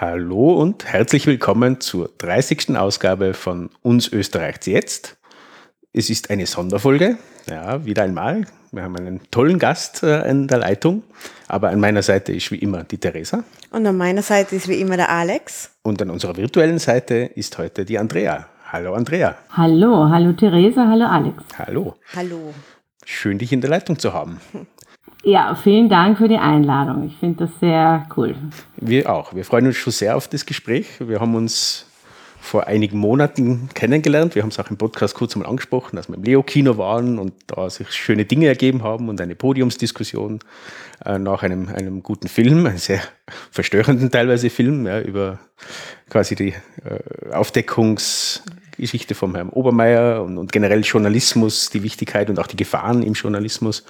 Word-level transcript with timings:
Hallo 0.00 0.54
und 0.60 0.86
herzlich 0.86 1.24
willkommen 1.28 1.80
zur 1.80 2.10
30. 2.18 2.76
Ausgabe 2.76 3.32
von 3.32 3.70
Uns 3.80 4.12
Österreichs 4.12 4.66
jetzt. 4.66 5.16
Es 5.92 6.10
ist 6.10 6.30
eine 6.30 6.46
Sonderfolge, 6.46 7.16
ja, 7.48 7.84
wieder 7.84 8.02
einmal. 8.02 8.44
Wir 8.72 8.82
haben 8.82 8.96
einen 8.96 9.20
tollen 9.30 9.60
Gast 9.60 10.02
äh, 10.02 10.28
in 10.28 10.48
der 10.48 10.58
Leitung, 10.58 11.04
aber 11.46 11.68
an 11.68 11.78
meiner 11.78 12.02
Seite 12.02 12.32
ist 12.32 12.50
wie 12.50 12.56
immer 12.56 12.82
die 12.82 12.98
Theresa. 12.98 13.44
Und 13.70 13.86
an 13.86 13.96
meiner 13.96 14.22
Seite 14.22 14.56
ist 14.56 14.66
wie 14.66 14.80
immer 14.80 14.96
der 14.96 15.10
Alex. 15.10 15.70
Und 15.84 16.02
an 16.02 16.10
unserer 16.10 16.36
virtuellen 16.36 16.80
Seite 16.80 17.30
ist 17.36 17.56
heute 17.58 17.84
die 17.84 17.96
Andrea. 17.96 18.48
Hallo 18.72 18.94
Andrea. 18.94 19.36
Hallo, 19.50 20.08
hallo 20.10 20.32
Theresa, 20.32 20.88
hallo 20.88 21.04
Alex. 21.04 21.36
Hallo. 21.56 21.94
Hallo. 22.16 22.52
Schön, 23.04 23.38
dich 23.38 23.52
in 23.52 23.60
der 23.60 23.70
Leitung 23.70 23.96
zu 24.00 24.12
haben. 24.12 24.40
Ja, 25.24 25.54
vielen 25.54 25.88
Dank 25.88 26.18
für 26.18 26.28
die 26.28 26.36
Einladung. 26.36 27.06
Ich 27.06 27.16
finde 27.16 27.46
das 27.46 27.58
sehr 27.58 28.06
cool. 28.16 28.36
Wir 28.76 29.10
auch. 29.10 29.34
Wir 29.34 29.46
freuen 29.46 29.66
uns 29.66 29.76
schon 29.76 29.92
sehr 29.92 30.16
auf 30.16 30.28
das 30.28 30.44
Gespräch. 30.44 30.86
Wir 31.00 31.18
haben 31.18 31.34
uns 31.34 31.86
vor 32.38 32.66
einigen 32.66 32.98
Monaten 32.98 33.70
kennengelernt. 33.72 34.34
Wir 34.34 34.42
haben 34.42 34.50
es 34.50 34.58
auch 34.58 34.68
im 34.68 34.76
Podcast 34.76 35.14
kurz 35.14 35.34
mal 35.34 35.46
angesprochen, 35.46 35.96
dass 35.96 36.10
wir 36.10 36.16
im 36.16 36.24
Leo-Kino 36.24 36.76
waren 36.76 37.18
und 37.18 37.32
da 37.46 37.70
sich 37.70 37.90
schöne 37.90 38.26
Dinge 38.26 38.48
ergeben 38.48 38.82
haben 38.82 39.08
und 39.08 39.18
eine 39.18 39.34
Podiumsdiskussion 39.34 40.40
äh, 41.06 41.18
nach 41.18 41.42
einem, 41.42 41.70
einem 41.70 42.02
guten 42.02 42.28
Film, 42.28 42.66
einem 42.66 42.76
sehr 42.76 43.00
verstörenden 43.50 44.10
teilweise 44.10 44.50
Film, 44.50 44.86
ja, 44.86 45.00
über 45.00 45.38
quasi 46.10 46.34
die 46.34 46.54
äh, 46.84 47.32
Aufdeckungsgeschichte 47.32 49.14
vom 49.14 49.34
Herrn 49.34 49.48
Obermeier 49.48 50.22
und, 50.22 50.36
und 50.36 50.52
generell 50.52 50.82
Journalismus, 50.82 51.70
die 51.70 51.82
Wichtigkeit 51.82 52.28
und 52.28 52.38
auch 52.38 52.46
die 52.46 52.56
Gefahren 52.56 53.02
im 53.02 53.14
Journalismus. 53.14 53.86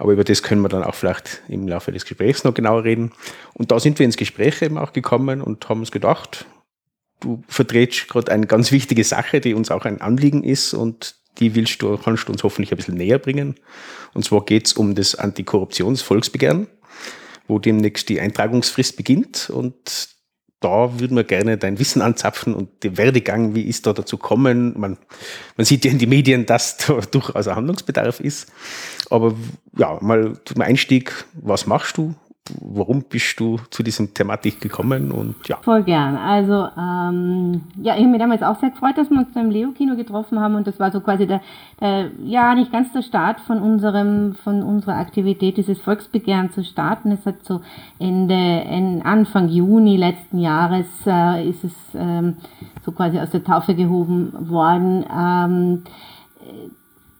Aber 0.00 0.14
über 0.14 0.24
das 0.24 0.42
können 0.42 0.62
wir 0.62 0.70
dann 0.70 0.82
auch 0.82 0.94
vielleicht 0.94 1.42
im 1.48 1.68
Laufe 1.68 1.92
des 1.92 2.06
Gesprächs 2.06 2.42
noch 2.42 2.54
genauer 2.54 2.84
reden. 2.84 3.12
Und 3.52 3.70
da 3.70 3.78
sind 3.78 3.98
wir 3.98 4.06
ins 4.06 4.16
Gespräch 4.16 4.62
eben 4.62 4.78
auch 4.78 4.94
gekommen 4.94 5.42
und 5.42 5.68
haben 5.68 5.80
uns 5.80 5.90
gedacht, 5.90 6.46
du 7.20 7.44
vertrittst 7.48 8.08
gerade 8.08 8.32
eine 8.32 8.46
ganz 8.46 8.72
wichtige 8.72 9.04
Sache, 9.04 9.42
die 9.42 9.52
uns 9.52 9.70
auch 9.70 9.84
ein 9.84 10.00
Anliegen 10.00 10.42
ist 10.42 10.72
und 10.72 11.16
die 11.38 11.54
willst 11.54 11.82
du, 11.82 11.98
kannst 11.98 12.28
du 12.28 12.32
uns 12.32 12.42
hoffentlich 12.42 12.72
ein 12.72 12.78
bisschen 12.78 12.96
näher 12.96 13.18
bringen. 13.18 13.56
Und 14.14 14.24
zwar 14.24 14.42
geht 14.46 14.68
es 14.68 14.72
um 14.72 14.94
das 14.94 15.16
Antikorruptionsvolksbegehren, 15.16 16.68
wo 17.46 17.58
demnächst 17.58 18.08
die 18.08 18.22
Eintragungsfrist 18.22 18.96
beginnt 18.96 19.50
und 19.50 20.08
da 20.60 21.00
würden 21.00 21.16
wir 21.16 21.24
gerne 21.24 21.56
dein 21.56 21.78
Wissen 21.78 22.02
anzapfen 22.02 22.54
und 22.54 22.84
den 22.84 22.98
Werdegang, 22.98 23.54
wie 23.54 23.62
ist 23.62 23.86
da 23.86 23.94
dazu 23.94 24.18
kommen. 24.18 24.78
Man, 24.78 24.98
man 25.56 25.64
sieht 25.64 25.84
ja 25.86 25.90
in 25.90 25.98
den 25.98 26.10
Medien, 26.10 26.44
dass 26.46 26.76
da 26.76 27.00
durchaus 27.10 27.46
Handlungsbedarf 27.46 28.20
ist. 28.20 28.52
Aber 29.08 29.34
ja, 29.76 29.98
mal 30.02 30.34
zum 30.44 30.60
Einstieg, 30.60 31.24
was 31.32 31.66
machst 31.66 31.96
du 31.96 32.14
warum 32.60 33.02
bist 33.02 33.38
du 33.40 33.58
zu 33.70 33.82
diesem 33.82 34.12
Thematik 34.14 34.60
gekommen 34.60 35.12
und 35.12 35.34
ja. 35.48 35.58
Voll 35.62 35.82
gern. 35.82 36.16
Also 36.16 36.68
ähm, 36.76 37.62
ja, 37.82 37.94
ich 37.94 38.00
habe 38.00 38.10
mich 38.10 38.20
damals 38.20 38.42
auch 38.42 38.58
sehr 38.60 38.70
gefreut, 38.70 38.96
dass 38.96 39.10
wir 39.10 39.18
uns 39.18 39.32
beim 39.32 39.50
Leo-Kino 39.50 39.96
getroffen 39.96 40.40
haben 40.40 40.54
und 40.54 40.66
das 40.66 40.78
war 40.78 40.90
so 40.90 41.00
quasi 41.00 41.26
der, 41.26 41.40
der, 41.80 42.10
ja 42.24 42.54
nicht 42.54 42.72
ganz 42.72 42.92
der 42.92 43.02
Start 43.02 43.40
von 43.40 43.60
unserem 43.60 44.34
von 44.42 44.62
unserer 44.62 44.96
Aktivität, 44.96 45.56
dieses 45.56 45.80
Volksbegehren 45.80 46.50
zu 46.50 46.64
starten. 46.64 47.12
Es 47.12 47.24
hat 47.26 47.44
so 47.44 47.60
Ende, 47.98 49.02
Anfang 49.04 49.48
Juni 49.48 49.96
letzten 49.96 50.38
Jahres 50.38 50.86
äh, 51.06 51.48
ist 51.48 51.64
es 51.64 51.72
ähm, 51.94 52.36
so 52.84 52.92
quasi 52.92 53.18
aus 53.18 53.30
der 53.30 53.44
Taufe 53.44 53.74
gehoben 53.74 54.32
worden. 54.50 55.04
Ähm, 55.16 55.82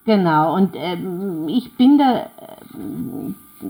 genau 0.04 0.56
und 0.56 0.74
ähm, 0.76 1.48
ich 1.48 1.76
bin 1.76 1.98
da 1.98 2.30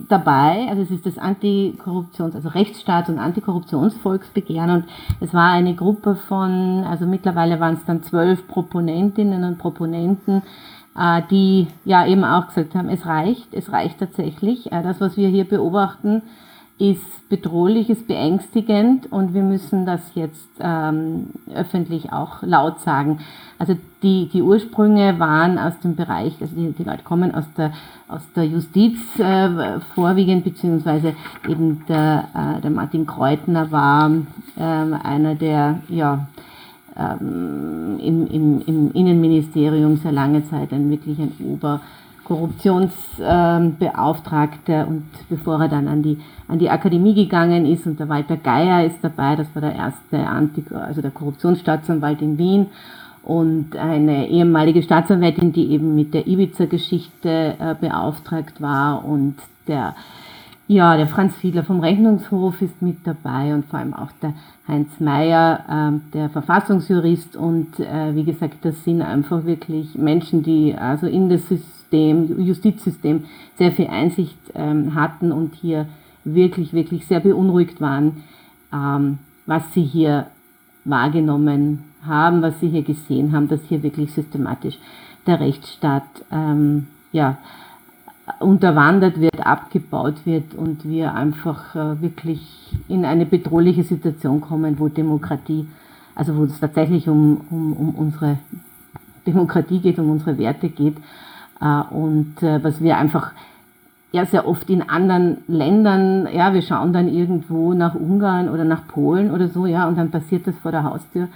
dabei, 0.08 0.66
also 0.69 0.83
es 0.83 0.91
ist 0.91 1.06
das 1.06 1.19
Antikorruptions-, 1.19 2.34
also 2.34 2.48
Rechtsstaats- 2.48 3.08
und 3.08 3.19
Antikorruptionsvolksbegehren 3.19 4.70
und 4.70 4.84
es 5.20 5.34
war 5.34 5.50
eine 5.50 5.74
Gruppe 5.74 6.14
von, 6.14 6.84
also 6.84 7.06
mittlerweile 7.06 7.60
waren 7.60 7.74
es 7.74 7.84
dann 7.84 8.02
zwölf 8.02 8.47
Proponentinnen 8.47 9.44
und 9.44 9.58
Proponenten, 9.58 10.42
äh, 10.97 11.22
die 11.30 11.69
ja 11.84 12.06
eben 12.06 12.25
auch 12.25 12.48
gesagt 12.48 12.75
haben, 12.75 12.88
es 12.88 13.04
reicht, 13.06 13.53
es 13.53 13.72
reicht 13.72 13.98
tatsächlich. 13.98 14.70
Äh, 14.72 14.82
das, 14.82 15.00
was 15.00 15.16
wir 15.16 15.28
hier 15.28 15.44
beobachten, 15.44 16.22
ist 16.80 17.28
bedrohlich, 17.28 17.91
ist 17.91 18.08
beängstigend 18.08 19.12
und 19.12 19.34
wir 19.34 19.42
müssen 19.42 19.84
das 19.84 20.00
jetzt 20.14 20.48
ähm, 20.60 21.26
öffentlich 21.54 22.12
auch 22.12 22.42
laut 22.42 22.80
sagen. 22.80 23.18
Also 23.58 23.76
die, 24.02 24.30
die 24.32 24.42
Ursprünge 24.42 25.19
waren 25.19 25.58
aus 25.58 25.78
dem 25.80 25.94
Bereich, 25.94 26.32
also 26.40 26.54
die, 26.56 26.72
die 26.72 26.82
Leute 26.84 27.02
kommen 27.04 27.34
aus 27.34 27.44
der, 27.58 27.72
aus 28.08 28.22
der 28.34 28.46
Justiz 28.46 28.98
äh, 29.19 29.78
vorwiegend, 29.94 30.44
beziehungsweise 30.44 31.14
eben 31.46 31.84
der, 31.86 32.28
äh, 32.34 32.60
der 32.62 32.70
Martin 32.70 33.06
Kreutner 33.06 33.70
war 33.70 34.10
äh, 34.56 34.62
einer 34.62 35.34
der, 35.34 35.80
ja, 35.88 36.26
ähm, 36.96 37.98
im, 38.00 38.26
im, 38.26 38.62
im 38.66 38.92
Innenministerium 38.92 39.98
sehr 39.98 40.12
lange 40.12 40.48
Zeit 40.48 40.72
ein 40.72 40.90
wirklich 40.90 41.19
ein 41.19 41.32
Ober- 41.44 41.80
Korruptionsbeauftragter 42.30 44.86
und 44.86 45.02
bevor 45.28 45.62
er 45.62 45.68
dann 45.68 45.88
an 45.88 46.04
die, 46.04 46.16
an 46.46 46.60
die 46.60 46.70
Akademie 46.70 47.12
gegangen 47.12 47.66
ist 47.66 47.86
und 47.86 47.98
der 47.98 48.08
Walter 48.08 48.36
Geier 48.36 48.84
ist 48.84 48.98
dabei, 49.02 49.34
das 49.34 49.52
war 49.52 49.62
der 49.62 49.74
erste 49.74 50.28
Anti, 50.28 50.62
also 50.72 51.02
der 51.02 51.10
Korruptionsstaatsanwalt 51.10 52.22
in 52.22 52.38
Wien 52.38 52.66
und 53.24 53.74
eine 53.74 54.28
ehemalige 54.28 54.84
Staatsanwältin, 54.84 55.52
die 55.52 55.72
eben 55.72 55.96
mit 55.96 56.14
der 56.14 56.28
Ibiza-Geschichte 56.28 57.56
äh, 57.58 57.74
beauftragt 57.80 58.60
war 58.60 59.04
und 59.04 59.34
der 59.66 59.96
ja, 60.69 60.96
der 60.96 61.08
Franz 61.08 61.34
Fiedler 61.34 61.64
vom 61.64 61.80
Rechnungshof 61.80 62.62
ist 62.62 62.80
mit 62.80 63.04
dabei 63.04 63.54
und 63.54 63.66
vor 63.66 63.80
allem 63.80 63.92
auch 63.92 64.12
der 64.22 64.34
Heinz 64.69 65.00
Mayer, 65.00 65.64
äh, 65.69 65.90
der 66.14 66.30
Verfassungsjurist. 66.30 67.34
Und 67.34 67.80
äh, 67.80 68.14
wie 68.14 68.22
gesagt, 68.22 68.58
das 68.62 68.84
sind 68.84 69.02
einfach 69.02 69.44
wirklich 69.44 69.96
Menschen, 69.96 70.44
die 70.44 70.76
also 70.76 71.08
in 71.08 71.28
das 71.28 71.48
System, 71.48 71.79
Justizsystem 71.92 73.24
sehr 73.58 73.72
viel 73.72 73.86
Einsicht 73.88 74.38
ähm, 74.54 74.94
hatten 74.94 75.32
und 75.32 75.54
hier 75.54 75.86
wirklich, 76.24 76.72
wirklich 76.72 77.06
sehr 77.06 77.20
beunruhigt 77.20 77.80
waren, 77.80 78.24
ähm, 78.72 79.18
was 79.46 79.62
sie 79.74 79.82
hier 79.82 80.26
wahrgenommen 80.84 81.84
haben, 82.06 82.42
was 82.42 82.58
sie 82.60 82.68
hier 82.68 82.82
gesehen 82.82 83.32
haben, 83.32 83.48
dass 83.48 83.60
hier 83.68 83.82
wirklich 83.82 84.12
systematisch 84.12 84.78
der 85.26 85.40
Rechtsstaat 85.40 86.04
ähm, 86.32 86.86
ja, 87.12 87.38
unterwandert 88.38 89.20
wird, 89.20 89.44
abgebaut 89.44 90.24
wird 90.24 90.54
und 90.54 90.84
wir 90.84 91.14
einfach 91.14 91.74
äh, 91.74 92.00
wirklich 92.00 92.76
in 92.88 93.04
eine 93.04 93.26
bedrohliche 93.26 93.82
Situation 93.82 94.40
kommen, 94.40 94.78
wo 94.78 94.88
Demokratie, 94.88 95.66
also 96.14 96.36
wo 96.36 96.44
es 96.44 96.58
tatsächlich 96.60 97.08
um, 97.08 97.40
um, 97.50 97.72
um 97.72 97.94
unsere 97.94 98.38
Demokratie 99.26 99.80
geht, 99.80 99.98
um 99.98 100.10
unsere 100.10 100.38
Werte 100.38 100.68
geht 100.68 100.96
und 101.91 102.43
äh, 102.43 102.62
was 102.62 102.81
wir 102.81 102.97
einfach 102.97 103.32
ja 104.12 104.26
sehr 104.26 104.47
oft 104.47 104.69
in 104.71 104.88
anderen 104.88 105.38
Ländern, 105.47 106.28
ja, 106.32 106.53
wir 106.53 106.62
schauen 106.62 106.93
dann 106.93 107.09
irgendwo 107.09 107.75
nach 107.75 107.94
Ungarn 107.94 108.48
oder 108.48 108.65
nach 108.65 108.87
Polen 108.88 109.31
oder 109.31 109.48
so, 109.48 109.66
ja, 109.66 109.87
und 109.87 109.97
dann 109.97 110.10
passiert 110.10 110.47
das 110.47 110.56
vor 110.56 110.72
der 110.72 110.84
Haustür 110.84 111.28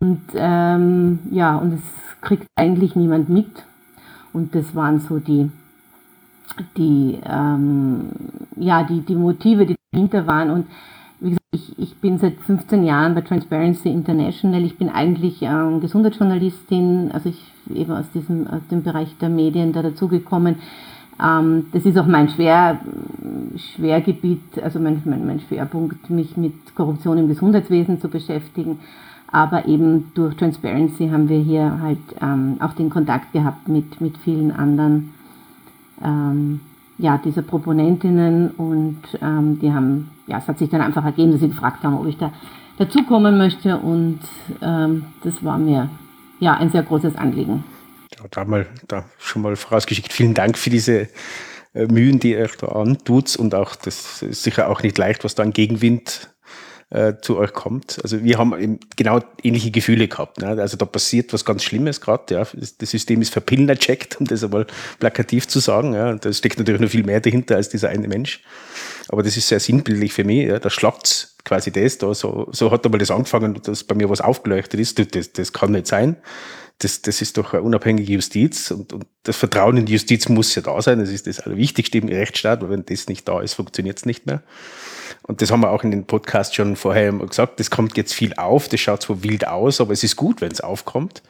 und 0.00 0.22
ähm, 0.34 1.18
ja, 1.30 1.56
und 1.56 1.74
es 1.74 2.20
kriegt 2.20 2.46
eigentlich 2.56 2.96
niemand 2.96 3.28
mit 3.28 3.64
und 4.32 4.54
das 4.54 4.74
waren 4.74 5.00
so 5.00 5.18
die 5.18 5.50
die, 6.76 7.18
ähm, 7.24 8.08
ja, 8.56 8.84
die, 8.84 9.00
die 9.00 9.14
Motive, 9.14 9.66
die 9.66 9.76
dahinter 9.92 10.26
waren. 10.26 10.50
Und 10.50 10.66
ich, 11.56 11.78
ich 11.78 11.96
bin 11.96 12.18
seit 12.18 12.34
15 12.34 12.84
Jahren 12.84 13.14
bei 13.14 13.22
Transparency 13.22 13.88
International. 13.88 14.62
Ich 14.62 14.76
bin 14.76 14.88
eigentlich 14.88 15.42
ähm, 15.42 15.80
Gesundheitsjournalistin, 15.80 17.10
also 17.12 17.30
ich 17.30 17.52
eben 17.74 17.92
aus 17.92 18.04
diesem 18.14 18.46
aus 18.46 18.60
dem 18.70 18.82
Bereich 18.82 19.16
der 19.20 19.28
Medien 19.28 19.72
da 19.72 19.82
dazugekommen. 19.82 20.56
Ähm, 21.22 21.66
das 21.72 21.84
ist 21.84 21.96
auch 21.98 22.06
mein 22.06 22.28
Schwer, 22.28 22.78
Schwergebiet, 23.56 24.62
also 24.62 24.78
mein, 24.78 25.02
mein, 25.04 25.26
mein 25.26 25.40
Schwerpunkt, 25.40 26.10
mich 26.10 26.36
mit 26.36 26.74
Korruption 26.74 27.18
im 27.18 27.28
Gesundheitswesen 27.28 28.00
zu 28.00 28.08
beschäftigen. 28.08 28.78
Aber 29.32 29.66
eben 29.66 30.12
durch 30.14 30.36
Transparency 30.36 31.08
haben 31.08 31.28
wir 31.28 31.38
hier 31.38 31.80
halt 31.80 31.98
ähm, 32.20 32.56
auch 32.60 32.74
den 32.74 32.90
Kontakt 32.90 33.32
gehabt 33.32 33.66
mit, 33.68 34.00
mit 34.00 34.16
vielen 34.18 34.52
anderen 34.52 35.12
ähm, 36.02 36.60
ja, 36.98 37.18
dieser 37.18 37.42
Proponentinnen 37.42 38.50
und 38.50 39.02
ähm, 39.20 39.58
die 39.60 39.72
haben, 39.72 40.10
ja, 40.26 40.38
es 40.38 40.48
hat 40.48 40.58
sich 40.58 40.70
dann 40.70 40.80
einfach 40.80 41.04
ergeben, 41.04 41.32
dass 41.32 41.40
sie 41.40 41.48
gefragt 41.48 41.82
haben, 41.82 41.98
ob 41.98 42.06
ich 42.06 42.16
da 42.16 42.32
dazukommen 42.78 43.38
möchte. 43.38 43.76
Und 43.78 44.20
ähm, 44.62 45.06
das 45.22 45.42
war 45.44 45.58
mir 45.58 45.88
ja 46.40 46.54
ein 46.54 46.70
sehr 46.70 46.82
großes 46.82 47.16
Anliegen. 47.16 47.64
Ja, 48.18 48.24
da 48.30 48.44
mal 48.44 48.66
da 48.88 49.04
schon 49.18 49.42
mal 49.42 49.56
vorausgeschickt, 49.56 50.12
vielen 50.12 50.34
Dank 50.34 50.58
für 50.58 50.70
diese 50.70 51.08
äh, 51.74 51.86
Mühen, 51.86 52.18
die 52.18 52.32
ihr 52.32 52.50
da 52.58 52.68
antut. 52.68 53.36
Und 53.36 53.54
auch 53.54 53.76
das 53.76 54.22
ist 54.22 54.42
sicher 54.42 54.68
auch 54.68 54.82
nicht 54.82 54.98
leicht, 54.98 55.24
was 55.24 55.34
da 55.34 55.42
an 55.42 55.52
Gegenwind 55.52 56.30
äh, 56.90 57.14
zu 57.20 57.36
euch 57.36 57.52
kommt. 57.52 57.98
Also 58.02 58.22
wir 58.22 58.38
haben 58.38 58.58
eben 58.60 58.80
genau 58.96 59.20
ähnliche 59.42 59.70
Gefühle 59.70 60.06
gehabt. 60.06 60.40
Ne? 60.40 60.48
Also 60.48 60.76
da 60.76 60.84
passiert 60.84 61.32
was 61.32 61.44
ganz 61.44 61.64
Schlimmes 61.64 62.00
gerade. 62.00 62.34
Ja? 62.34 62.46
Das 62.78 62.90
System 62.90 63.20
ist 63.22 63.32
verpilnercheckt, 63.32 64.20
um 64.20 64.26
das 64.26 64.44
einmal 64.44 64.66
plakativ 64.98 65.48
zu 65.48 65.58
sagen. 65.58 65.94
Ja? 65.94 66.10
Und 66.10 66.24
da 66.24 66.32
steckt 66.32 66.58
natürlich 66.58 66.80
noch 66.80 66.90
viel 66.90 67.04
mehr 67.04 67.20
dahinter 67.20 67.56
als 67.56 67.68
dieser 67.68 67.88
eine 67.88 68.06
Mensch. 68.06 68.42
Aber 69.08 69.22
das 69.22 69.36
ist 69.36 69.48
sehr 69.48 69.60
sinnbildlich 69.60 70.12
für 70.12 70.24
mich. 70.24 70.46
Ja? 70.46 70.58
Da 70.58 70.70
schlagt 70.70 71.34
quasi 71.44 71.72
das 71.72 71.98
da. 71.98 72.14
So, 72.14 72.48
so 72.52 72.70
hat 72.70 72.84
einmal 72.84 72.98
das 72.98 73.10
angefangen, 73.10 73.60
dass 73.62 73.84
bei 73.84 73.94
mir 73.94 74.08
was 74.08 74.20
aufgeleuchtet 74.20 74.78
ist. 74.78 75.16
Das, 75.16 75.32
das 75.32 75.52
kann 75.52 75.72
nicht 75.72 75.88
sein. 75.88 76.16
Das, 76.78 77.00
das 77.00 77.22
ist 77.22 77.38
doch 77.38 77.54
eine 77.54 77.62
unabhängige 77.62 78.12
Justiz 78.12 78.70
und, 78.70 78.92
und 78.92 79.06
das 79.22 79.36
Vertrauen 79.36 79.78
in 79.78 79.86
die 79.86 79.94
Justiz 79.94 80.28
muss 80.28 80.54
ja 80.54 80.62
da 80.62 80.80
sein. 80.82 80.98
Das 80.98 81.08
ist 81.08 81.26
das 81.26 81.40
Allerwichtigste 81.40 81.98
im 81.98 82.08
Rechtsstaat, 82.08 82.60
weil 82.60 82.70
wenn 82.70 82.84
das 82.84 83.08
nicht 83.08 83.26
da 83.26 83.40
ist, 83.40 83.54
funktioniert 83.54 83.98
es 83.98 84.04
nicht 84.04 84.26
mehr. 84.26 84.42
Und 85.22 85.42
das 85.42 85.50
haben 85.50 85.60
wir 85.60 85.70
auch 85.70 85.84
in 85.84 85.90
den 85.90 86.06
Podcast 86.06 86.54
schon 86.54 86.76
vorher 86.76 87.12
gesagt. 87.12 87.58
Das 87.60 87.70
kommt 87.70 87.96
jetzt 87.96 88.12
viel 88.12 88.34
auf. 88.34 88.68
Das 88.68 88.80
schaut 88.80 89.02
zwar 89.02 89.22
wild 89.22 89.46
aus, 89.48 89.80
aber 89.80 89.92
es 89.92 90.04
ist 90.04 90.16
gut, 90.16 90.40
wenn 90.40 90.52
es 90.52 90.60
aufkommt. 90.60 91.22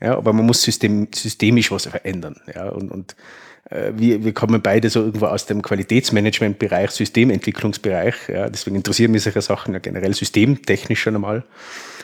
Ja, 0.00 0.16
aber 0.16 0.32
man 0.32 0.46
muss 0.46 0.62
system, 0.62 1.08
systemisch 1.14 1.70
was 1.70 1.86
verändern. 1.86 2.36
Ja, 2.54 2.68
und, 2.68 2.90
und 2.90 3.16
äh, 3.70 3.92
wir, 3.94 4.24
wir 4.24 4.32
kommen 4.32 4.62
beide 4.62 4.90
so 4.90 5.00
irgendwo 5.00 5.26
aus 5.26 5.46
dem 5.46 5.62
Qualitätsmanagement-Bereich, 5.62 6.90
Systementwicklungsbereich. 6.90 8.14
Ja, 8.28 8.48
deswegen 8.48 8.76
interessieren 8.76 9.12
mich 9.12 9.22
solche 9.22 9.42
Sachen 9.42 9.74
ja 9.74 9.80
generell 9.80 10.14
systemtechnisch 10.14 11.00
schon 11.00 11.16
einmal. 11.16 11.44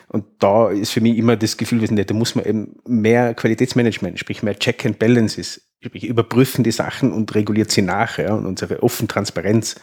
Und 0.09 0.25
da 0.39 0.71
ist 0.71 0.93
für 0.93 1.01
mich 1.01 1.17
immer 1.17 1.37
das 1.37 1.57
Gefühl, 1.57 1.81
da 1.87 2.15
muss 2.15 2.35
man 2.35 2.45
eben 2.45 2.77
mehr 2.87 3.35
Qualitätsmanagement, 3.35 4.19
sprich 4.19 4.43
mehr 4.43 4.59
Check 4.59 4.85
and 4.87 4.99
Balances, 4.99 5.63
sprich 5.83 6.05
überprüfen 6.05 6.65
die 6.65 6.71
Sachen 6.71 7.13
und 7.13 7.35
reguliert 7.35 7.71
sie 7.71 7.83
nach. 7.83 8.19
Ja, 8.19 8.35
und 8.35 8.47
unsere 8.47 8.83
offene 8.83 9.09
Transparenz 9.09 9.77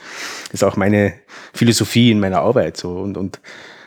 ist 0.52 0.64
auch 0.64 0.78
meine 0.78 1.14
Philosophie 1.54 2.12
in 2.12 2.20
meiner 2.20 2.40
Arbeit 2.40 2.78
so 2.78 3.00
und, 3.00 3.18
und 3.18 3.42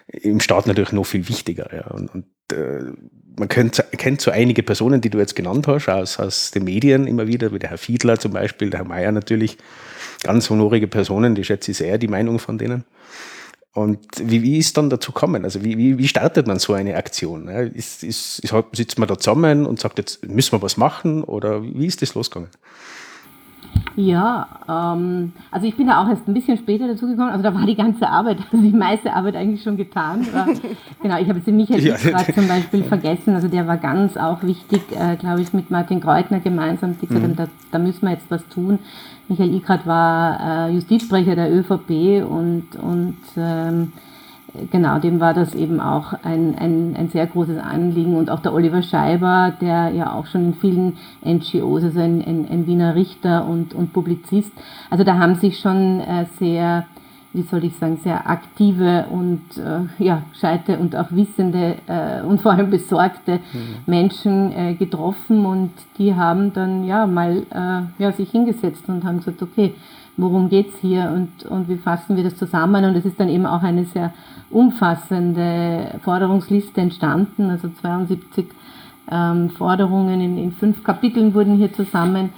im 0.07 0.41
Staat 0.41 0.67
natürlich 0.67 0.93
noch 0.93 1.05
viel 1.07 1.29
wichtiger. 1.29 1.75
Ja. 1.75 1.87
Und, 1.89 2.15
und 2.15 2.27
äh, 2.53 2.93
man 3.37 3.49
kennt, 3.49 3.83
kennt 3.97 4.21
so 4.21 4.31
einige 4.31 4.63
Personen, 4.63 5.01
die 5.01 5.11
du 5.11 5.19
jetzt 5.19 5.35
genannt 5.35 5.67
hast, 5.67 5.89
aus, 5.89 6.19
aus 6.21 6.51
den 6.51 6.65
Medien 6.65 7.07
immer 7.07 7.27
wieder, 7.27 7.53
wie 7.53 7.59
der 7.59 7.71
Herr 7.71 7.79
Fiedler 7.79 8.19
zum 8.19 8.33
Beispiel, 8.33 8.71
der 8.71 8.81
Herr 8.81 8.89
Mayer 8.89 9.13
natürlich, 9.13 9.59
ganz 10.23 10.49
honorige 10.51 10.87
Personen, 10.87 11.35
die 11.35 11.45
schätze 11.45 11.73
ich 11.73 11.79
sehr, 11.79 11.99
die 11.99 12.09
Meinung 12.09 12.39
von 12.39 12.59
denen. 12.59 12.85
Und 13.75 13.99
wie, 14.19 14.43
wie 14.43 14.59
ist 14.59 14.77
dann 14.77 14.89
dazu 14.89 15.11
kommen? 15.11 15.45
Also 15.45 15.65
wie, 15.65 15.77
wie, 15.77 15.99
wie 15.99 16.07
startet 16.07 16.47
man 16.47 16.61
so 16.61 16.75
eine 16.75 16.97
Aktion? 16.97 17.49
Ist, 17.49 18.05
ist, 18.05 18.39
ist, 18.39 18.55
sitzt 18.73 19.01
man 19.01 19.09
da 19.09 19.19
zusammen 19.19 19.67
und 19.67 19.81
sagt, 19.81 19.99
jetzt 19.99 20.25
müssen 20.27 20.53
wir 20.53 20.63
was 20.63 20.77
machen 20.77 21.25
oder 21.25 21.61
wie 21.63 21.87
ist 21.87 22.01
das 22.01 22.15
losgegangen? 22.15 22.51
Ja, 23.97 24.49
ähm, 24.69 25.33
also 25.51 25.67
ich 25.67 25.77
bin 25.77 25.87
da 25.87 26.03
auch 26.03 26.09
erst 26.09 26.27
ein 26.27 26.35
bisschen 26.35 26.57
später 26.57 26.89
dazugekommen. 26.89 27.31
Also 27.31 27.43
da 27.43 27.55
war 27.55 27.65
die 27.65 27.77
ganze 27.77 28.09
Arbeit, 28.09 28.39
also 28.51 28.57
die 28.65 28.77
meiste 28.77 29.13
Arbeit 29.13 29.37
eigentlich 29.37 29.63
schon 29.63 29.77
getan. 29.77 30.27
War, 30.33 30.47
genau, 31.03 31.19
ich 31.19 31.29
habe 31.29 31.39
jetzt 31.39 31.47
den 31.47 31.57
Michael 31.57 31.85
ja. 31.85 31.97
zum 31.97 32.49
Beispiel 32.49 32.83
vergessen. 32.83 33.35
Also 33.35 33.49
der 33.49 33.67
war 33.67 33.77
ganz 33.77 34.17
auch 34.17 34.43
wichtig, 34.43 34.83
äh, 34.93 35.17
glaube 35.17 35.43
ich, 35.43 35.53
mit 35.53 35.71
Martin 35.71 36.01
Kreutner 36.01 36.41
gemeinsam. 36.41 36.97
Die 37.01 37.07
gesagt 37.07 37.23
mhm. 37.23 37.29
haben, 37.29 37.37
da, 37.37 37.49
da 37.71 37.79
müssen 37.79 38.03
wir 38.03 38.13
jetzt 38.13 38.31
was 38.31 38.47
tun. 38.49 38.79
Michael 39.29 39.55
Ikrat 39.55 39.87
war 39.87 40.69
äh, 40.69 40.73
Justizsprecher 40.73 41.35
der 41.35 41.53
ÖVP 41.53 42.25
und, 42.29 42.77
und 42.77 43.17
ähm, 43.37 43.93
genau, 44.71 44.99
dem 44.99 45.21
war 45.21 45.35
das 45.35 45.55
eben 45.55 45.81
auch 45.81 46.13
ein, 46.23 46.57
ein, 46.59 46.97
ein 46.97 47.09
sehr 47.09 47.27
großes 47.27 47.59
Anliegen. 47.59 48.17
Und 48.17 48.31
auch 48.31 48.41
der 48.41 48.53
Oliver 48.53 48.83
Scheiber, 48.83 49.53
der 49.61 49.91
ja 49.91 50.13
auch 50.13 50.27
schon 50.27 50.47
in 50.47 50.55
vielen 50.55 50.97
NGOs, 51.25 51.85
also 51.85 52.01
ein, 52.01 52.23
ein, 52.25 52.47
ein 52.51 52.67
Wiener 52.67 52.95
Richter 52.95 53.47
und, 53.47 53.75
und 53.75 53.93
Publizist, 53.93 54.53
also 54.91 55.05
da 55.05 55.19
haben 55.19 55.37
sich 55.37 55.59
schon 55.59 56.01
äh, 56.01 56.27
sehr, 56.39 56.87
wie 57.33 57.43
soll 57.43 57.65
ich 57.65 57.77
sagen, 57.77 57.99
sehr 58.03 58.29
aktive 58.29 59.07
und 59.11 59.43
äh, 59.57 60.03
ja, 60.03 60.23
gescheite 60.33 60.79
und 60.79 60.95
auch 60.95 61.11
wissende 61.11 61.77
äh, 61.87 62.23
und 62.23 62.41
vor 62.41 62.53
allem 62.53 62.71
besorgte 62.71 63.41
mhm. 63.53 63.77
Menschen 63.87 64.53
äh, 64.53 64.75
getroffen 64.75 65.45
und 65.45 65.73
die 65.99 66.15
haben 66.15 66.53
dann 66.53 66.85
ja 66.85 67.07
mal 67.07 67.43
äh, 67.51 68.03
ja, 68.03 68.13
sich 68.13 68.31
hingesetzt 68.31 68.89
und 68.89 69.05
haben 69.05 69.19
gesagt, 69.19 69.43
okay, 69.43 69.75
worum 70.17 70.49
geht's 70.49 70.75
hier 70.81 71.11
und, 71.15 71.45
und 71.51 71.69
wie 71.69 71.77
fassen 71.77 72.17
wir 72.17 72.25
das 72.25 72.37
zusammen? 72.37 72.85
Und 72.85 72.97
es 72.97 73.05
ist 73.05 73.19
dann 73.19 73.29
eben 73.29 73.47
auch 73.47 73.63
eine 73.63 73.85
sehr 73.87 74.13
umfassende 74.51 75.99
Forderungsliste 76.03 76.81
entstanden, 76.81 77.51
also 77.51 77.69
72 77.81 78.47
ähm, 79.11 79.51
Forderungen 79.51 80.21
in, 80.21 80.39
in 80.39 80.53
fünf 80.53 80.85
Kapiteln 80.85 81.35
wurden 81.35 81.57
hier 81.57 81.73
zusammen 81.73 82.31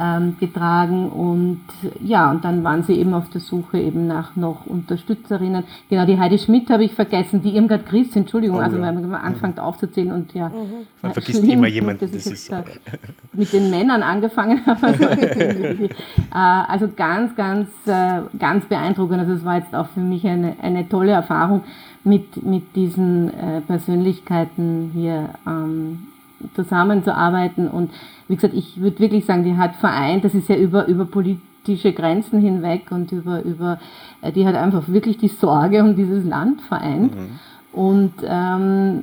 ähm, 0.00 0.36
getragen 0.40 1.10
und 1.10 1.60
ja, 2.02 2.30
und 2.30 2.44
dann 2.44 2.64
waren 2.64 2.82
sie 2.84 2.94
eben 2.94 3.12
auf 3.12 3.28
der 3.28 3.40
Suche 3.40 3.78
eben 3.78 4.06
nach 4.06 4.34
noch 4.34 4.64
Unterstützerinnen. 4.64 5.64
Genau, 5.90 6.06
die 6.06 6.18
Heidi 6.18 6.38
Schmidt 6.38 6.70
habe 6.70 6.84
ich 6.84 6.94
vergessen, 6.94 7.42
die 7.42 7.54
Irmgard 7.54 7.86
Chris, 7.86 8.16
Entschuldigung, 8.16 8.56
oh, 8.56 8.60
also 8.60 8.78
ja. 8.78 8.82
wenn 8.82 9.08
man 9.08 9.20
anfängt 9.20 9.56
mhm. 9.56 9.62
aufzuzählen 9.62 10.12
und 10.12 10.32
ja. 10.32 10.48
Mhm. 10.48 10.86
Man 11.02 11.12
vergisst 11.12 11.40
schlimm, 11.40 11.50
immer 11.50 11.68
jemanden, 11.68 12.00
das, 12.00 12.12
das 12.12 12.26
ist, 12.26 12.48
ist 12.48 12.54
mit 13.34 13.52
den 13.52 13.70
Männern 13.70 14.02
angefangen 14.02 14.64
habe. 14.66 14.80
Äh, 16.32 16.34
also 16.34 16.88
ganz, 16.94 17.34
ganz, 17.34 17.68
äh, 17.86 18.20
ganz 18.38 18.64
beeindruckend. 18.66 19.20
Also 19.20 19.32
es 19.32 19.44
war 19.44 19.56
jetzt 19.56 19.74
auch 19.74 19.88
für 19.88 20.00
mich 20.00 20.24
eine, 20.26 20.54
eine 20.62 20.88
tolle 20.88 21.12
Erfahrung, 21.12 21.62
mit, 22.04 22.42
mit 22.44 22.76
diesen 22.76 23.28
äh, 23.28 23.60
Persönlichkeiten 23.62 24.90
hier 24.94 25.30
ähm, 25.46 26.06
zusammenzuarbeiten. 26.54 27.68
Und 27.68 27.90
wie 28.30 28.36
gesagt, 28.36 28.54
ich 28.54 28.80
würde 28.80 29.00
wirklich 29.00 29.24
sagen, 29.24 29.42
die 29.42 29.56
hat 29.56 29.74
vereint, 29.74 30.24
das 30.24 30.34
ist 30.34 30.48
ja 30.48 30.54
über, 30.54 30.86
über 30.86 31.04
politische 31.04 31.92
Grenzen 31.92 32.40
hinweg 32.40 32.92
und 32.92 33.10
über, 33.10 33.42
über, 33.42 33.80
äh, 34.22 34.30
die 34.30 34.46
hat 34.46 34.54
einfach 34.54 34.88
wirklich 34.88 35.18
die 35.18 35.28
Sorge 35.28 35.82
um 35.82 35.96
dieses 35.96 36.24
Land 36.24 36.60
vereint. 36.62 37.14
Mhm. 37.14 37.40
Und 37.72 38.12
ähm, 38.24 39.02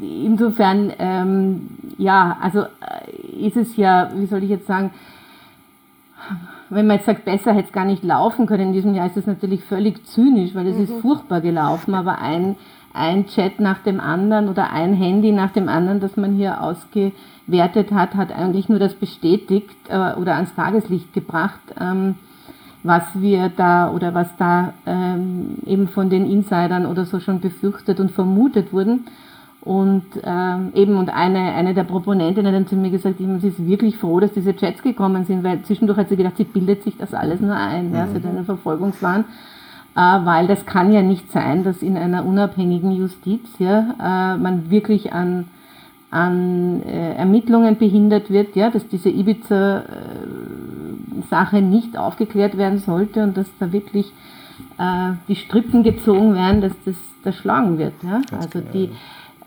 insofern, 0.00 0.92
ähm, 0.98 1.68
ja, 1.96 2.36
also 2.40 2.62
äh, 2.62 3.46
ist 3.46 3.56
es 3.56 3.76
ja, 3.76 4.10
wie 4.16 4.26
soll 4.26 4.42
ich 4.42 4.50
jetzt 4.50 4.66
sagen, 4.66 4.90
wenn 6.68 6.88
man 6.88 6.96
jetzt 6.96 7.06
sagt, 7.06 7.24
besser 7.24 7.52
hätte 7.52 7.68
es 7.68 7.72
gar 7.72 7.84
nicht 7.84 8.02
laufen 8.02 8.46
können 8.46 8.68
in 8.68 8.72
diesem 8.72 8.94
Jahr, 8.94 9.06
ist 9.06 9.16
das 9.16 9.26
natürlich 9.26 9.62
völlig 9.62 10.04
zynisch, 10.06 10.56
weil 10.56 10.66
es 10.66 10.76
mhm. 10.76 10.82
ist 10.82 10.92
furchtbar 10.94 11.40
gelaufen, 11.40 11.94
aber 11.94 12.18
ein, 12.18 12.56
ein 12.96 13.26
Chat 13.26 13.60
nach 13.60 13.78
dem 13.78 14.00
anderen 14.00 14.48
oder 14.48 14.72
ein 14.72 14.94
Handy 14.94 15.32
nach 15.32 15.52
dem 15.52 15.68
anderen, 15.68 16.00
das 16.00 16.16
man 16.16 16.34
hier 16.34 16.62
ausgewertet 16.62 17.92
hat, 17.92 18.14
hat 18.14 18.32
eigentlich 18.32 18.68
nur 18.68 18.78
das 18.78 18.94
bestätigt 18.94 19.76
äh, 19.88 20.14
oder 20.14 20.34
ans 20.34 20.54
Tageslicht 20.54 21.12
gebracht, 21.12 21.60
ähm, 21.80 22.16
was 22.82 23.02
wir 23.14 23.50
da 23.54 23.90
oder 23.90 24.14
was 24.14 24.28
da 24.38 24.72
ähm, 24.86 25.56
eben 25.66 25.88
von 25.88 26.08
den 26.08 26.30
Insidern 26.30 26.86
oder 26.86 27.04
so 27.04 27.20
schon 27.20 27.40
befürchtet 27.40 28.00
und 28.00 28.12
vermutet 28.12 28.72
wurden. 28.72 29.06
Und 29.60 30.04
ähm, 30.22 30.70
eben, 30.74 30.96
und 30.96 31.10
eine, 31.10 31.40
eine 31.54 31.74
der 31.74 31.82
Proponentinnen 31.82 32.46
hat 32.46 32.54
dann 32.54 32.68
zu 32.68 32.76
mir 32.76 32.90
gesagt, 32.90 33.16
sie 33.18 33.48
ist 33.48 33.66
wirklich 33.66 33.96
froh, 33.96 34.20
dass 34.20 34.32
diese 34.32 34.54
Chats 34.54 34.80
gekommen 34.80 35.24
sind, 35.24 35.42
weil 35.42 35.60
zwischendurch 35.62 35.98
hat 35.98 36.08
sie 36.08 36.16
gedacht, 36.16 36.36
sie 36.36 36.44
bildet 36.44 36.84
sich 36.84 36.96
das 36.96 37.12
alles 37.12 37.40
nur 37.40 37.56
ein. 37.56 37.92
Ja, 37.92 38.06
sie 38.06 38.14
hat 38.14 38.26
einen 38.26 38.44
Verfolgungswahn. 38.44 39.24
Äh, 39.96 40.24
weil 40.26 40.46
das 40.46 40.66
kann 40.66 40.92
ja 40.92 41.00
nicht 41.00 41.32
sein, 41.32 41.64
dass 41.64 41.80
in 41.80 41.96
einer 41.96 42.26
unabhängigen 42.26 42.92
Justiz 42.92 43.40
ja, 43.58 43.94
äh, 43.98 44.36
man 44.36 44.70
wirklich 44.70 45.14
an, 45.14 45.48
an 46.10 46.82
äh, 46.82 47.14
Ermittlungen 47.14 47.78
behindert 47.78 48.30
wird, 48.30 48.56
ja, 48.56 48.68
dass 48.68 48.86
diese 48.88 49.08
Ibiza-Sache 49.08 51.62
nicht 51.62 51.96
aufgeklärt 51.96 52.58
werden 52.58 52.78
sollte 52.78 53.22
und 53.22 53.38
dass 53.38 53.46
da 53.58 53.72
wirklich 53.72 54.12
die 55.28 55.36
Strippen 55.36 55.82
gezogen 55.82 56.34
werden, 56.34 56.62
dass 56.62 56.72
das 56.84 56.94
erschlagen 57.24 57.78
wird. 57.78 57.94
Ja? 58.02 58.20
Also 58.38 58.60
die, 58.60 58.84
ähm, 58.84 58.90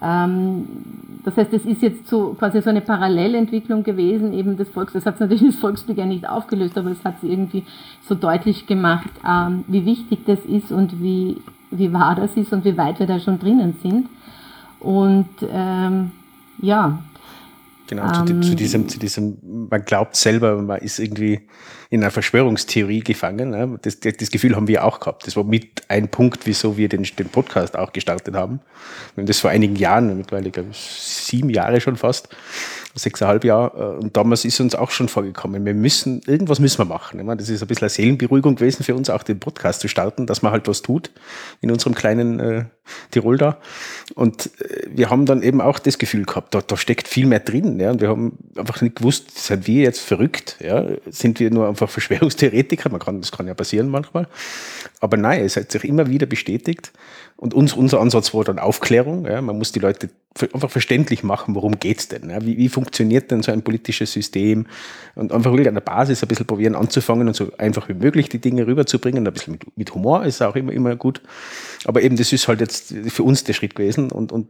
das 0.02 1.36
heißt, 1.36 1.54
es 1.54 1.66
ist 1.66 1.82
jetzt 1.82 2.08
so 2.08 2.36
quasi 2.40 2.62
so 2.62 2.70
eine 2.70 2.82
Parallelentwicklung 2.82 3.84
gewesen, 3.84 4.34
eben 4.34 4.56
des 4.56 4.70
Volks. 4.70 4.94
Das 4.94 5.06
hat 5.06 5.20
natürlich 5.20 5.44
das 5.54 5.60
Volksbegehren 5.60 6.10
nicht 6.10 6.28
aufgelöst, 6.28 6.78
aber 6.78 6.92
es 6.92 7.04
hat 7.04 7.16
es 7.22 7.30
irgendwie 7.30 7.64
so 8.08 8.16
deutlich 8.16 8.66
gemacht, 8.66 9.10
ähm, 9.28 9.66
wie 9.68 9.86
wichtig 9.86 10.20
das 10.26 10.40
ist 10.46 10.72
und 10.72 11.02
wie, 11.02 11.38
wie 11.72 11.92
wahr 11.92 12.16
das 12.16 12.36
ist 12.36 12.54
und 12.54 12.64
wie 12.66 12.78
weit 12.78 13.00
wir 13.00 13.08
da 13.08 13.20
schon 13.20 13.40
drinnen 13.40 13.76
sind. 13.82 14.08
Und 14.80 15.30
ähm, 15.52 16.12
ja. 16.62 17.00
Genau, 17.88 18.12
zu, 18.12 18.26
zu, 18.26 18.52
ähm, 18.52 18.56
diesem, 18.56 18.88
zu 18.88 19.00
diesem, 19.00 19.68
man 19.70 19.84
glaubt 19.84 20.16
selber, 20.16 20.62
man 20.62 20.80
ist 20.80 21.00
irgendwie 21.00 21.42
in 21.92 22.02
einer 22.04 22.12
Verschwörungstheorie 22.12 23.00
gefangen. 23.00 23.50
Ne? 23.50 23.80
Das, 23.82 24.00
das, 24.00 24.30
Gefühl 24.30 24.56
haben 24.56 24.68
wir 24.68 24.84
auch 24.84 25.00
gehabt. 25.00 25.26
Das 25.26 25.36
war 25.36 25.44
mit 25.44 25.82
ein 25.88 26.08
Punkt, 26.10 26.46
wieso 26.46 26.78
wir 26.78 26.88
den, 26.88 27.04
den 27.04 27.30
Podcast 27.30 27.78
auch 27.78 27.94
gestartet 27.94 28.36
haben. 28.36 28.60
Haben 29.18 29.26
das 29.26 29.40
vor 29.40 29.50
einigen 29.50 29.76
Jahren, 29.76 30.16
mittlerweile 30.16 30.52
glaube 30.52 30.70
ich 30.72 30.78
sieben 30.78 31.50
Jahre 31.50 31.82
schon 31.82 31.96
fast, 31.96 32.30
sechseinhalb 32.94 33.44
Jahre. 33.44 33.96
Äh, 33.98 34.04
und 34.04 34.16
damals 34.16 34.46
ist 34.46 34.60
uns 34.60 34.76
auch 34.76 34.92
schon 34.92 35.10
vorgekommen, 35.10 35.66
wir 35.66 35.74
müssen, 35.74 36.22
irgendwas 36.28 36.60
müssen 36.60 36.78
wir 36.78 36.86
machen. 36.86 37.26
Meine, 37.26 37.38
das 37.38 37.50
ist 37.50 37.62
ein 37.62 37.68
bisschen 37.68 37.84
eine 37.86 37.90
Seelenberuhigung 37.90 38.56
gewesen 38.56 38.84
für 38.84 38.94
uns, 38.94 39.10
auch 39.10 39.24
den 39.24 39.40
Podcast 39.40 39.82
zu 39.82 39.88
starten, 39.88 40.28
dass 40.28 40.42
man 40.42 40.52
halt 40.52 40.68
was 40.68 40.84
tut 40.84 41.10
in 41.62 41.72
unserem 41.72 41.96
kleinen 41.96 42.40
äh, 42.40 42.66
Tirol 43.12 43.38
da. 43.38 43.58
Und 44.16 44.50
äh, 44.62 44.88
wir 44.90 45.10
haben 45.10 45.26
dann 45.26 45.42
eben 45.42 45.62
auch 45.62 45.80
das 45.80 45.98
Gefühl 45.98 46.26
gehabt, 46.26 46.54
da, 46.54 46.62
da 46.62 46.78
steckt 46.78 47.08
viel 47.08 47.26
mehr 47.26 47.40
drin. 47.40 47.80
Ja? 47.80 47.92
Und 47.92 48.02
wir 48.02 48.10
haben 48.10 48.38
einfach 48.56 48.82
nicht 48.82 48.98
gewusst, 48.98 49.38
sind 49.38 49.68
wir 49.68 49.84
jetzt 49.84 50.02
verrückt? 50.02 50.58
Ja? 50.60 50.86
Sind 51.10 51.40
wir 51.40 51.52
nur 51.52 51.68
einfach 51.80 51.92
Verschwörungstheoretiker? 51.92 52.90
Man 52.90 53.00
kann, 53.00 53.22
das 53.22 53.32
kann 53.32 53.48
ja 53.48 53.54
passieren 53.54 53.90
manchmal. 53.90 54.28
Aber 55.00 55.18
nein, 55.18 55.44
es 55.44 55.56
hat 55.56 55.72
sich 55.72 55.84
immer 55.84 56.10
wieder 56.10 56.26
bestätigt. 56.26 56.92
Und 57.38 57.54
uns, 57.54 57.74
unser 57.74 58.02
Ansatz 58.02 58.34
war 58.34 58.44
dann 58.44 58.60
Aufklärung. 58.60 59.26
Ja. 59.26 59.42
Man 59.42 59.58
muss 59.58 59.72
die 59.72 59.80
Leute 59.80 60.10
einfach 60.54 60.70
verständlich 60.70 61.24
machen, 61.24 61.56
worum 61.56 61.80
geht's 61.80 62.10
denn? 62.10 62.30
Ja. 62.30 62.46
Wie, 62.46 62.58
wie 62.58 62.70
funktioniert 62.70 63.32
denn 63.32 63.42
so 63.42 63.52
ein 63.52 63.62
politisches 63.62 64.12
System? 64.12 64.68
Und 65.16 65.32
einfach 65.32 65.52
wirklich 65.52 65.70
an 65.70 65.76
der 65.76 65.82
Basis 65.82 66.22
ein 66.22 66.28
bisschen 66.28 66.46
probieren 66.46 66.76
anzufangen 66.76 67.28
und 67.28 67.34
so 67.36 67.52
einfach 67.58 67.88
wie 67.88 67.94
möglich 67.94 68.30
die 68.30 68.40
Dinge 68.40 68.68
rüberzubringen. 68.68 69.26
Ein 69.26 69.34
bisschen 69.34 69.54
mit, 69.54 69.78
mit 69.78 69.94
Humor 69.96 70.26
ist 70.26 70.42
auch 70.42 70.56
immer, 70.56 70.74
immer 70.74 70.96
gut. 70.96 71.22
Aber 71.86 72.02
eben, 72.02 72.18
das 72.18 72.34
ist 72.34 72.48
halt 72.48 72.60
jetzt 72.60 72.94
für 73.08 73.24
uns 73.24 73.46
der 73.46 73.54
Schritt 73.54 73.76
gewesen. 73.76 74.12
Und, 74.12 74.32
und 74.32 74.48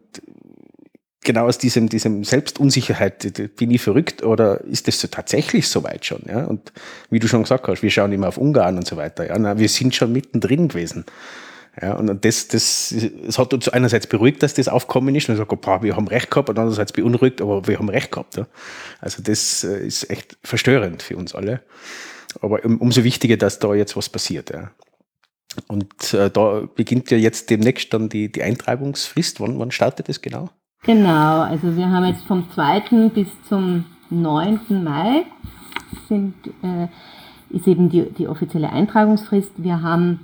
genau 1.22 1.46
aus 1.48 1.58
diesem, 1.58 1.90
diesem 1.90 2.24
Selbstunsicherheit, 2.24 3.56
bin 3.56 3.72
ich 3.72 3.82
verrückt 3.82 4.24
oder 4.24 4.62
ist 4.66 4.88
das 4.88 5.00
so 5.00 5.08
tatsächlich 5.08 5.68
so 5.68 5.84
weit 5.84 6.06
schon? 6.06 6.24
Ja? 6.28 6.46
Und 6.46 6.72
wie 7.10 7.20
du 7.20 7.28
schon 7.28 7.44
gesagt 7.44 7.68
hast, 7.68 7.84
wir 7.84 7.92
schauen 7.92 8.12
immer 8.12 8.28
auf 8.30 8.38
Ungarn 8.38 8.78
und 8.78 8.88
so 8.88 8.98
weiter. 8.98 9.28
Ja? 9.28 9.38
Na, 9.38 9.58
wir 9.58 9.70
sind 9.70 9.96
schon 9.96 10.12
mittendrin 10.12 10.70
gewesen. 10.70 11.06
Ja, 11.82 11.94
und 11.94 12.26
das, 12.26 12.48
das, 12.50 12.92
es 12.92 13.38
hat 13.38 13.54
uns 13.54 13.70
einerseits 13.70 14.08
beruhigt, 14.08 14.44
dass 14.44 14.54
das 14.54 14.68
aufkommen 14.68 15.16
ist 15.16 15.30
und 15.30 15.36
ich 15.36 15.40
sage, 15.40 15.56
boah, 15.56 15.82
wir 15.82 15.96
haben 15.96 16.08
recht 16.08 16.30
gehabt, 16.30 16.50
und 16.50 16.58
andererseits 16.60 16.92
beunruhigt, 16.92 17.42
aber 17.42 17.66
wir 17.68 17.80
haben 17.80 17.90
recht 17.90 18.12
gehabt. 18.12 18.36
Ja. 18.36 18.48
Also 19.00 19.24
das 19.24 19.64
äh, 19.64 19.86
ist 19.86 20.10
echt 20.10 20.38
verstörend 20.44 21.02
für 21.04 21.16
uns 21.16 21.36
alle. 21.36 21.62
Aber 22.42 22.64
umso 22.66 23.04
wichtiger, 23.04 23.38
dass 23.38 23.60
da 23.60 23.74
jetzt 23.74 23.96
was 23.96 24.10
passiert. 24.10 24.50
Ja. 24.50 24.72
Und 25.68 26.14
äh, 26.14 26.30
da 26.30 26.68
beginnt 26.76 27.12
ja 27.12 27.18
jetzt 27.18 27.50
demnächst 27.50 27.94
dann 27.94 28.10
die, 28.10 28.32
die 28.32 28.44
Eintreibungsfrist. 28.44 29.40
Wann, 29.40 29.58
wann 29.58 29.72
startet 29.72 30.10
das 30.10 30.22
genau? 30.22 30.50
Genau, 30.84 31.42
also 31.42 31.76
wir 31.76 31.90
haben 31.90 32.06
jetzt 32.06 32.26
vom 32.26 32.50
2. 32.52 33.10
bis 33.14 33.28
zum 33.48 33.84
9. 34.10 34.82
Mai 34.84 35.26
sind, 36.08 36.34
äh, 36.64 36.88
ist 37.50 37.68
eben 37.68 37.90
die, 37.90 38.10
die 38.12 38.30
offizielle 38.30 38.70
Eintragungsfrist. 38.70 39.52
Wir 39.58 39.82
haben 39.82 40.22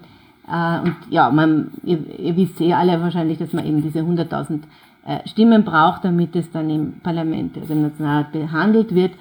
äh, 0.47 0.79
und 0.79 0.95
ja, 1.09 1.29
man, 1.29 1.71
ihr, 1.83 1.99
ihr, 2.19 2.37
wisst 2.37 2.61
eh 2.61 2.73
alle 2.73 3.01
wahrscheinlich, 3.01 3.37
dass 3.37 3.51
man 3.51 3.65
eben 3.65 3.81
diese 3.81 3.99
100.000 3.99 4.61
äh, 5.05 5.27
Stimmen 5.27 5.65
braucht, 5.65 6.05
damit 6.05 6.33
es 6.35 6.49
dann 6.51 6.69
im 6.69 7.01
Parlament, 7.01 7.57
also 7.57 7.73
im 7.73 7.81
Nationalrat 7.81 8.31
behandelt 8.31 8.95
wird. 8.95 9.11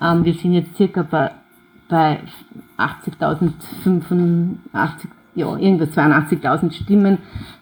Ähm, 0.00 0.24
wir 0.24 0.34
sind 0.34 0.52
jetzt 0.52 0.76
circa 0.76 1.02
bei, 1.02 1.32
bei 1.88 2.20
80.085, 2.78 5.08
ja, 5.34 5.56
irgendwas 5.56 5.90
82.000 5.90 6.72
Stimmen. 6.72 7.18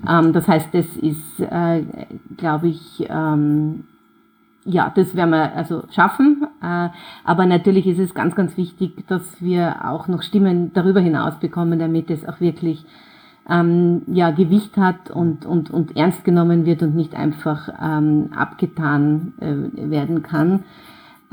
Ähm, 0.08 0.32
das 0.32 0.48
heißt, 0.48 0.68
das 0.72 0.86
ist, 0.96 1.40
äh, 1.40 1.82
glaube 2.36 2.68
ich, 2.68 3.06
ähm, 3.08 3.84
ja, 4.64 4.92
das 4.94 5.16
werden 5.16 5.30
wir 5.30 5.54
also 5.56 5.84
schaffen. 5.90 6.46
Äh, 6.62 6.88
aber 7.24 7.46
natürlich 7.46 7.86
ist 7.86 7.98
es 7.98 8.14
ganz, 8.14 8.34
ganz 8.34 8.56
wichtig, 8.56 9.06
dass 9.08 9.22
wir 9.40 9.88
auch 9.88 10.08
noch 10.08 10.22
Stimmen 10.22 10.72
darüber 10.72 11.00
hinaus 11.00 11.38
bekommen, 11.40 11.78
damit 11.78 12.10
es 12.10 12.26
auch 12.28 12.40
wirklich 12.40 12.84
ähm, 13.48 14.02
ja, 14.06 14.30
Gewicht 14.30 14.76
hat 14.76 15.10
und, 15.10 15.44
und, 15.46 15.70
und 15.70 15.96
ernst 15.96 16.24
genommen 16.24 16.64
wird 16.64 16.82
und 16.82 16.94
nicht 16.94 17.14
einfach 17.14 17.68
ähm, 17.82 18.30
abgetan 18.36 19.32
äh, 19.40 19.90
werden 19.90 20.22
kann. 20.22 20.64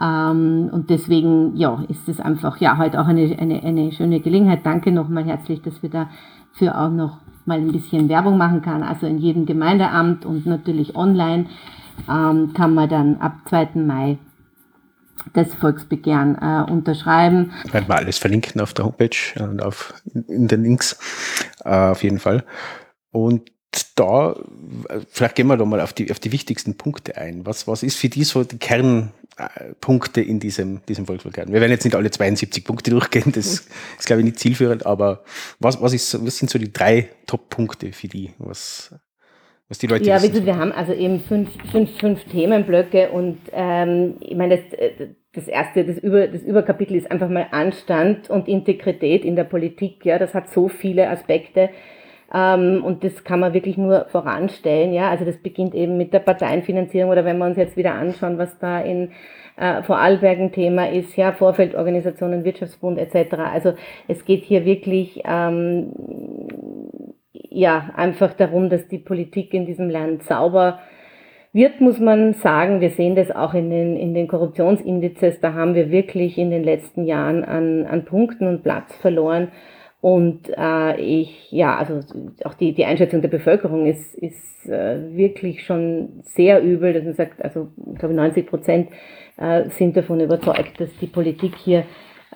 Ähm, 0.02 0.70
und 0.72 0.90
deswegen 0.90 1.56
ja, 1.58 1.84
ist 1.88 2.08
es 2.08 2.20
einfach 2.20 2.58
ja, 2.58 2.78
heute 2.78 3.02
auch 3.02 3.08
eine, 3.08 3.38
eine, 3.38 3.62
eine 3.64 3.92
schöne 3.92 4.20
Gelegenheit. 4.20 4.66
Danke 4.66 4.92
nochmal 4.92 5.26
herzlich, 5.26 5.62
dass 5.62 5.82
wir 5.84 5.90
dafür 5.90 6.80
auch 6.80 6.90
noch 6.90 7.18
mal 7.46 7.58
ein 7.58 7.72
bisschen 7.72 8.08
Werbung 8.10 8.38
machen 8.38 8.62
kann. 8.62 8.84
Also 8.84 9.08
in 9.08 9.18
jedem 9.18 9.46
Gemeindeamt 9.46 10.26
und 10.26 10.46
natürlich 10.46 10.96
online 10.96 11.48
ähm, 12.10 12.54
kann 12.54 12.74
man 12.74 12.90
dann 12.90 13.18
ab 13.18 13.38
2. 13.46 13.70
Mai 13.76 14.18
das 15.34 15.54
Volksbegehren 15.54 16.38
äh, 16.42 16.72
unterschreiben. 16.72 17.52
Werden 17.72 17.90
wir 17.90 17.96
alles 17.96 18.18
verlinken 18.18 18.62
auf 18.62 18.74
der 18.74 18.86
Homepage 18.86 19.18
und 19.40 19.62
auf, 19.62 19.94
in 20.14 20.48
den 20.48 20.64
Links, 20.64 20.98
äh, 21.66 21.90
auf 21.92 22.04
jeden 22.04 22.20
Fall. 22.20 22.46
Und 23.12 23.52
da, 23.96 24.36
vielleicht 25.10 25.36
gehen 25.36 25.48
wir 25.48 25.58
da 25.58 25.66
mal 25.66 25.82
auf 25.82 25.94
die, 25.94 26.10
auf 26.12 26.20
die 26.20 26.32
wichtigsten 26.32 26.76
Punkte 26.76 27.18
ein. 27.18 27.46
Was, 27.46 27.68
was 27.68 27.84
ist 27.84 27.98
für 27.98 28.10
die 28.10 28.24
so 28.24 28.44
die 28.44 28.58
Kernpunkte 28.58 30.22
in 30.22 30.40
diesem, 30.40 30.82
diesem 30.88 31.06
Volksbegehren? 31.06 31.54
Wir 31.54 31.62
werden 31.62 31.72
jetzt 31.72 31.84
nicht 31.84 31.96
alle 31.96 32.10
72 32.10 32.64
Punkte 32.66 32.92
durchgehen, 32.92 33.32
das 33.32 33.68
ist, 33.98 34.06
glaube 34.06 34.22
ich, 34.22 34.26
nicht 34.26 34.40
zielführend, 34.40 34.86
aber 34.86 35.24
was, 35.60 35.82
was, 35.82 35.94
ist, 35.94 36.26
was 36.26 36.38
sind 36.38 36.50
so 36.50 36.58
die 36.58 36.74
drei 36.74 37.10
Top-Punkte 37.28 37.92
für 37.92 38.08
die, 38.08 38.32
was, 38.40 38.96
was 39.68 39.78
die 39.78 39.88
Leute 39.88 40.06
Ja, 40.06 40.22
wissen. 40.22 40.46
wir 40.46 40.58
haben 40.58 40.72
also 40.72 40.94
eben 40.94 41.20
fünf, 41.22 41.50
fünf, 41.72 42.00
fünf 42.00 42.24
Themenblöcke 42.26 43.10
und 43.10 43.38
ähm, 43.52 44.16
ich 44.22 44.36
meine, 44.36 44.58
das, 44.58 45.10
das 45.34 45.48
erste, 45.48 45.86
das, 45.86 45.98
Über, 46.00 46.28
das 46.28 46.42
Überkapitel 46.42 46.96
ist 46.96 47.12
einfach 47.12 47.30
mal 47.30 47.48
Anstand 47.52 48.30
und 48.30 48.48
Integrität 48.48 49.24
in 49.24 49.36
der 49.36 49.44
Politik. 49.44 50.04
Ja, 50.06 50.18
das 50.18 50.34
hat 50.34 50.50
so 50.50 50.70
viele 50.70 51.10
Aspekte. 51.10 51.70
Ähm, 52.34 52.84
und 52.84 53.04
das 53.04 53.24
kann 53.24 53.40
man 53.40 53.54
wirklich 53.54 53.78
nur 53.78 54.06
voranstellen. 54.10 54.94
Ja, 54.94 55.10
also 55.10 55.26
das 55.26 55.38
beginnt 55.38 55.74
eben 55.74 55.98
mit 55.98 56.14
der 56.14 56.20
Parteienfinanzierung 56.20 57.12
oder 57.12 57.26
wenn 57.26 57.38
wir 57.38 57.46
uns 57.46 57.58
jetzt 57.58 57.78
wieder 57.78 57.94
anschauen, 57.94 58.38
was 58.38 58.58
da 58.60 58.80
in 58.82 59.12
äh, 59.58 59.84
Vorarlberg 59.84 60.40
ein 60.40 60.52
Thema 60.52 60.90
ist, 60.90 61.16
ja, 61.18 61.32
Vorfeldorganisationen, 61.32 62.44
Wirtschaftsbund 62.44 62.98
etc. 62.98 63.34
Also 63.52 63.74
es 64.08 64.24
geht 64.26 64.44
hier 64.44 64.66
wirklich 64.66 65.22
ähm, 65.26 65.92
ja, 67.50 67.90
einfach 67.96 68.34
darum, 68.34 68.70
dass 68.70 68.88
die 68.88 69.00
Politik 69.00 69.54
in 69.54 69.66
diesem 69.66 69.90
Land 69.90 70.24
sauber 70.24 70.80
wird, 71.52 71.82
muss 71.82 72.00
man 72.00 72.34
sagen. 72.34 72.80
Wir 72.80 72.92
sehen 72.92 73.16
das 73.16 73.32
auch 73.32 73.54
in 73.54 73.70
den, 73.70 73.98
in 73.98 74.14
den 74.14 74.28
Korruptionsindizes. 74.28 75.40
Da 75.40 75.54
haben 75.54 75.74
wir 75.74 75.90
wirklich 75.90 76.38
in 76.38 76.52
den 76.52 76.64
letzten 76.64 77.06
Jahren 77.06 77.44
an, 77.44 77.86
an 77.86 78.06
Punkten 78.06 78.48
und 78.48 78.64
Platz 78.64 78.96
verloren. 78.98 79.50
Und 80.02 80.50
äh, 80.58 81.00
ich, 81.02 81.52
ja, 81.52 81.78
also 81.78 82.00
auch 82.46 82.54
die, 82.54 82.74
die 82.74 82.86
Einschätzung 82.86 83.22
der 83.22 83.28
Bevölkerung 83.28 83.86
ist, 83.86 84.16
ist 84.16 84.66
äh, 84.66 85.16
wirklich 85.16 85.66
schon 85.66 86.24
sehr 86.24 86.62
übel, 86.62 86.94
dass 86.94 87.04
man 87.04 87.16
sagt, 87.16 87.44
also 87.44 87.68
ich 87.92 88.00
glaube 88.00 88.14
90 88.14 88.48
Prozent 88.48 88.90
äh, 89.38 89.70
sind 89.72 89.98
davon 89.98 90.22
überzeugt, 90.22 90.80
dass 90.80 90.90
die 91.02 91.08
Politik 91.08 91.56
hier 91.56 91.84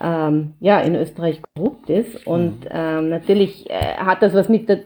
ähm, 0.02 0.54
ja, 0.60 0.80
in 0.80 0.96
Österreich 0.96 1.42
korrupt 1.56 1.90
ist. 1.90 2.26
Und 2.26 2.66
mhm. 2.66 2.70
ähm, 2.72 3.10
natürlich 3.10 3.70
äh, 3.70 3.96
hat 3.98 4.22
das 4.22 4.34
was 4.34 4.50
mit 4.50 4.68
der, 4.70 4.80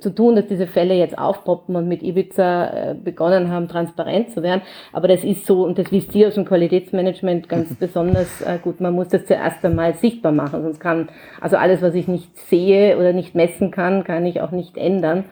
zu 0.00 0.10
tun, 0.14 0.36
dass 0.36 0.46
diese 0.46 0.66
Fälle 0.66 0.94
jetzt 0.94 1.16
aufpoppen 1.16 1.76
und 1.76 1.86
mit 1.88 2.02
Ibiza 2.02 2.66
äh, 2.66 2.94
begonnen 2.94 3.50
haben, 3.50 3.68
transparent 3.68 4.30
zu 4.32 4.42
werden. 4.42 4.62
Aber 4.92 5.08
das 5.08 5.22
ist 5.22 5.46
so, 5.46 5.64
und 5.64 5.78
das 5.78 5.92
wisst 5.92 6.14
ihr 6.14 6.28
aus 6.28 6.34
dem 6.34 6.44
Qualitätsmanagement 6.44 7.48
ganz 7.48 7.74
besonders 7.78 8.40
äh, 8.42 8.58
gut, 8.62 8.80
man 8.80 8.94
muss 8.94 9.08
das 9.08 9.26
zuerst 9.26 9.64
einmal 9.64 9.94
sichtbar 9.94 10.32
machen. 10.32 10.62
Sonst 10.62 10.80
kann, 10.80 11.08
also 11.40 11.56
alles, 11.56 11.82
was 11.82 11.94
ich 11.94 12.08
nicht 12.08 12.36
sehe 12.36 12.98
oder 12.98 13.12
nicht 13.12 13.34
messen 13.34 13.70
kann, 13.70 14.04
kann 14.04 14.26
ich 14.26 14.40
auch 14.40 14.50
nicht 14.50 14.76
ändern. 14.76 15.24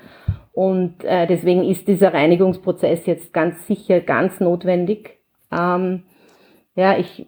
Und 0.52 1.02
äh, 1.02 1.26
deswegen 1.26 1.64
ist 1.64 1.88
dieser 1.88 2.14
Reinigungsprozess 2.14 3.06
jetzt 3.06 3.32
ganz 3.32 3.66
sicher 3.66 4.00
ganz 4.00 4.38
notwendig. 4.38 5.18
Ähm, 5.50 6.04
ja, 6.76 6.96
ich 6.96 7.26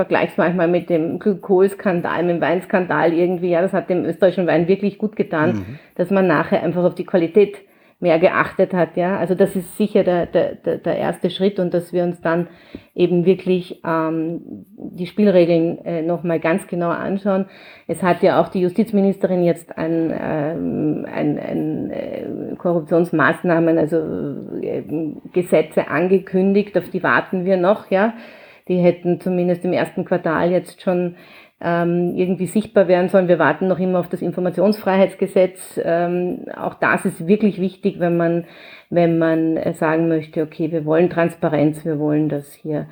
vergleiche 0.00 0.32
es 0.32 0.38
manchmal 0.38 0.66
mit 0.66 0.88
dem 0.88 1.18
Glykolskandal, 1.18 2.22
mit 2.22 2.36
dem 2.36 2.40
Weinskandal 2.40 3.12
irgendwie. 3.12 3.50
Ja, 3.50 3.60
das 3.60 3.74
hat 3.74 3.90
dem 3.90 4.06
österreichischen 4.06 4.46
Wein 4.46 4.66
wirklich 4.66 4.96
gut 4.96 5.14
getan, 5.14 5.52
mhm. 5.52 5.78
dass 5.96 6.08
man 6.08 6.26
nachher 6.26 6.62
einfach 6.62 6.84
auf 6.84 6.94
die 6.94 7.04
Qualität 7.04 7.58
mehr 7.98 8.18
geachtet 8.18 8.72
hat. 8.72 8.96
Ja, 8.96 9.18
also 9.18 9.34
das 9.34 9.54
ist 9.54 9.76
sicher 9.76 10.02
der, 10.02 10.24
der, 10.24 10.54
der 10.54 10.96
erste 10.96 11.28
Schritt 11.28 11.58
und 11.58 11.74
dass 11.74 11.92
wir 11.92 12.02
uns 12.02 12.18
dann 12.22 12.46
eben 12.94 13.26
wirklich 13.26 13.82
ähm, 13.84 14.64
die 14.78 15.04
Spielregeln 15.04 15.84
äh, 15.84 16.00
nochmal 16.00 16.40
ganz 16.40 16.66
genau 16.66 16.88
anschauen. 16.88 17.44
Es 17.86 18.02
hat 18.02 18.22
ja 18.22 18.40
auch 18.40 18.48
die 18.48 18.62
Justizministerin 18.62 19.44
jetzt 19.44 19.76
ein, 19.76 20.10
ähm, 20.18 21.06
ein, 21.12 21.38
ein 21.38 21.90
äh, 21.90 22.56
Korruptionsmaßnahmen, 22.56 23.76
also 23.76 23.98
äh, 24.62 24.82
Gesetze 25.34 25.88
angekündigt, 25.88 26.78
auf 26.78 26.88
die 26.88 27.02
warten 27.02 27.44
wir 27.44 27.58
noch, 27.58 27.90
ja 27.90 28.14
die 28.70 28.78
hätten 28.78 29.20
zumindest 29.20 29.64
im 29.64 29.72
ersten 29.72 30.04
Quartal 30.04 30.50
jetzt 30.50 30.80
schon 30.80 31.16
ähm, 31.60 32.14
irgendwie 32.16 32.46
sichtbar 32.46 32.88
werden 32.88 33.08
sollen. 33.08 33.28
Wir 33.28 33.40
warten 33.40 33.66
noch 33.68 33.80
immer 33.80 33.98
auf 33.98 34.08
das 34.08 34.22
Informationsfreiheitsgesetz. 34.22 35.78
Ähm, 35.84 36.46
auch 36.56 36.74
das 36.74 37.04
ist 37.04 37.26
wirklich 37.26 37.60
wichtig, 37.60 38.00
wenn 38.00 38.16
man, 38.16 38.44
wenn 38.88 39.18
man 39.18 39.58
sagen 39.74 40.08
möchte, 40.08 40.42
okay, 40.42 40.70
wir 40.70 40.84
wollen 40.84 41.10
Transparenz, 41.10 41.84
wir 41.84 41.98
wollen, 41.98 42.28
dass 42.28 42.54
hier 42.54 42.86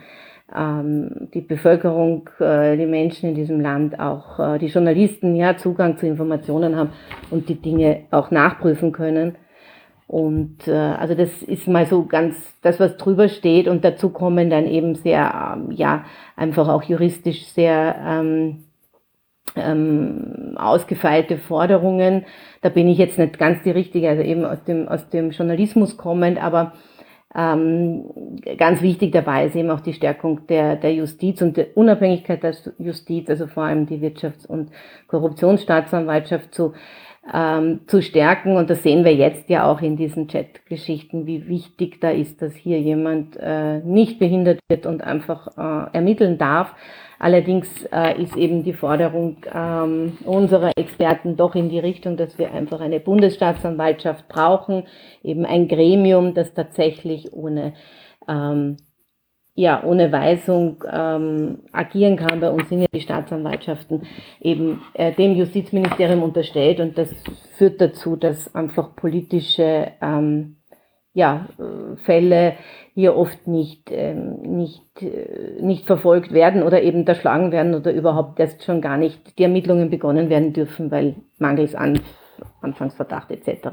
ähm, 0.54 1.28
die 1.32 1.40
Bevölkerung, 1.42 2.28
äh, 2.40 2.76
die 2.76 2.86
Menschen 2.86 3.30
in 3.30 3.34
diesem 3.36 3.60
Land, 3.60 4.00
auch 4.00 4.38
äh, 4.38 4.58
die 4.58 4.66
Journalisten 4.66 5.36
ja 5.36 5.56
Zugang 5.56 5.96
zu 5.96 6.06
Informationen 6.06 6.76
haben 6.76 6.90
und 7.30 7.48
die 7.48 7.60
Dinge 7.60 8.00
auch 8.10 8.30
nachprüfen 8.30 8.92
können. 8.92 9.36
Und 10.08 10.66
äh, 10.66 10.72
also 10.72 11.14
das 11.14 11.42
ist 11.42 11.68
mal 11.68 11.84
so 11.84 12.06
ganz 12.06 12.34
das, 12.62 12.80
was 12.80 12.96
drüber 12.96 13.28
steht. 13.28 13.68
Und 13.68 13.84
dazu 13.84 14.08
kommen 14.08 14.48
dann 14.48 14.66
eben 14.66 14.94
sehr, 14.94 15.54
ähm, 15.54 15.70
ja, 15.70 16.06
einfach 16.34 16.66
auch 16.68 16.82
juristisch 16.82 17.44
sehr 17.48 17.94
ähm, 18.02 18.64
ähm, 19.54 20.56
ausgefeilte 20.56 21.36
Forderungen. 21.36 22.24
Da 22.62 22.70
bin 22.70 22.88
ich 22.88 22.96
jetzt 22.96 23.18
nicht 23.18 23.38
ganz 23.38 23.62
die 23.64 23.70
richtige, 23.70 24.08
also 24.08 24.22
eben 24.22 24.46
aus 24.46 24.64
dem, 24.64 24.88
aus 24.88 25.10
dem 25.10 25.30
Journalismus 25.30 25.98
kommend, 25.98 26.42
aber 26.42 26.72
ähm, 27.34 28.06
ganz 28.56 28.80
wichtig 28.80 29.12
dabei 29.12 29.44
ist 29.44 29.56
eben 29.56 29.70
auch 29.70 29.80
die 29.80 29.92
Stärkung 29.92 30.46
der, 30.46 30.76
der 30.76 30.94
Justiz 30.94 31.42
und 31.42 31.58
der 31.58 31.76
Unabhängigkeit 31.76 32.42
der 32.42 32.54
Justiz, 32.78 33.28
also 33.28 33.46
vor 33.46 33.64
allem 33.64 33.84
die 33.84 34.00
Wirtschafts- 34.00 34.46
und 34.46 34.70
Korruptionsstaatsanwaltschaft 35.08 36.54
zu 36.54 36.72
ähm, 37.32 37.80
zu 37.86 38.02
stärken. 38.02 38.56
Und 38.56 38.70
das 38.70 38.82
sehen 38.82 39.04
wir 39.04 39.14
jetzt 39.14 39.48
ja 39.48 39.70
auch 39.70 39.80
in 39.80 39.96
diesen 39.96 40.28
Chat-Geschichten, 40.28 41.26
wie 41.26 41.48
wichtig 41.48 42.00
da 42.00 42.10
ist, 42.10 42.42
dass 42.42 42.54
hier 42.54 42.80
jemand 42.80 43.36
äh, 43.40 43.78
nicht 43.80 44.18
behindert 44.18 44.60
wird 44.68 44.86
und 44.86 45.02
einfach 45.02 45.48
äh, 45.56 45.96
ermitteln 45.96 46.38
darf. 46.38 46.74
Allerdings 47.18 47.66
äh, 47.92 48.22
ist 48.22 48.36
eben 48.36 48.62
die 48.62 48.72
Forderung 48.72 49.38
ähm, 49.52 50.18
unserer 50.24 50.70
Experten 50.76 51.36
doch 51.36 51.56
in 51.56 51.68
die 51.68 51.80
Richtung, 51.80 52.16
dass 52.16 52.38
wir 52.38 52.52
einfach 52.52 52.80
eine 52.80 53.00
Bundesstaatsanwaltschaft 53.00 54.28
brauchen, 54.28 54.84
eben 55.24 55.44
ein 55.44 55.66
Gremium, 55.66 56.34
das 56.34 56.54
tatsächlich 56.54 57.32
ohne 57.32 57.72
ähm, 58.28 58.76
ja, 59.58 59.82
ohne 59.82 60.12
Weisung 60.12 60.84
ähm, 60.88 61.58
agieren 61.72 62.16
kann. 62.16 62.38
Bei 62.38 62.48
uns 62.48 62.68
sind 62.68 62.80
ja 62.80 62.86
die 62.94 63.00
Staatsanwaltschaften 63.00 64.02
eben 64.40 64.82
äh, 64.94 65.12
dem 65.12 65.34
Justizministerium 65.34 66.22
unterstellt 66.22 66.78
und 66.78 66.96
das 66.96 67.12
führt 67.56 67.80
dazu, 67.80 68.14
dass 68.14 68.54
einfach 68.54 68.94
politische 68.94 69.88
ähm, 70.00 70.58
ja, 71.12 71.48
äh, 71.58 71.96
Fälle 71.96 72.54
hier 72.94 73.16
oft 73.16 73.48
nicht, 73.48 73.90
ähm, 73.90 74.42
nicht, 74.42 75.02
äh, 75.02 75.60
nicht 75.60 75.86
verfolgt 75.86 76.32
werden 76.32 76.62
oder 76.62 76.80
eben 76.80 77.04
erschlagen 77.04 77.50
werden 77.50 77.74
oder 77.74 77.92
überhaupt 77.92 78.38
erst 78.38 78.62
schon 78.62 78.80
gar 78.80 78.96
nicht 78.96 79.40
die 79.40 79.42
Ermittlungen 79.42 79.90
begonnen 79.90 80.30
werden 80.30 80.52
dürfen, 80.52 80.92
weil 80.92 81.16
mangels 81.38 81.74
An 81.74 81.98
Anfangsverdacht 82.60 83.32
etc. 83.32 83.68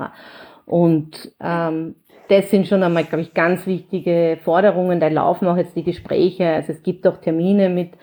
Und 0.66 1.32
ähm, 1.40 1.96
das 2.30 2.50
sind 2.50 2.68
schon 2.68 2.84
einmal, 2.84 3.06
glaube 3.06 3.22
ich, 3.22 3.34
ganz 3.34 3.66
wichtige 3.66 4.40
Forderungen. 4.44 5.00
Da 5.00 5.08
laufen 5.08 5.48
auch 5.48 5.58
jetzt 5.58 5.76
die 5.76 5.84
Gespräche. 5.84 6.48
Also 6.48 6.74
es 6.74 6.84
gibt 6.84 7.08
auch 7.08 7.18
Termine 7.18 7.70
mit 7.70 7.94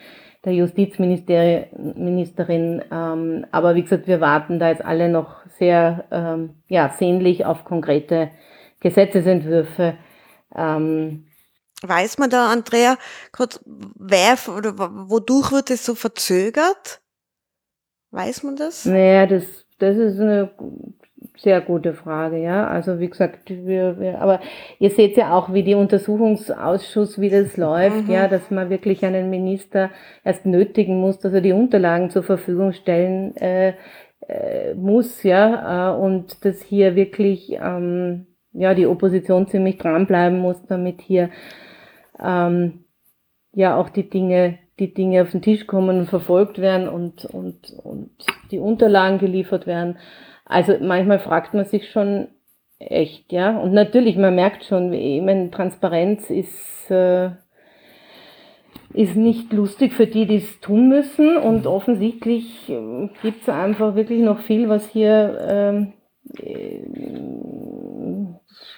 der 0.44 0.54
Justizministerin. 0.54 2.82
Ähm, 2.90 3.46
aber 3.50 3.74
wie 3.74 3.82
gesagt, 3.82 4.06
wir 4.06 4.20
warten 4.20 4.58
da 4.58 4.70
jetzt 4.70 4.84
alle 4.84 5.08
noch 5.08 5.36
sehr 5.58 6.04
ähm, 6.10 6.54
ja, 6.68 6.94
sehnlich 6.98 7.44
auf 7.44 7.64
konkrete 7.64 8.30
Gesetzesentwürfe. 8.80 9.94
Ähm, 10.54 11.26
Weiß 11.84 12.18
man 12.18 12.30
da, 12.30 12.52
Andrea, 12.52 12.96
kurz, 13.32 13.60
wer 13.64 14.36
oder 14.56 14.78
wodurch 15.08 15.50
wird 15.50 15.70
es 15.70 15.84
so 15.84 15.96
verzögert? 15.96 17.02
Weiß 18.12 18.44
man 18.44 18.56
das? 18.56 18.84
Naja, 18.84 19.26
das, 19.26 19.42
das 19.78 19.96
ist 19.96 20.20
eine 20.20 20.50
sehr 21.36 21.60
gute 21.60 21.94
Frage, 21.94 22.38
ja. 22.38 22.66
Also 22.66 23.00
wie 23.00 23.08
gesagt, 23.08 23.48
wir, 23.48 23.98
wir, 23.98 24.20
aber 24.20 24.40
ihr 24.78 24.90
seht 24.90 25.16
ja 25.16 25.34
auch, 25.36 25.52
wie 25.52 25.62
die 25.62 25.74
Untersuchungsausschuss, 25.74 27.20
wie 27.20 27.30
das 27.30 27.56
läuft, 27.56 28.06
mhm. 28.06 28.12
ja, 28.12 28.28
dass 28.28 28.50
man 28.50 28.70
wirklich 28.70 29.04
einen 29.04 29.30
Minister 29.30 29.90
erst 30.24 30.46
nötigen 30.46 31.00
muss, 31.00 31.18
dass 31.18 31.32
er 31.32 31.40
die 31.40 31.52
Unterlagen 31.52 32.10
zur 32.10 32.22
Verfügung 32.22 32.72
stellen 32.72 33.36
äh, 33.36 33.74
äh, 34.28 34.74
muss, 34.74 35.22
ja, 35.22 35.92
äh, 35.92 35.96
und 35.96 36.44
dass 36.44 36.62
hier 36.62 36.94
wirklich 36.94 37.52
ähm, 37.52 38.26
ja 38.52 38.74
die 38.74 38.86
Opposition 38.86 39.48
ziemlich 39.48 39.78
dranbleiben 39.78 40.38
muss, 40.38 40.64
damit 40.66 41.00
hier 41.00 41.30
ähm, 42.22 42.84
ja 43.52 43.76
auch 43.76 43.88
die 43.88 44.08
Dinge 44.08 44.58
die 44.78 44.94
Dinge 44.94 45.22
auf 45.22 45.30
den 45.30 45.42
Tisch 45.42 45.66
kommen 45.66 45.98
und 45.98 46.06
verfolgt 46.08 46.58
werden 46.58 46.88
und, 46.88 47.24
und, 47.26 47.72
und 47.82 48.10
die 48.50 48.58
Unterlagen 48.58 49.18
geliefert 49.18 49.66
werden. 49.66 49.98
Also 50.44 50.74
manchmal 50.80 51.18
fragt 51.18 51.54
man 51.54 51.64
sich 51.64 51.90
schon 51.90 52.28
echt, 52.78 53.32
ja. 53.32 53.58
Und 53.58 53.72
natürlich, 53.72 54.16
man 54.16 54.34
merkt 54.34 54.64
schon, 54.64 54.92
ich 54.92 55.22
meine, 55.22 55.50
Transparenz 55.50 56.30
ist, 56.30 56.90
äh, 56.90 57.30
ist 58.92 59.16
nicht 59.16 59.52
lustig 59.52 59.92
für 59.92 60.06
die, 60.06 60.26
die 60.26 60.36
es 60.36 60.60
tun 60.60 60.88
müssen. 60.88 61.36
Und 61.36 61.66
offensichtlich 61.66 62.68
äh, 62.68 63.08
gibt 63.22 63.42
es 63.42 63.48
einfach 63.48 63.94
wirklich 63.94 64.20
noch 64.20 64.40
viel, 64.40 64.68
was 64.68 64.88
hier 64.90 65.38
ähm, 65.48 65.92
äh, 66.38 66.82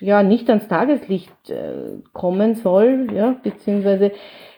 ja 0.00 0.22
nicht 0.22 0.48
ans 0.50 0.68
Tageslicht 0.68 1.50
äh, 1.50 1.98
kommen 2.12 2.54
soll, 2.54 3.08
ja, 3.14 3.36
beziehungsweise 3.42 4.12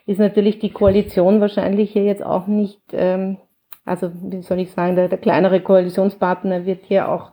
ist 0.06 0.18
natürlich 0.18 0.58
die 0.58 0.70
Koalition 0.70 1.40
wahrscheinlich 1.40 1.92
hier 1.92 2.04
jetzt 2.04 2.24
auch 2.24 2.46
nicht 2.46 2.80
ähm, 2.92 3.38
also 3.86 4.10
wie 4.14 4.42
soll 4.42 4.58
ich 4.58 4.72
sagen, 4.72 4.96
der, 4.96 5.08
der 5.08 5.18
kleinere 5.18 5.60
Koalitionspartner 5.60 6.66
wird 6.66 6.84
hier 6.84 7.08
auch 7.08 7.30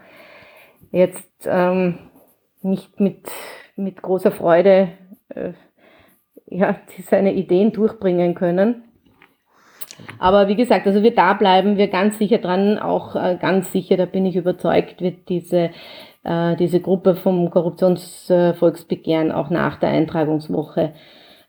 jetzt 0.92 1.48
ähm, 1.48 1.98
nicht 2.62 3.00
mit, 3.00 3.30
mit 3.76 4.02
großer 4.02 4.32
Freude 4.32 4.90
äh, 5.30 5.54
ja, 6.46 6.78
seine 7.10 7.34
Ideen 7.34 7.72
durchbringen 7.72 8.36
können. 8.36 8.84
Aber 10.20 10.48
wie 10.48 10.56
gesagt, 10.56 10.88
also 10.88 11.04
wir 11.04 11.14
da 11.14 11.34
bleiben 11.34 11.78
wir 11.78 11.88
ganz 11.88 12.18
sicher 12.18 12.38
dran, 12.38 12.78
auch 12.78 13.16
äh, 13.16 13.38
ganz 13.40 13.72
sicher, 13.72 13.98
da 13.98 14.06
bin 14.06 14.26
ich 14.26 14.36
überzeugt, 14.36 15.02
wird 15.02 15.30
diese, 15.30 15.72
äh, 16.24 16.56
diese 16.56 16.80
Gruppe 16.80 17.16
vom 17.16 17.50
Korruptionsvolksbegehren 17.50 19.32
auch 19.32 19.50
nach 19.50 19.78
der 19.78 19.90
Eintragungswoche 19.90 20.94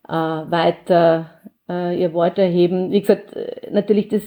äh, 0.09 0.13
weiter 0.13 1.31
äh, 1.69 2.01
ihr 2.01 2.13
Wort 2.13 2.39
erheben. 2.39 2.91
Wie 2.91 3.01
gesagt, 3.01 3.35
äh, 3.35 3.71
natürlich 3.71 4.09
das 4.09 4.23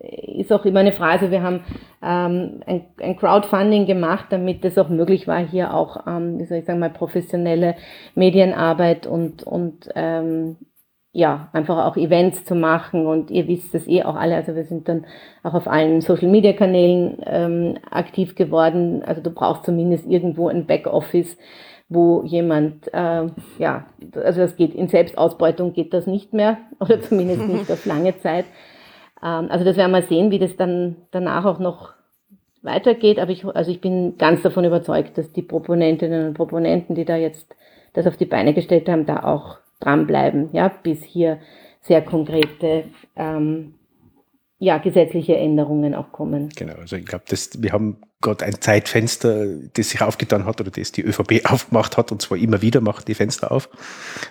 ist 0.00 0.52
auch 0.52 0.64
immer 0.64 0.80
eine 0.80 0.92
Frage. 0.92 1.30
Wir 1.30 1.42
haben 1.42 1.60
ähm, 2.02 2.60
ein, 2.66 2.84
ein, 3.00 3.16
Crowdfunding 3.16 3.86
gemacht, 3.86 4.26
damit 4.30 4.64
es 4.64 4.78
auch 4.78 4.88
möglich 4.88 5.26
war, 5.26 5.38
hier 5.38 5.74
auch, 5.74 6.06
ähm, 6.06 6.38
wie 6.38 6.44
soll 6.44 6.58
ich 6.58 6.64
sagen, 6.64 6.78
mal 6.78 6.90
professionelle 6.90 7.74
Medienarbeit 8.14 9.06
und, 9.06 9.42
und 9.42 9.88
ähm, 9.96 10.56
ja, 11.12 11.48
einfach 11.52 11.84
auch 11.84 11.96
Events 11.96 12.44
zu 12.44 12.54
machen. 12.54 13.06
Und 13.06 13.30
ihr 13.30 13.48
wisst 13.48 13.74
es 13.74 13.88
eh 13.88 14.04
auch 14.04 14.14
alle, 14.14 14.36
also 14.36 14.54
wir 14.54 14.64
sind 14.64 14.88
dann 14.88 15.04
auch 15.42 15.54
auf 15.54 15.66
allen 15.66 16.00
Social-Media-Kanälen 16.00 17.18
ähm, 17.26 17.78
aktiv 17.90 18.36
geworden. 18.36 19.02
Also 19.04 19.20
du 19.20 19.30
brauchst 19.30 19.64
zumindest 19.64 20.06
irgendwo 20.06 20.48
ein 20.48 20.66
Backoffice, 20.66 21.36
wo 21.88 22.22
jemand, 22.22 22.86
äh, 22.92 23.26
ja, 23.58 23.86
also 24.14 24.42
das 24.42 24.56
geht 24.56 24.74
in 24.74 24.88
Selbstausbeutung 24.88 25.72
geht 25.72 25.92
das 25.92 26.06
nicht 26.06 26.34
mehr 26.34 26.58
oder 26.78 27.00
zumindest 27.00 27.48
nicht 27.48 27.70
auf 27.70 27.84
lange 27.84 28.16
Zeit. 28.18 28.44
Ähm, 29.22 29.50
also 29.50 29.64
das 29.64 29.76
werden 29.76 29.92
wir 29.92 30.02
sehen, 30.02 30.30
wie 30.30 30.38
das 30.38 30.56
dann 30.56 30.96
danach 31.10 31.44
auch 31.44 31.58
noch 31.58 31.92
weitergeht. 32.62 33.18
Aber 33.18 33.30
ich, 33.30 33.44
also 33.44 33.70
ich 33.70 33.80
bin 33.80 34.16
ganz 34.18 34.42
davon 34.42 34.64
überzeugt, 34.64 35.18
dass 35.18 35.32
die 35.32 35.42
Proponentinnen 35.42 36.28
und 36.28 36.34
Proponenten, 36.34 36.94
die 36.94 37.04
da 37.04 37.16
jetzt 37.16 37.54
das 37.92 38.06
auf 38.06 38.16
die 38.16 38.26
Beine 38.26 38.54
gestellt 38.54 38.88
haben, 38.88 39.06
da 39.06 39.24
auch 39.24 39.58
dranbleiben, 39.80 40.50
ja, 40.52 40.68
bis 40.68 41.02
hier 41.02 41.38
sehr 41.80 42.02
konkrete 42.02 42.84
ähm, 43.16 43.74
ja, 44.58 44.78
gesetzliche 44.78 45.36
Änderungen 45.36 45.94
auch 45.94 46.10
kommen. 46.10 46.48
Genau, 46.56 46.74
also 46.74 46.96
ich 46.96 47.06
glaube, 47.06 47.24
wir 47.28 47.72
haben 47.72 48.00
gerade 48.20 48.44
ein 48.44 48.60
Zeitfenster, 48.60 49.46
das 49.74 49.90
sich 49.90 50.02
aufgetan 50.02 50.44
hat 50.44 50.60
oder 50.60 50.70
das 50.70 50.90
die 50.90 51.02
ÖVP 51.02 51.44
aufgemacht 51.44 51.96
hat 51.96 52.10
und 52.10 52.20
zwar 52.20 52.38
immer 52.38 52.60
wieder 52.60 52.80
macht 52.80 53.06
die 53.08 53.14
Fenster 53.14 53.52
auf. 53.52 53.68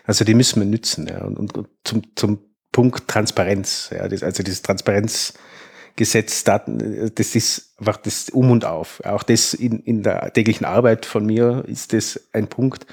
Also 0.06 0.26
die 0.26 0.34
müssen 0.34 0.62
wir 0.62 0.68
nützen. 0.68 1.08
Ja. 1.08 1.24
Und, 1.24 1.58
und 1.58 1.70
zum, 1.84 2.02
zum 2.16 2.40
Punkt 2.78 3.08
Transparenz. 3.08 3.90
Ja, 3.92 4.08
das, 4.08 4.22
also 4.22 4.44
das 4.44 4.62
Transparenzgesetz, 4.62 6.44
das 6.44 7.36
ist 7.36 7.74
einfach 7.80 7.98
das 7.98 8.30
Um 8.30 8.52
und 8.52 8.66
Auf. 8.66 9.02
Auch 9.04 9.24
das 9.24 9.56
in, 9.56 9.80
in 9.80 10.04
der 10.04 10.32
täglichen 10.32 10.64
Arbeit 10.64 11.08
von 11.08 11.26
mir 11.26 11.64
ist 11.66 11.92
das 11.94 12.30
ein 12.34 12.46
Punkt. 12.46 12.86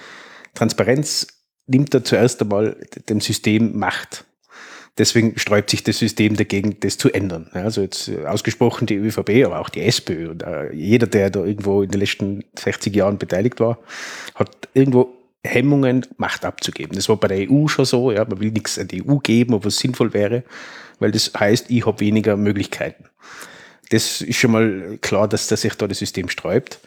Transparenz 0.55 1.27
nimmt 1.66 1.92
da 1.92 2.03
zuerst 2.03 2.40
einmal 2.40 2.79
dem 3.11 3.20
System 3.20 3.79
Macht. 3.79 4.25
Deswegen 4.97 5.38
sträubt 5.38 5.68
sich 5.68 5.85
das 5.85 5.99
System 5.99 6.35
dagegen, 6.35 6.81
das 6.81 6.97
zu 6.97 7.12
ändern. 7.12 7.51
Also 7.53 7.83
jetzt 7.83 8.11
ausgesprochen 8.25 8.87
die 8.87 8.97
ÖVP, 8.97 9.44
aber 9.44 9.59
auch 9.59 9.68
die 9.68 9.83
SPÖ 9.83 10.31
und 10.31 10.44
äh, 10.44 10.73
jeder, 10.73 11.09
der 11.09 11.29
da 11.29 11.44
irgendwo 11.44 11.83
in 11.83 11.90
den 11.90 12.01
letzten 12.01 12.42
60 12.59 12.97
Jahren 12.97 13.18
beteiligt 13.18 13.61
war, 13.61 13.77
hat 14.35 14.51
irgendwo 14.73 15.12
Hemmungen, 15.44 16.07
Macht 16.16 16.44
abzugeben. 16.44 16.96
Das 16.96 17.09
war 17.09 17.16
bei 17.16 17.28
der 17.28 17.50
EU 17.50 17.68
schon 17.68 17.85
so, 17.85 18.11
ja, 18.11 18.24
man 18.24 18.40
will 18.40 18.50
nichts 18.50 18.78
an 18.78 18.88
die 18.88 19.07
EU 19.07 19.16
geben, 19.16 19.54
obwohl 19.54 19.68
es 19.68 19.78
sinnvoll 19.78 20.12
wäre, 20.14 20.42
weil 20.98 21.12
das 21.12 21.33
heißt, 21.38 21.70
ich 21.70 21.87
habe 21.87 22.00
weniger 22.00 22.37
Möglichkeiten. 22.37 23.04
Das 23.90 24.22
ist 24.22 24.37
schon 24.37 24.52
mal 24.52 24.98
klar, 25.02 25.28
dass, 25.28 25.46
dass 25.48 25.61
sich 25.61 25.74
da 25.74 25.87
das 25.87 25.98
System 25.98 26.28
sträubt. 26.28 26.80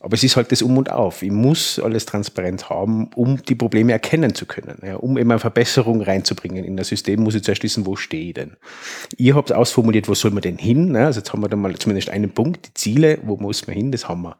Aber 0.00 0.14
es 0.14 0.22
ist 0.22 0.36
halt 0.36 0.52
das 0.52 0.62
Um 0.62 0.78
und 0.78 0.92
Auf. 0.92 1.22
Ich 1.22 1.30
muss 1.30 1.80
alles 1.80 2.06
transparent 2.06 2.70
haben, 2.70 3.10
um 3.16 3.42
die 3.42 3.56
Probleme 3.56 3.92
erkennen 3.92 4.34
zu 4.34 4.46
können. 4.46 4.78
Ja, 4.84 4.96
um 4.96 5.16
immer 5.16 5.40
Verbesserung 5.40 6.02
reinzubringen 6.02 6.64
in 6.64 6.76
das 6.76 6.88
System, 6.88 7.20
muss 7.20 7.34
ich 7.34 7.42
zuerst 7.42 7.64
wissen, 7.64 7.84
wo 7.84 7.96
stehe 7.96 8.28
ich 8.28 8.34
denn. 8.34 8.56
Ihr 9.16 9.34
habt 9.34 9.52
ausformuliert, 9.52 10.08
wo 10.08 10.14
soll 10.14 10.30
man 10.30 10.42
denn 10.42 10.56
hin? 10.56 10.94
Also 10.94 11.18
jetzt 11.18 11.32
haben 11.32 11.42
wir 11.42 11.48
da 11.48 11.56
mal 11.56 11.76
zumindest 11.76 12.10
einen 12.10 12.30
Punkt, 12.30 12.66
die 12.66 12.74
Ziele, 12.74 13.18
wo 13.22 13.36
muss 13.36 13.66
man 13.66 13.74
hin, 13.74 13.90
das 13.90 14.08
haben 14.08 14.22
wir. 14.22 14.36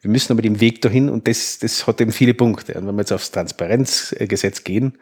Wir 0.00 0.10
müssen 0.10 0.32
aber 0.32 0.42
den 0.42 0.60
Weg 0.60 0.80
dahin 0.80 1.10
und 1.10 1.28
das, 1.28 1.58
das 1.58 1.86
hat 1.86 2.00
eben 2.00 2.12
viele 2.12 2.32
Punkte. 2.32 2.74
Und 2.74 2.86
wenn 2.86 2.94
wir 2.94 3.02
jetzt 3.02 3.12
aufs 3.12 3.30
Transparenzgesetz 3.30 4.64
gehen, 4.64 4.94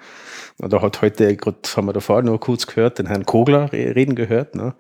da 0.59 0.83
hat 0.83 1.03
heute, 1.03 1.37
gerade 1.37 1.59
haben 1.77 1.87
wir 1.87 1.93
davor 1.93 2.23
nur 2.23 2.39
kurz 2.39 2.67
gehört, 2.67 2.99
den 2.99 3.07
Herrn 3.07 3.27
Kogler 3.27 3.73
reden 3.73 4.15
gehört, 4.15 4.55
ne, 4.55 4.75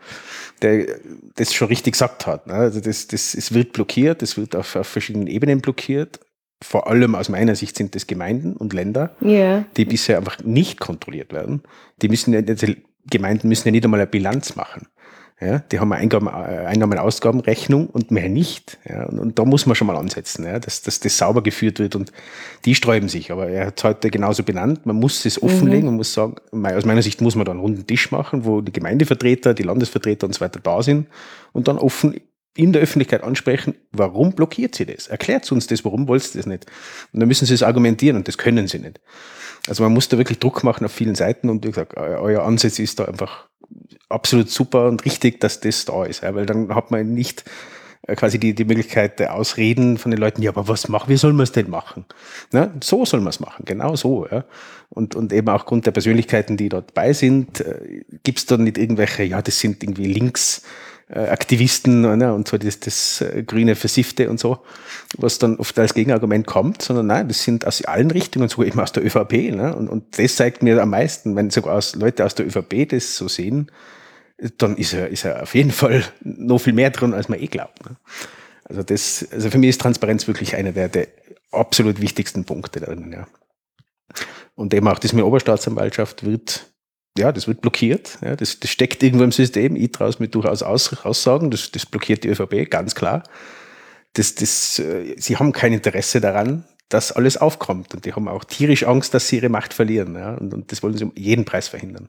der 0.62 0.86
das 1.34 1.52
schon 1.52 1.68
richtig 1.68 1.92
gesagt 1.92 2.26
hat. 2.26 2.46
Ne? 2.46 2.54
Also 2.54 2.80
das, 2.80 3.08
das, 3.08 3.34
es 3.34 3.52
wird 3.52 3.72
blockiert, 3.72 4.22
es 4.22 4.36
wird 4.36 4.54
auf, 4.54 4.76
auf 4.76 4.86
verschiedenen 4.86 5.26
Ebenen 5.26 5.60
blockiert. 5.60 6.20
Vor 6.62 6.86
allem 6.86 7.14
aus 7.14 7.28
meiner 7.28 7.56
Sicht 7.56 7.76
sind 7.76 7.94
das 7.94 8.06
Gemeinden 8.06 8.56
und 8.56 8.72
Länder, 8.72 9.14
yeah. 9.20 9.66
die 9.76 9.84
bisher 9.84 10.16
einfach 10.16 10.38
nicht 10.42 10.80
kontrolliert 10.80 11.32
werden. 11.32 11.62
Die 12.00 12.08
müssen 12.08 12.32
die 12.32 12.82
Gemeinden 13.10 13.48
müssen 13.48 13.68
ja 13.68 13.72
nicht 13.72 13.84
einmal 13.84 14.00
eine 14.00 14.06
Bilanz 14.06 14.56
machen. 14.56 14.86
Ja, 15.40 15.58
die 15.58 15.80
haben 15.80 15.92
eine 15.92 16.00
Eingaben, 16.00 16.28
äh, 16.28 16.30
Einnahmen-Ausgabenrechnung 16.30 17.88
und 17.88 18.12
mehr 18.12 18.28
nicht. 18.28 18.78
Ja, 18.88 19.04
und, 19.06 19.18
und, 19.18 19.38
da 19.38 19.44
muss 19.44 19.66
man 19.66 19.74
schon 19.74 19.88
mal 19.88 19.96
ansetzen, 19.96 20.44
ja, 20.44 20.60
dass, 20.60 20.82
dass 20.82 21.00
das 21.00 21.18
sauber 21.18 21.42
geführt 21.42 21.80
wird 21.80 21.96
und 21.96 22.12
die 22.64 22.74
sträuben 22.76 23.08
sich. 23.08 23.32
Aber 23.32 23.48
er 23.48 23.66
hat 23.66 23.78
es 23.78 23.84
heute 23.84 24.10
genauso 24.10 24.44
benannt. 24.44 24.86
Man 24.86 24.96
muss 24.96 25.24
es 25.26 25.42
offenlegen, 25.42 25.82
mhm. 25.82 25.86
man 25.86 25.96
muss 25.96 26.14
sagen, 26.14 26.36
aus 26.52 26.84
meiner 26.84 27.02
Sicht 27.02 27.20
muss 27.20 27.34
man 27.34 27.44
da 27.44 27.50
einen 27.50 27.60
runden 27.60 27.84
Tisch 27.84 28.12
machen, 28.12 28.44
wo 28.44 28.60
die 28.60 28.72
Gemeindevertreter, 28.72 29.54
die 29.54 29.64
Landesvertreter 29.64 30.26
und 30.26 30.34
so 30.34 30.40
weiter 30.40 30.60
da 30.60 30.82
sind 30.82 31.08
und 31.52 31.66
dann 31.66 31.78
offen 31.78 32.20
in 32.56 32.72
der 32.72 32.82
Öffentlichkeit 32.82 33.22
ansprechen, 33.22 33.74
warum 33.92 34.32
blockiert 34.32 34.74
sie 34.74 34.86
das? 34.86 35.08
Erklärt 35.08 35.50
uns 35.50 35.66
das, 35.66 35.84
warum 35.84 36.06
wollt 36.08 36.24
ihr 36.34 36.38
das 36.38 36.46
nicht? 36.46 36.66
Und 37.12 37.20
dann 37.20 37.28
müssen 37.28 37.46
sie 37.46 37.54
es 37.54 37.62
argumentieren 37.62 38.16
und 38.16 38.28
das 38.28 38.38
können 38.38 38.68
sie 38.68 38.78
nicht. 38.78 39.00
Also 39.66 39.82
man 39.82 39.92
muss 39.92 40.08
da 40.08 40.18
wirklich 40.18 40.38
Druck 40.38 40.62
machen 40.62 40.84
auf 40.84 40.92
vielen 40.92 41.14
Seiten 41.14 41.48
und 41.48 41.64
wie 41.64 41.70
gesagt, 41.70 41.96
euer 41.96 42.44
Ansatz 42.44 42.78
ist 42.78 43.00
da 43.00 43.06
einfach 43.06 43.48
absolut 44.08 44.50
super 44.50 44.88
und 44.88 45.04
richtig, 45.04 45.40
dass 45.40 45.60
das 45.60 45.84
da 45.84 46.04
ist, 46.04 46.22
weil 46.22 46.46
dann 46.46 46.74
hat 46.74 46.90
man 46.90 47.12
nicht 47.14 47.44
äh, 48.06 48.14
quasi 48.14 48.38
die, 48.38 48.54
die 48.54 48.64
Möglichkeit 48.64 49.18
der 49.18 49.34
Ausreden 49.34 49.96
von 49.96 50.10
den 50.10 50.20
Leuten, 50.20 50.42
ja, 50.42 50.50
aber 50.50 50.68
was 50.68 50.88
machen, 50.88 51.08
wie 51.08 51.16
soll 51.16 51.32
man 51.32 51.44
es 51.44 51.52
denn 51.52 51.70
machen? 51.70 52.04
Na, 52.52 52.72
so 52.82 53.04
soll 53.04 53.20
man 53.20 53.30
es 53.30 53.40
machen, 53.40 53.64
genau 53.64 53.96
so. 53.96 54.26
Ja. 54.30 54.44
Und, 54.90 55.14
und 55.14 55.32
eben 55.32 55.48
auch 55.48 55.54
aufgrund 55.54 55.86
der 55.86 55.92
Persönlichkeiten, 55.92 56.56
die 56.56 56.68
dort 56.68 56.94
bei 56.94 57.12
sind, 57.12 57.60
äh, 57.60 58.04
gibt 58.22 58.38
es 58.38 58.46
da 58.46 58.56
nicht 58.58 58.78
irgendwelche, 58.78 59.24
ja, 59.24 59.40
das 59.40 59.58
sind 59.58 59.82
irgendwie 59.82 60.06
links 60.06 60.62
Aktivisten 61.08 62.00
ne, 62.00 62.32
und 62.32 62.48
so 62.48 62.56
das, 62.56 62.80
das 62.80 63.20
äh, 63.20 63.42
grüne 63.42 63.74
Versiffte 63.74 64.30
und 64.30 64.40
so, 64.40 64.58
was 65.18 65.38
dann 65.38 65.56
oft 65.56 65.78
als 65.78 65.92
Gegenargument 65.92 66.46
kommt, 66.46 66.80
sondern 66.80 67.08
nein, 67.08 67.28
das 67.28 67.42
sind 67.42 67.66
aus 67.66 67.84
allen 67.84 68.10
Richtungen, 68.10 68.48
sogar 68.48 68.66
eben 68.66 68.80
aus 68.80 68.92
der 68.92 69.04
ÖVP. 69.04 69.54
Ne? 69.54 69.76
Und, 69.76 69.88
und 69.88 70.18
das 70.18 70.36
zeigt 70.36 70.62
mir 70.62 70.80
am 70.80 70.90
meisten, 70.90 71.36
wenn 71.36 71.50
sogar 71.50 71.76
aus, 71.76 71.94
Leute 71.94 72.24
aus 72.24 72.34
der 72.34 72.46
ÖVP 72.46 72.88
das 72.88 73.16
so 73.16 73.28
sehen, 73.28 73.70
dann 74.58 74.76
ist 74.76 74.94
er, 74.94 75.08
ist 75.08 75.24
er 75.24 75.42
auf 75.42 75.54
jeden 75.54 75.70
Fall 75.70 76.04
noch 76.22 76.58
viel 76.58 76.72
mehr 76.72 76.90
drin, 76.90 77.12
als 77.12 77.28
man 77.28 77.38
eh 77.38 77.46
glaubt. 77.48 77.84
Ne? 77.84 77.96
Also 78.64 78.82
das, 78.82 79.26
also 79.30 79.50
für 79.50 79.58
mich 79.58 79.70
ist 79.70 79.80
Transparenz 79.80 80.26
wirklich 80.26 80.56
einer 80.56 80.72
der, 80.72 80.88
der 80.88 81.08
absolut 81.52 82.00
wichtigsten 82.00 82.44
Punkte 82.44 82.80
darin, 82.80 83.12
ja. 83.12 83.26
Und 84.56 84.72
eben 84.72 84.86
auch 84.86 85.00
das 85.00 85.12
mit 85.12 85.24
Oberstaatsanwaltschaft 85.24 86.24
wird 86.24 86.72
ja, 87.16 87.32
das 87.32 87.46
wird 87.46 87.60
blockiert. 87.60 88.18
Ja, 88.22 88.36
das, 88.36 88.58
das 88.58 88.70
steckt 88.70 89.02
irgendwo 89.02 89.24
im 89.24 89.32
System. 89.32 89.76
Ich 89.76 89.92
traue 89.92 90.08
es 90.08 90.18
mir 90.18 90.28
durchaus 90.28 90.62
aus, 90.62 90.92
aussagen. 91.04 91.50
Das, 91.50 91.70
das 91.70 91.86
blockiert 91.86 92.24
die 92.24 92.28
ÖVP, 92.28 92.68
ganz 92.70 92.94
klar. 92.94 93.22
Das, 94.14 94.34
das, 94.34 94.78
äh, 94.80 95.14
sie 95.18 95.36
haben 95.36 95.52
kein 95.52 95.72
Interesse 95.72 96.20
daran, 96.20 96.64
dass 96.88 97.12
alles 97.12 97.36
aufkommt. 97.36 97.94
Und 97.94 98.04
die 98.04 98.14
haben 98.14 98.28
auch 98.28 98.44
tierisch 98.44 98.84
Angst, 98.84 99.14
dass 99.14 99.28
sie 99.28 99.36
ihre 99.36 99.48
Macht 99.48 99.74
verlieren. 99.74 100.14
Ja? 100.16 100.34
Und, 100.34 100.54
und 100.54 100.72
das 100.72 100.82
wollen 100.82 100.96
sie 100.96 101.04
um 101.04 101.12
jeden 101.14 101.44
Preis 101.44 101.68
verhindern. 101.68 102.08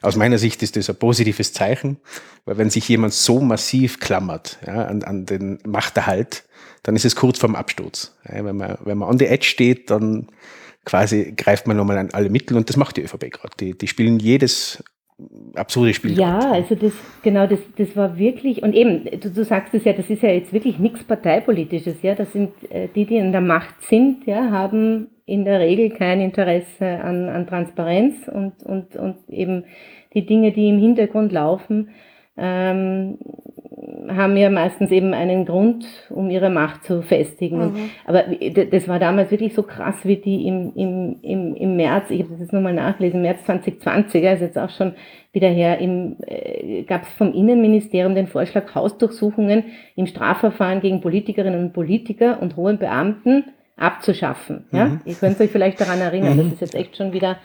Aus 0.00 0.16
meiner 0.16 0.38
Sicht 0.38 0.62
ist 0.62 0.76
das 0.76 0.90
ein 0.90 0.96
positives 0.96 1.52
Zeichen, 1.52 1.98
weil 2.44 2.58
wenn 2.58 2.70
sich 2.70 2.88
jemand 2.88 3.14
so 3.14 3.40
massiv 3.40 4.00
klammert 4.00 4.58
ja, 4.66 4.84
an, 4.86 5.04
an 5.04 5.24
den 5.24 5.58
Machterhalt, 5.64 6.44
dann 6.82 6.96
ist 6.96 7.04
es 7.04 7.14
kurz 7.14 7.38
vorm 7.38 7.54
Absturz. 7.54 8.16
Ja, 8.28 8.44
wenn, 8.44 8.56
man, 8.56 8.76
wenn 8.84 8.98
man 8.98 9.08
an 9.08 9.18
der 9.18 9.30
Edge 9.30 9.46
steht, 9.46 9.88
dann 9.90 10.26
quasi 10.84 11.34
greift 11.36 11.66
man 11.66 11.76
nochmal 11.76 11.98
an 11.98 12.10
alle 12.12 12.30
Mittel 12.30 12.56
und 12.56 12.68
das 12.68 12.76
macht 12.76 12.96
die 12.96 13.02
ÖVP 13.02 13.30
gerade. 13.30 13.56
Die, 13.58 13.76
die 13.76 13.86
spielen 13.86 14.18
jedes 14.18 14.82
absurde 15.54 15.94
Spiel. 15.94 16.18
Ja, 16.18 16.38
grad. 16.38 16.52
also 16.52 16.74
das, 16.74 16.92
genau, 17.22 17.46
das, 17.46 17.60
das 17.76 17.94
war 17.96 18.18
wirklich, 18.18 18.62
und 18.62 18.74
eben, 18.74 19.04
du, 19.20 19.30
du 19.30 19.44
sagst 19.44 19.74
es 19.74 19.84
ja, 19.84 19.92
das 19.92 20.08
ist 20.10 20.22
ja 20.22 20.30
jetzt 20.30 20.52
wirklich 20.52 20.78
nichts 20.78 21.04
Parteipolitisches, 21.04 22.02
ja, 22.02 22.14
das 22.14 22.32
sind 22.32 22.50
äh, 22.70 22.88
die, 22.94 23.06
die 23.06 23.16
in 23.16 23.32
der 23.32 23.40
Macht 23.40 23.82
sind, 23.82 24.26
ja, 24.26 24.50
haben 24.50 25.08
in 25.24 25.44
der 25.44 25.60
Regel 25.60 25.90
kein 25.90 26.20
Interesse 26.20 27.00
an, 27.02 27.28
an 27.28 27.46
Transparenz 27.46 28.28
und, 28.28 28.62
und, 28.64 28.96
und 28.96 29.16
eben 29.28 29.64
die 30.14 30.26
Dinge, 30.26 30.52
die 30.52 30.68
im 30.68 30.78
Hintergrund 30.78 31.32
laufen, 31.32 31.90
ähm, 32.36 33.18
haben 34.08 34.36
ja 34.36 34.50
meistens 34.50 34.90
eben 34.90 35.14
einen 35.14 35.44
Grund, 35.44 35.84
um 36.10 36.30
ihre 36.30 36.50
Macht 36.50 36.84
zu 36.84 37.02
festigen. 37.02 37.58
Mhm. 37.58 37.90
Aber 38.04 38.24
das 38.70 38.88
war 38.88 38.98
damals 38.98 39.30
wirklich 39.30 39.54
so 39.54 39.62
krass, 39.62 39.96
wie 40.04 40.16
die 40.16 40.46
im, 40.46 40.72
im, 40.74 41.16
im, 41.22 41.54
im 41.54 41.76
März, 41.76 42.10
ich 42.10 42.20
habe 42.20 42.30
das 42.30 42.40
jetzt 42.40 42.52
nochmal 42.52 42.74
nachgelesen, 42.74 43.22
März 43.22 43.44
2020, 43.44 44.26
also 44.26 44.44
jetzt 44.44 44.58
auch 44.58 44.70
schon 44.70 44.94
wieder 45.32 45.48
her, 45.48 45.80
äh, 45.80 46.82
gab 46.82 47.02
es 47.02 47.08
vom 47.10 47.32
Innenministerium 47.32 48.14
den 48.14 48.26
Vorschlag, 48.26 48.74
Hausdurchsuchungen 48.74 49.64
im 49.96 50.06
Strafverfahren 50.06 50.80
gegen 50.80 51.00
Politikerinnen 51.00 51.60
und 51.60 51.72
Politiker 51.72 52.40
und 52.40 52.56
hohen 52.56 52.78
Beamten 52.78 53.44
abzuschaffen. 53.76 54.66
Mhm. 54.70 54.78
Ja? 54.78 55.00
Ihr 55.04 55.14
könnt 55.14 55.40
euch 55.40 55.50
vielleicht 55.50 55.80
daran 55.80 56.00
erinnern, 56.00 56.36
mhm. 56.36 56.38
das 56.38 56.52
ist 56.54 56.60
jetzt 56.60 56.74
echt 56.74 56.96
schon 56.96 57.12
wieder 57.12 57.38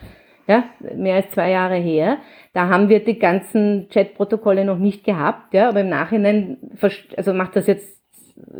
ja, 0.48 0.64
mehr 0.96 1.16
als 1.16 1.32
zwei 1.32 1.52
Jahre 1.52 1.76
her. 1.76 2.18
Da 2.54 2.70
haben 2.70 2.90
wir 2.90 3.04
die 3.04 3.20
ganzen 3.20 3.88
Chatprotokolle 3.90 4.66
noch 4.66 4.78
nicht 4.78 5.04
gehabt, 5.04 5.54
ja, 5.54 5.70
aber 5.70 5.82
im 5.82 5.90
Nachhinein 5.90 6.58
also 7.16 7.34
macht 7.34 7.56
das 7.56 7.68
jetzt 7.68 7.98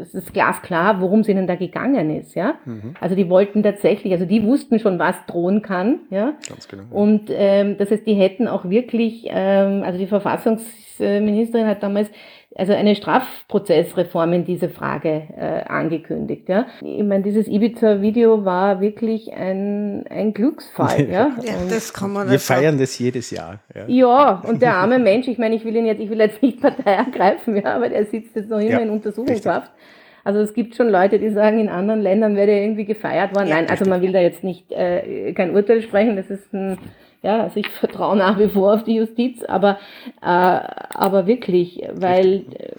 es 0.02 0.14
ist 0.14 0.34
glasklar, 0.34 1.02
worum 1.02 1.20
es 1.20 1.30
ihnen 1.30 1.48
da 1.48 1.56
gegangen 1.56 2.10
ist, 2.10 2.36
ja. 2.36 2.56
Mhm. 2.66 2.96
Also 3.00 3.16
die 3.16 3.30
wollten 3.30 3.64
tatsächlich, 3.64 4.12
also 4.14 4.26
die 4.26 4.44
wussten 4.44 4.80
schon, 4.80 4.98
was 5.00 5.16
drohen 5.28 5.62
kann, 5.62 6.00
ja. 6.10 6.34
Ganz 6.48 6.68
genau. 6.68 6.84
Und 6.90 7.30
ähm, 7.30 7.78
das 7.78 7.92
heißt, 7.92 8.06
die 8.08 8.16
hätten 8.16 8.48
auch 8.48 8.70
wirklich, 8.70 9.26
ähm, 9.30 9.84
also 9.84 10.00
die 10.00 10.08
Verfassungsministerin 10.08 11.68
hat 11.68 11.84
damals 11.84 12.10
also 12.58 12.74
eine 12.74 12.96
Strafprozessreform 12.96 14.34
in 14.34 14.46
diese 14.46 14.70
Frage 14.70 15.24
äh, 15.38 15.64
angekündigt. 15.68 16.50
Ja. 16.50 16.66
Ich 16.82 17.04
meine, 17.04 17.24
dieses 17.24 17.48
Ibiza-Video 17.48 18.46
war 18.46 18.82
wirklich 18.82 19.32
ein, 19.34 20.06
ein 20.10 20.34
Glücksfall. 20.34 21.08
ja, 21.12 21.32
ja 21.44 21.54
das 21.70 21.94
kann 21.94 22.14
man 22.14 22.30
Wir 22.30 22.40
feiern 22.40 22.80
das 22.80 22.98
jedes 22.98 23.30
Jahr. 23.32 23.60
Ja. 23.76 23.86
ja, 23.88 24.42
und 24.48 24.62
der 24.62 24.76
arme 24.76 24.98
Mensch, 24.98 25.28
ich 25.28 25.38
meine, 25.38 25.56
ich 25.56 25.66
will 25.66 25.76
ihn 25.76 25.86
jetzt, 25.86 26.02
ich 26.02 26.10
will 26.10 26.20
jetzt 26.20 26.42
nicht 26.42 26.60
Partei 26.60 26.94
ergreifen, 26.94 27.56
ja, 27.58 27.76
aber 27.76 27.90
der 27.90 28.06
sitzt 28.06 28.36
jetzt 28.36 28.50
noch 28.50 28.60
immer 28.60 28.72
ja, 28.72 28.80
in 28.80 28.90
Untersuchungshaft. 28.90 29.72
Richtig. 29.72 29.88
Also 30.24 30.42
es 30.42 30.54
gibt 30.54 30.76
schon 30.76 30.90
Leute, 30.90 31.20
die 31.20 31.30
sagen, 31.30 31.60
in 31.60 31.70
anderen 31.70 32.02
Ländern 32.02 32.36
wäre 32.36 32.52
er 32.52 32.62
irgendwie 32.62 32.84
gefeiert 32.84 33.34
worden. 33.34 33.48
Nein, 33.48 33.70
also 33.70 33.86
man 33.86 34.02
will 34.02 34.12
da 34.12 34.20
jetzt 34.20 34.44
nicht 34.44 34.72
äh, 34.74 35.32
kein 35.32 35.56
Urteil 35.56 35.82
sprechen. 35.82 36.18
Das 36.18 36.30
ist 36.30 36.54
ein 36.54 36.78
ja, 37.22 37.44
also 37.44 37.60
ich 37.60 37.68
vertraue 37.70 38.16
nach 38.16 38.40
wie 38.40 38.48
vor 38.48 38.74
auf 38.74 38.84
die 38.84 38.96
Justiz, 38.96 39.44
aber, 39.44 39.80
äh, 40.22 40.26
aber 40.26 41.28
wirklich, 41.28 41.82
weil 41.94 42.46
äh, 42.54 42.72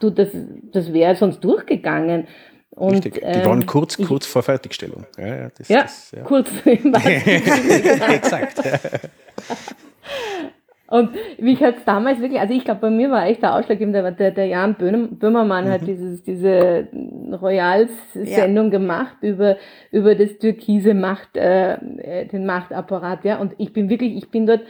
du 0.00 0.10
das, 0.10 0.28
das 0.72 0.92
wäre 0.92 1.16
sonst 1.16 1.40
durchgegangen. 1.40 2.26
Und, 2.70 2.92
Richtig. 2.92 3.14
Die 3.14 3.20
ähm, 3.20 3.46
waren 3.46 3.64
kurz, 3.64 3.96
kurz 3.96 4.26
vor 4.26 4.42
Fertigstellung. 4.42 5.06
Ja, 5.16 5.26
ja, 5.26 5.48
das, 5.56 5.68
ja 5.68 5.82
das, 5.82 6.12
ja. 6.14 6.22
kurz. 6.24 6.50
Exakt. 6.64 8.60
Und 10.88 11.10
mich 11.38 11.62
hat 11.62 11.78
es 11.78 11.84
damals 11.84 12.20
wirklich, 12.20 12.40
also 12.40 12.54
ich 12.54 12.64
glaube, 12.64 12.80
bei 12.82 12.90
mir 12.90 13.10
war 13.10 13.26
echt 13.26 13.42
der 13.42 13.54
Ausschlag, 13.54 13.78
der, 13.78 14.10
der, 14.12 14.30
der 14.30 14.46
Jan 14.46 14.74
Böhmermann 14.74 15.66
mhm. 15.66 15.70
hat 15.70 15.86
dieses, 15.86 16.22
diese 16.22 16.88
Royals-Sendung 17.32 18.66
ja. 18.66 18.70
gemacht 18.70 19.16
über, 19.20 19.56
über 19.90 20.14
das 20.14 20.38
türkise 20.38 20.94
Macht, 20.94 21.36
äh, 21.36 22.26
den 22.26 22.46
Machtapparat, 22.46 23.24
ja. 23.24 23.38
Und 23.38 23.54
ich 23.58 23.72
bin 23.72 23.88
wirklich, 23.88 24.16
ich 24.16 24.30
bin 24.30 24.46
dort 24.46 24.60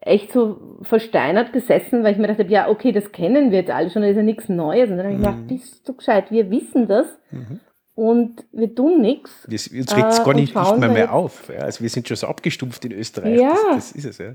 echt 0.00 0.32
so 0.32 0.78
versteinert 0.82 1.52
gesessen, 1.52 2.02
weil 2.02 2.12
ich 2.12 2.18
mir 2.18 2.28
dachte, 2.28 2.46
ja, 2.48 2.68
okay, 2.68 2.92
das 2.92 3.12
kennen 3.12 3.50
wir 3.50 3.60
jetzt 3.60 3.70
alle 3.70 3.90
schon, 3.90 4.02
das 4.02 4.12
ist 4.12 4.16
ja 4.16 4.22
nichts 4.22 4.48
Neues. 4.48 4.90
Und 4.90 4.96
dann 4.96 5.06
habe 5.06 5.14
ich 5.14 5.20
mhm. 5.20 5.24
gedacht, 5.24 5.46
bist 5.48 5.88
du 5.88 5.94
gescheit, 5.94 6.30
wir 6.30 6.50
wissen 6.50 6.88
das. 6.88 7.06
Mhm. 7.30 7.60
Und 7.94 8.44
wir 8.52 8.74
tun 8.74 9.00
nichts. 9.00 9.46
Jetzt 9.48 9.72
regt 9.72 10.10
es 10.10 10.22
gar 10.22 10.34
nicht, 10.34 10.54
nicht 10.54 10.78
mehr, 10.78 10.90
mehr 10.90 11.12
auf. 11.14 11.48
Ja. 11.48 11.60
Also 11.60 11.80
wir 11.80 11.88
sind 11.88 12.06
schon 12.06 12.18
so 12.18 12.26
abgestumpft 12.26 12.84
in 12.84 12.92
Österreich. 12.92 13.40
Ja. 13.40 13.56
Das, 13.72 13.92
das 13.92 13.92
ist 13.92 14.04
es, 14.04 14.18
ja. 14.18 14.34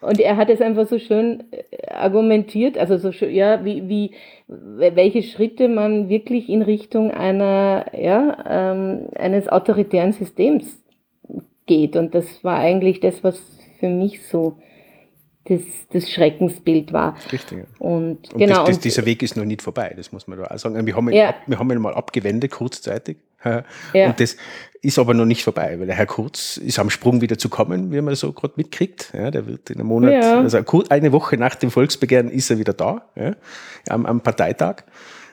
Und 0.00 0.20
er 0.20 0.36
hat 0.36 0.48
es 0.48 0.60
einfach 0.60 0.86
so 0.86 0.98
schön 0.98 1.44
äh, 1.50 1.90
argumentiert, 1.90 2.78
also 2.78 2.98
so 2.98 3.10
schön, 3.10 3.34
ja, 3.34 3.64
wie, 3.64 3.88
wie, 3.88 4.12
welche 4.46 5.22
Schritte 5.22 5.68
man 5.68 6.08
wirklich 6.08 6.48
in 6.48 6.62
Richtung 6.62 7.10
einer, 7.10 7.86
ja, 7.98 8.44
ähm, 8.48 9.08
eines 9.16 9.48
autoritären 9.48 10.12
Systems 10.12 10.66
geht. 11.66 11.96
Und 11.96 12.14
das 12.14 12.44
war 12.44 12.58
eigentlich 12.58 13.00
das, 13.00 13.24
was 13.24 13.40
für 13.80 13.88
mich 13.88 14.26
so 14.26 14.58
das, 15.48 15.60
das 15.92 16.10
Schreckensbild 16.10 16.92
war. 16.92 17.16
Richtig. 17.32 17.64
Und, 17.78 18.32
und 18.32 18.38
genau. 18.38 18.60
Das, 18.60 18.76
das, 18.76 18.80
dieser 18.80 19.06
Weg 19.06 19.22
ist 19.22 19.36
noch 19.36 19.44
nicht 19.44 19.62
vorbei, 19.62 19.94
das 19.96 20.12
muss 20.12 20.26
man 20.26 20.38
da 20.38 20.44
auch 20.44 20.58
sagen. 20.58 20.86
Wir 20.86 20.94
haben 20.94 21.08
ihn, 21.08 21.16
ja. 21.16 21.30
ab, 21.30 21.36
wir 21.46 21.58
haben 21.58 21.70
ihn 21.70 21.80
mal 21.80 21.94
abgewendet, 21.94 22.50
kurzzeitig. 22.50 23.16
Ja. 23.44 24.06
Und 24.06 24.20
das 24.20 24.36
ist 24.80 24.98
aber 24.98 25.14
noch 25.14 25.24
nicht 25.24 25.42
vorbei, 25.42 25.76
weil 25.78 25.86
der 25.86 25.96
Herr 25.96 26.06
Kurz 26.06 26.56
ist 26.56 26.78
am 26.78 26.90
Sprung 26.90 27.20
wieder 27.20 27.38
zu 27.38 27.48
kommen, 27.48 27.92
wie 27.92 28.00
man 28.00 28.14
so 28.14 28.32
gerade 28.32 28.54
mitkriegt. 28.56 29.12
Ja, 29.12 29.30
der 29.30 29.46
wird 29.46 29.70
in 29.70 29.76
einem 29.76 29.88
Monat, 29.88 30.12
ja. 30.12 30.40
also 30.40 30.62
eine 30.88 31.12
Woche 31.12 31.36
nach 31.36 31.54
dem 31.54 31.70
Volksbegehren 31.70 32.30
ist 32.30 32.50
er 32.50 32.58
wieder 32.58 32.72
da, 32.72 33.02
ja, 33.16 33.34
am, 33.88 34.06
am 34.06 34.20
Parteitag. 34.20 34.84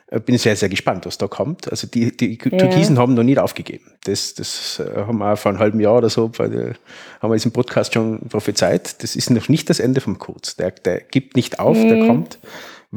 Äh, 0.07 0.19
bin 0.19 0.37
sehr, 0.37 0.55
sehr 0.55 0.69
gespannt, 0.69 1.05
was 1.05 1.17
da 1.17 1.27
kommt. 1.27 1.69
Also 1.69 1.87
die, 1.87 2.15
die 2.15 2.37
Türkisen 2.37 2.99
haben 2.99 3.15
noch 3.15 3.23
nicht 3.23 3.39
aufgegeben. 3.39 3.91
Das, 4.03 4.35
das 4.35 4.79
äh, 4.79 5.01
haben 5.01 5.17
wir 5.17 5.35
vor 5.35 5.51
einem 5.51 5.59
halben 5.59 5.79
Jahr 5.79 5.97
oder 5.97 6.09
so, 6.09 6.31
haben 6.37 6.53
wir 6.53 7.33
jetzt 7.33 7.45
im 7.45 7.51
Podcast 7.51 7.93
schon 7.93 8.19
prophezeit. 8.29 9.01
Das 9.03 9.15
ist 9.15 9.29
noch 9.31 9.49
nicht 9.49 9.69
das 9.69 9.79
Ende 9.79 10.01
vom 10.01 10.19
Kurz. 10.19 10.55
Der, 10.55 10.71
der 10.71 11.01
gibt 11.01 11.35
nicht 11.35 11.59
auf, 11.59 11.77
mhm. 11.77 11.89
der 11.89 12.07
kommt 12.07 12.39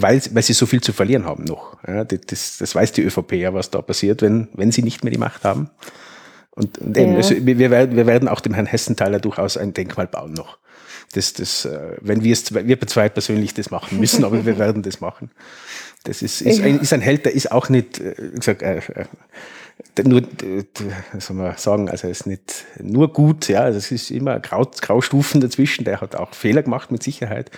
weil, 0.01 0.23
weil 0.33 0.43
sie 0.43 0.53
so 0.53 0.67
viel 0.67 0.81
zu 0.81 0.93
verlieren 0.93 1.25
haben 1.25 1.45
noch. 1.45 1.77
Ja, 1.87 2.05
das, 2.05 2.59
das 2.59 2.75
weiß 2.75 2.93
die 2.93 3.03
ÖVP 3.03 3.33
ja, 3.33 3.53
was 3.53 3.71
da 3.71 3.83
passiert, 3.83 4.23
wenn, 4.23 4.49
wenn 4.55 4.71
sie 4.71 4.83
nicht 4.83 5.03
mehr 5.03 5.13
die 5.13 5.19
Macht 5.19 5.45
haben. 5.45 5.71
Und, 6.51 6.79
und 6.79 6.97
eben, 6.97 7.13
ja. 7.13 7.17
also 7.17 7.35
wir, 7.39 7.71
werden, 7.71 7.97
wir 7.97 8.07
werden 8.07 8.29
auch 8.29 8.41
dem 8.41 8.55
Herrn 8.55 8.67
Hessenthaler 8.67 9.19
durchaus 9.19 9.57
ein 9.57 9.75
Denkmal 9.75 10.07
bauen 10.07 10.35
noch. 10.35 10.59
Das, 11.15 11.33
das, 11.33 11.65
äh, 11.65 11.97
wenn 12.01 12.23
wir 12.23 12.33
es, 12.33 12.55
wir 12.55 12.81
zwei 12.83 13.09
persönlich 13.09 13.55
das 13.55 13.71
machen 13.71 13.99
müssen, 13.99 14.25
aber 14.25 14.45
wir 14.47 14.59
werden 14.59 14.83
das 14.83 15.01
machen. 15.01 15.31
Das 16.05 16.23
ist, 16.23 16.43
ist, 16.43 16.61
ein, 16.61 16.81
ist 16.81 16.93
ein 16.93 17.01
Held, 17.01 17.25
der 17.25 17.35
ist 17.35 17.51
auch 17.51 17.69
nicht, 17.69 17.99
äh, 17.99 18.15
wie 18.19 18.39
gesagt, 18.39 18.63
äh, 18.63 18.79
äh, 19.97 20.03
nur, 20.05 20.23
soll 21.19 21.37
man 21.37 21.57
sagen, 21.57 21.89
also 21.89 22.07
er 22.07 22.11
ist 22.11 22.27
nicht 22.27 22.65
nur 22.81 23.13
gut, 23.13 23.49
ja, 23.49 23.63
also 23.63 23.79
es 23.79 23.91
ist 23.91 24.11
immer 24.11 24.39
Grau, 24.39 24.65
Graustufen 24.81 25.41
dazwischen, 25.41 25.85
der 25.85 26.01
hat 26.01 26.15
auch 26.15 26.35
Fehler 26.35 26.63
gemacht 26.63 26.93
mit 26.93 27.03
Sicherheit, 27.03 27.51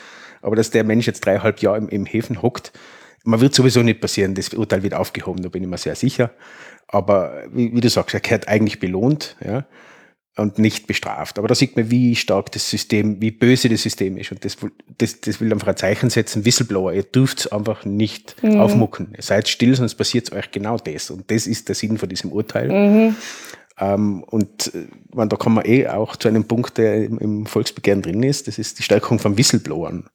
aber 0.42 0.56
dass 0.56 0.70
der 0.70 0.84
Mensch 0.84 1.06
jetzt 1.06 1.24
dreieinhalb 1.24 1.60
Jahre 1.60 1.78
im, 1.78 1.88
im 1.88 2.06
Häfen 2.06 2.42
hockt, 2.42 2.72
man 3.24 3.40
wird 3.40 3.54
sowieso 3.54 3.82
nicht 3.82 4.00
passieren, 4.00 4.34
das 4.34 4.48
Urteil 4.54 4.82
wird 4.82 4.94
aufgehoben, 4.94 5.42
da 5.42 5.48
bin 5.48 5.62
ich 5.62 5.68
mir 5.68 5.78
sehr 5.78 5.94
sicher. 5.94 6.30
Aber 6.88 7.44
wie, 7.52 7.74
wie 7.74 7.80
du 7.80 7.88
sagst, 7.88 8.14
er 8.14 8.20
gehört 8.20 8.48
eigentlich 8.48 8.80
belohnt, 8.80 9.36
ja 9.44 9.66
und 10.40 10.58
nicht 10.58 10.86
bestraft. 10.86 11.38
Aber 11.38 11.48
da 11.48 11.54
sieht 11.54 11.76
man, 11.76 11.90
wie 11.90 12.16
stark 12.16 12.52
das 12.52 12.68
System, 12.68 13.20
wie 13.20 13.30
böse 13.30 13.68
das 13.68 13.82
System 13.82 14.16
ist. 14.16 14.32
Und 14.32 14.44
das, 14.44 14.56
das, 14.98 15.20
das 15.20 15.40
will 15.40 15.52
einfach 15.52 15.68
ein 15.68 15.76
Zeichen 15.76 16.10
setzen, 16.10 16.44
Whistleblower, 16.44 16.92
ihr 16.92 17.02
dürft 17.02 17.40
es 17.40 17.46
einfach 17.52 17.84
nicht 17.84 18.42
mhm. 18.42 18.58
aufmucken. 18.60 19.12
Ihr 19.16 19.22
seid 19.22 19.48
still, 19.48 19.74
sonst 19.74 19.96
passiert 19.96 20.32
euch 20.32 20.50
genau 20.50 20.76
das. 20.78 21.10
Und 21.10 21.30
das 21.30 21.46
ist 21.46 21.68
der 21.68 21.74
Sinn 21.74 21.98
von 21.98 22.08
diesem 22.08 22.32
Urteil. 22.32 22.68
Mhm. 22.68 23.16
Ähm, 23.80 24.22
und 24.24 24.74
äh, 24.74 24.86
man, 25.14 25.28
da 25.28 25.36
kommen 25.36 25.56
wir 25.56 25.66
eh 25.66 25.88
auch 25.88 26.16
zu 26.16 26.28
einem 26.28 26.46
Punkt, 26.46 26.76
der 26.76 27.04
im, 27.04 27.46
Volksbegehren 27.46 28.02
drin 28.02 28.22
ist, 28.22 28.46
das 28.46 28.58
ist 28.58 28.78
die 28.78 28.82
Stärkung 28.82 29.18
von 29.18 29.38
Whistleblowern. 29.38 30.08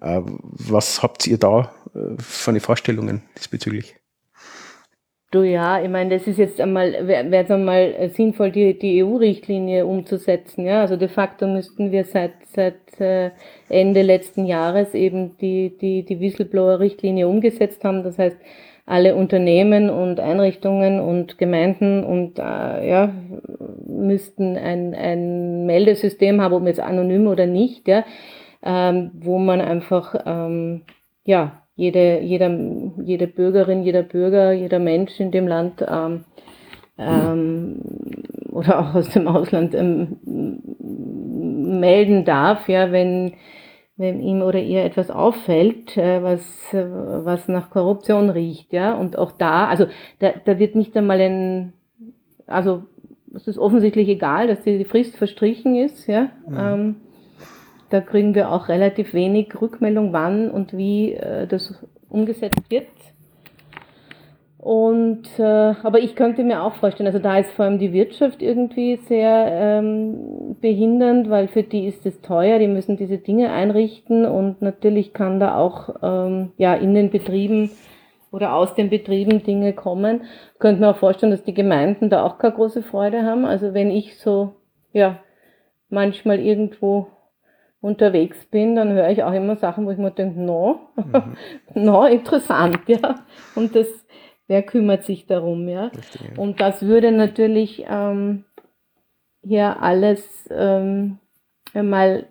Äh, 0.00 0.20
was 0.24 1.02
habt 1.02 1.26
ihr 1.26 1.38
da 1.38 1.72
äh, 1.94 2.20
für 2.20 2.50
eine 2.50 2.60
Vorstellungen 2.60 3.22
diesbezüglich? 3.38 3.94
Du 5.30 5.42
ja, 5.42 5.82
ich 5.82 5.88
meine, 5.88 6.16
das 6.16 6.28
ist 6.28 6.38
jetzt 6.38 6.60
einmal, 6.60 6.92
wäre 7.08 7.44
es 7.44 7.50
einmal 7.50 8.10
sinnvoll, 8.14 8.52
die, 8.52 8.78
die 8.78 9.02
EU-Richtlinie 9.02 9.84
umzusetzen. 9.84 10.64
Ja, 10.64 10.82
also 10.82 10.96
de 10.96 11.08
facto 11.08 11.48
müssten 11.48 11.90
wir 11.90 12.04
seit, 12.04 12.34
seit 12.54 12.76
Ende 13.68 14.02
letzten 14.02 14.46
Jahres 14.46 14.94
eben 14.94 15.36
die, 15.38 15.76
die, 15.76 16.04
die 16.04 16.20
Whistleblower-Richtlinie 16.20 17.26
umgesetzt 17.26 17.82
haben. 17.82 18.04
Das 18.04 18.16
heißt, 18.16 18.36
alle 18.86 19.14
Unternehmen 19.14 19.88
und 19.88 20.20
Einrichtungen 20.20 21.00
und 21.00 21.38
Gemeinden 21.38 22.04
und 22.04 22.38
äh, 22.38 22.88
ja, 22.88 23.12
müssten 23.86 24.56
ein, 24.56 24.94
ein 24.94 25.64
Meldesystem 25.64 26.40
haben, 26.40 26.54
ob 26.54 26.66
jetzt 26.66 26.80
anonym 26.80 27.26
oder 27.26 27.46
nicht, 27.46 27.88
ja, 27.88 28.04
ähm, 28.62 29.10
wo 29.14 29.38
man 29.38 29.60
einfach 29.60 30.14
ähm, 30.26 30.82
ja, 31.24 31.62
jede, 31.76 32.20
jeder, 32.20 32.50
jede 33.02 33.26
Bürgerin, 33.26 33.82
jeder 33.82 34.02
Bürger, 34.02 34.52
jeder 34.52 34.78
Mensch 34.78 35.18
in 35.18 35.30
dem 35.30 35.48
Land 35.48 35.84
ähm, 35.88 36.24
ähm, 36.98 37.80
oder 38.52 38.80
auch 38.80 38.94
aus 38.94 39.08
dem 39.10 39.26
Ausland 39.26 39.74
ähm, 39.74 40.18
melden 41.80 42.24
darf, 42.24 42.68
ja, 42.68 42.92
wenn, 42.92 43.32
wenn 43.96 44.20
ihm 44.20 44.42
oder 44.42 44.60
ihr 44.60 44.84
etwas 44.84 45.10
auffällt, 45.10 45.96
äh, 45.96 46.22
was, 46.22 46.40
äh, 46.72 46.84
was 46.84 47.46
nach 47.48 47.70
Korruption 47.70 48.30
riecht, 48.30 48.72
ja. 48.72 48.94
Und 48.94 49.18
auch 49.18 49.32
da, 49.32 49.66
also 49.68 49.86
da, 50.18 50.32
da 50.44 50.58
wird 50.58 50.74
nicht 50.74 50.96
einmal 50.96 51.20
ein, 51.20 51.72
also 52.46 52.82
es 53.34 53.46
ist 53.46 53.58
offensichtlich 53.58 54.08
egal, 54.08 54.48
dass 54.48 54.62
die 54.62 54.84
Frist 54.84 55.16
verstrichen 55.16 55.76
ist, 55.76 56.06
ja. 56.06 56.30
Mhm. 56.48 56.56
Ähm, 56.58 56.96
da 57.90 58.00
kriegen 58.00 58.34
wir 58.34 58.50
auch 58.50 58.68
relativ 58.68 59.14
wenig 59.14 59.60
Rückmeldung, 59.60 60.12
wann 60.12 60.50
und 60.50 60.76
wie 60.76 61.12
äh, 61.12 61.46
das 61.46 61.84
umgesetzt 62.08 62.68
wird. 62.70 62.86
Und 64.64 65.28
äh, 65.38 65.42
aber 65.82 65.98
ich 65.98 66.16
könnte 66.16 66.42
mir 66.42 66.62
auch 66.62 66.72
vorstellen, 66.76 67.06
also 67.06 67.18
da 67.18 67.36
ist 67.36 67.50
vor 67.50 67.66
allem 67.66 67.78
die 67.78 67.92
Wirtschaft 67.92 68.40
irgendwie 68.40 68.96
sehr 68.96 69.46
ähm, 69.50 70.56
behindernd, 70.58 71.28
weil 71.28 71.48
für 71.48 71.62
die 71.62 71.86
ist 71.86 72.06
es 72.06 72.22
teuer, 72.22 72.58
die 72.58 72.66
müssen 72.66 72.96
diese 72.96 73.18
Dinge 73.18 73.52
einrichten 73.52 74.24
und 74.24 74.62
natürlich 74.62 75.12
kann 75.12 75.38
da 75.38 75.58
auch 75.58 75.90
ähm, 76.02 76.52
ja 76.56 76.72
in 76.72 76.94
den 76.94 77.10
Betrieben 77.10 77.72
oder 78.32 78.54
aus 78.54 78.74
den 78.74 78.88
Betrieben 78.88 79.42
Dinge 79.42 79.74
kommen. 79.74 80.22
Könnte 80.58 80.80
mir 80.80 80.92
auch 80.92 80.96
vorstellen, 80.96 81.32
dass 81.32 81.44
die 81.44 81.52
Gemeinden 81.52 82.08
da 82.08 82.24
auch 82.24 82.38
keine 82.38 82.54
große 82.54 82.82
Freude 82.82 83.22
haben. 83.22 83.44
Also 83.44 83.74
wenn 83.74 83.90
ich 83.90 84.18
so 84.18 84.54
ja 84.94 85.18
manchmal 85.90 86.40
irgendwo 86.40 87.08
unterwegs 87.82 88.46
bin, 88.46 88.76
dann 88.76 88.94
höre 88.94 89.10
ich 89.10 89.22
auch 89.22 89.34
immer 89.34 89.56
Sachen, 89.56 89.84
wo 89.84 89.90
ich 89.90 89.98
mir 89.98 90.10
denke, 90.10 90.40
no, 90.40 90.80
mhm. 90.96 91.36
no, 91.74 92.06
interessant, 92.06 92.80
ja. 92.86 93.16
Und 93.54 93.76
das, 93.76 94.03
wer 94.46 94.62
kümmert 94.62 95.04
sich 95.04 95.26
darum, 95.26 95.68
ja. 95.68 95.86
Richtig, 95.86 96.38
Und 96.38 96.60
das 96.60 96.82
würde 96.82 97.12
natürlich 97.12 97.84
ähm, 97.88 98.44
hier 99.42 99.82
alles 99.82 100.48
ähm, 100.50 101.18
mal 101.74 102.26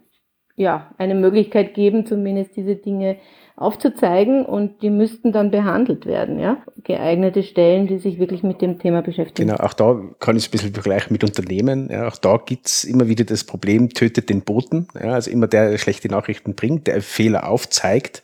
ja, 0.56 0.94
eine 0.98 1.16
Möglichkeit 1.16 1.74
geben, 1.74 2.06
zumindest 2.06 2.56
diese 2.56 2.76
Dinge 2.76 3.18
aufzuzeigen 3.56 4.46
und 4.46 4.82
die 4.82 4.90
müssten 4.90 5.32
dann 5.32 5.52
behandelt 5.52 6.06
werden, 6.06 6.40
ja. 6.40 6.64
Geeignete 6.84 7.44
Stellen, 7.44 7.88
die 7.88 8.00
sich 8.00 8.20
wirklich 8.20 8.44
mit 8.44 8.62
dem 8.62 8.80
Thema 8.80 9.02
beschäftigen. 9.02 9.50
Genau, 9.50 9.64
auch 9.64 9.74
da 9.74 10.02
kann 10.20 10.36
ich 10.36 10.44
es 10.44 10.50
ein 10.50 10.52
bisschen 10.52 10.74
vergleichen 10.74 11.14
mit 11.14 11.24
Unternehmen. 11.24 11.90
Ja, 11.92 12.08
auch 12.08 12.18
da 12.18 12.38
gibt's 12.38 12.84
immer 12.84 13.08
wieder 13.08 13.26
das 13.26 13.44
Problem, 13.44 13.90
tötet 13.90 14.30
den 14.30 14.42
Boten. 14.42 14.88
Ja, 14.96 15.14
also 15.14 15.30
immer 15.30 15.48
der, 15.48 15.70
der 15.70 15.78
schlechte 15.78 16.10
Nachrichten 16.10 16.56
bringt, 16.56 16.88
der 16.88 17.02
Fehler 17.02 17.48
aufzeigt, 17.48 18.24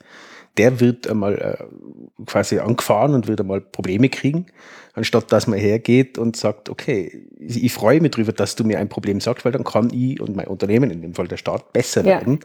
der 0.59 0.81
wird 0.81 1.07
einmal 1.07 1.37
äh, 1.37 2.23
quasi 2.25 2.59
angefahren 2.59 3.13
und 3.13 3.27
wird 3.27 3.39
einmal 3.39 3.61
Probleme 3.61 4.09
kriegen, 4.09 4.47
anstatt 4.93 5.31
dass 5.31 5.47
man 5.47 5.57
hergeht 5.57 6.17
und 6.17 6.35
sagt, 6.35 6.69
okay, 6.69 7.25
ich, 7.39 7.71
freue 7.71 8.01
mich 8.01 8.11
darüber, 8.11 8.33
dass 8.33 8.57
du 8.57 8.65
mir 8.65 8.77
ein 8.77 8.89
Problem 8.89 9.21
sagst, 9.21 9.45
weil 9.45 9.53
dann 9.53 9.63
kann 9.63 9.89
ich 9.93 10.19
und 10.19 10.35
mein 10.35 10.47
Unternehmen, 10.47 10.91
in 10.91 11.01
dem 11.01 11.15
Fall 11.15 11.29
der 11.29 11.37
Staat, 11.37 11.71
besser 11.71 12.01
ja. 12.01 12.07
werden. 12.07 12.41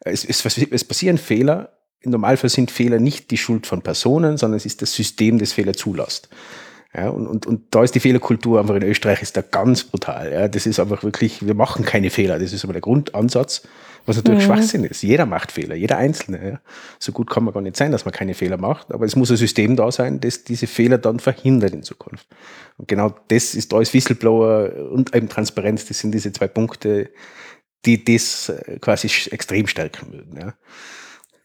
Es, 0.00 0.22
es, 0.22 0.44
es 0.44 0.84
passieren 0.84 1.16
Fehler, 1.16 1.72
im 2.00 2.10
Normalfall 2.10 2.50
sind 2.50 2.70
Fehler 2.70 3.00
nicht 3.00 3.30
die 3.30 3.38
Schuld 3.38 3.66
von 3.66 3.80
Personen, 3.80 4.36
sondern 4.36 4.58
es 4.58 4.66
ist 4.66 4.82
das 4.82 4.92
System, 4.92 5.38
das 5.38 5.52
Fehler 5.52 5.72
zulässt. 5.72 6.28
Ja, 6.96 7.10
und, 7.10 7.26
und, 7.26 7.46
und 7.46 7.62
da 7.74 7.84
ist 7.84 7.94
die 7.94 8.00
Fehlerkultur 8.00 8.58
einfach 8.58 8.74
in 8.74 8.82
Österreich 8.82 9.20
ist 9.20 9.36
da 9.36 9.42
ganz 9.42 9.84
brutal. 9.84 10.32
Ja, 10.32 10.48
das 10.48 10.64
ist 10.64 10.80
einfach 10.80 11.02
wirklich, 11.02 11.46
wir 11.46 11.52
machen 11.52 11.84
keine 11.84 12.08
Fehler. 12.08 12.38
Das 12.38 12.54
ist 12.54 12.64
aber 12.64 12.72
der 12.72 12.80
Grundansatz, 12.80 13.68
was 14.06 14.16
natürlich 14.16 14.40
mhm. 14.40 14.46
Schwachsinn 14.46 14.84
ist. 14.84 15.02
Jeder 15.02 15.26
macht 15.26 15.52
Fehler, 15.52 15.74
jeder 15.74 15.98
Einzelne. 15.98 16.52
Ja. 16.52 16.60
So 16.98 17.12
gut 17.12 17.28
kann 17.28 17.44
man 17.44 17.52
gar 17.52 17.60
nicht 17.60 17.76
sein, 17.76 17.92
dass 17.92 18.06
man 18.06 18.14
keine 18.14 18.32
Fehler 18.32 18.56
macht, 18.56 18.92
aber 18.92 19.04
es 19.04 19.14
muss 19.14 19.30
ein 19.30 19.36
System 19.36 19.76
da 19.76 19.92
sein, 19.92 20.20
das 20.20 20.44
diese 20.44 20.66
Fehler 20.66 20.96
dann 20.96 21.20
verhindert 21.20 21.74
in 21.74 21.82
Zukunft. 21.82 22.26
Und 22.78 22.88
genau 22.88 23.14
das 23.28 23.54
ist 23.54 23.72
da 23.72 23.76
als 23.76 23.92
Whistleblower 23.92 24.90
und 24.90 25.14
eben 25.14 25.28
Transparenz, 25.28 25.84
das 25.84 25.98
sind 25.98 26.12
diese 26.12 26.32
zwei 26.32 26.48
Punkte, 26.48 27.10
die 27.84 28.04
das 28.04 28.48
äh, 28.48 28.78
quasi 28.80 29.10
extrem 29.30 29.66
stärken 29.66 30.14
würden. 30.14 30.38
Ja. 30.40 30.54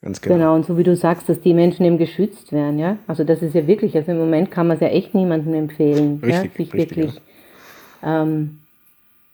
Ganz 0.01 0.19
genau. 0.19 0.35
genau, 0.35 0.55
und 0.55 0.65
so 0.65 0.77
wie 0.77 0.83
du 0.83 0.95
sagst, 0.95 1.29
dass 1.29 1.41
die 1.41 1.53
Menschen 1.53 1.85
eben 1.85 1.99
geschützt 1.99 2.51
werden, 2.51 2.79
ja. 2.79 2.97
Also 3.05 3.23
das 3.23 3.41
ist 3.43 3.53
ja 3.53 3.67
wirklich, 3.67 3.95
also 3.95 4.11
im 4.11 4.17
Moment 4.17 4.49
kann 4.49 4.67
man 4.67 4.75
es 4.75 4.81
ja 4.81 4.87
echt 4.87 5.13
niemandem 5.13 5.53
empfehlen, 5.53 6.19
richtig, 6.23 6.31
ja? 6.31 6.41
sich 6.41 6.57
richtig, 6.57 6.73
wirklich, 6.73 7.21
ja. 8.01 8.23
Ähm, 8.23 8.59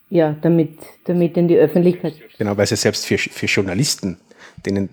ja, 0.10 0.36
damit, 0.42 0.78
damit 1.06 1.38
in 1.38 1.48
die 1.48 1.58
Öffentlichkeit. 1.58 2.16
Genau, 2.38 2.56
weil 2.58 2.66
es 2.66 2.70
ja 2.72 2.78
selbst 2.78 3.06
für, 3.06 3.18
für 3.18 3.46
Journalisten, 3.46 4.18
denen, 4.66 4.90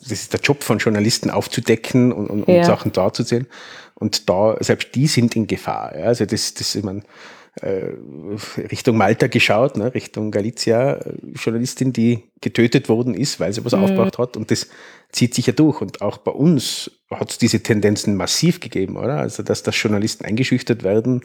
das 0.00 0.12
ist 0.12 0.32
der 0.32 0.40
Job 0.40 0.62
von 0.62 0.78
Journalisten 0.78 1.30
aufzudecken 1.30 2.12
und, 2.12 2.28
und, 2.28 2.48
ja. 2.48 2.58
und 2.58 2.64
Sachen 2.64 2.92
darzusehen. 2.92 3.46
Und 3.94 4.28
da, 4.28 4.56
selbst 4.60 4.94
die 4.94 5.06
sind 5.06 5.34
in 5.36 5.46
Gefahr. 5.46 5.96
Ja? 5.96 6.04
Also 6.06 6.26
das, 6.26 6.54
das, 6.54 6.74
ich 6.74 6.84
meine, 6.84 7.00
äh, 7.00 7.02
Richtung 8.70 8.98
Malta 8.98 9.28
geschaut, 9.28 9.78
ne, 9.78 9.94
Richtung 9.94 10.30
Galizia, 10.30 10.94
äh, 10.94 11.14
Journalistin, 11.34 11.92
die 11.92 12.24
getötet 12.42 12.88
worden 12.90 13.14
ist, 13.14 13.40
weil 13.40 13.52
sie 13.52 13.64
was 13.64 13.72
mhm. 13.72 13.84
aufgebracht 13.84 14.18
hat. 14.18 14.36
Und 14.36 14.50
das 14.50 14.68
zieht 15.10 15.34
sich 15.34 15.46
ja 15.46 15.54
durch. 15.54 15.80
Und 15.80 16.02
auch 16.02 16.18
bei 16.18 16.32
uns 16.32 16.90
hat 17.10 17.30
es 17.30 17.38
diese 17.38 17.62
Tendenzen 17.62 18.14
massiv 18.16 18.60
gegeben, 18.60 18.96
oder? 18.96 19.18
Also, 19.18 19.42
dass, 19.42 19.62
dass 19.62 19.80
Journalisten 19.80 20.26
eingeschüchtert 20.26 20.82
werden, 20.82 21.24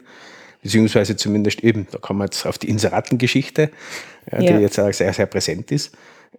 beziehungsweise 0.62 1.16
zumindest 1.16 1.62
eben, 1.62 1.86
da 1.90 1.98
kommen 1.98 2.20
wir 2.20 2.24
jetzt 2.24 2.46
auf 2.46 2.56
die 2.56 2.70
Inseratengeschichte, 2.70 3.70
ja, 4.30 4.38
die 4.38 4.62
jetzt 4.62 4.78
auch 4.78 4.92
sehr, 4.92 5.12
sehr 5.12 5.26
präsent 5.26 5.70
ist. 5.70 5.94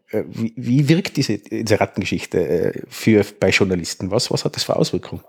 Äh, 0.09 0.23
wie, 0.27 0.53
wie 0.55 0.89
wirkt 0.89 1.17
diese 1.17 1.33
Inseratengeschichte 1.33 2.83
für, 2.89 3.23
bei 3.39 3.49
Journalisten? 3.49 4.09
Was, 4.09 4.31
was 4.31 4.43
hat 4.43 4.55
das 4.55 4.63
für 4.63 4.75
Auswirkungen? 4.75 5.21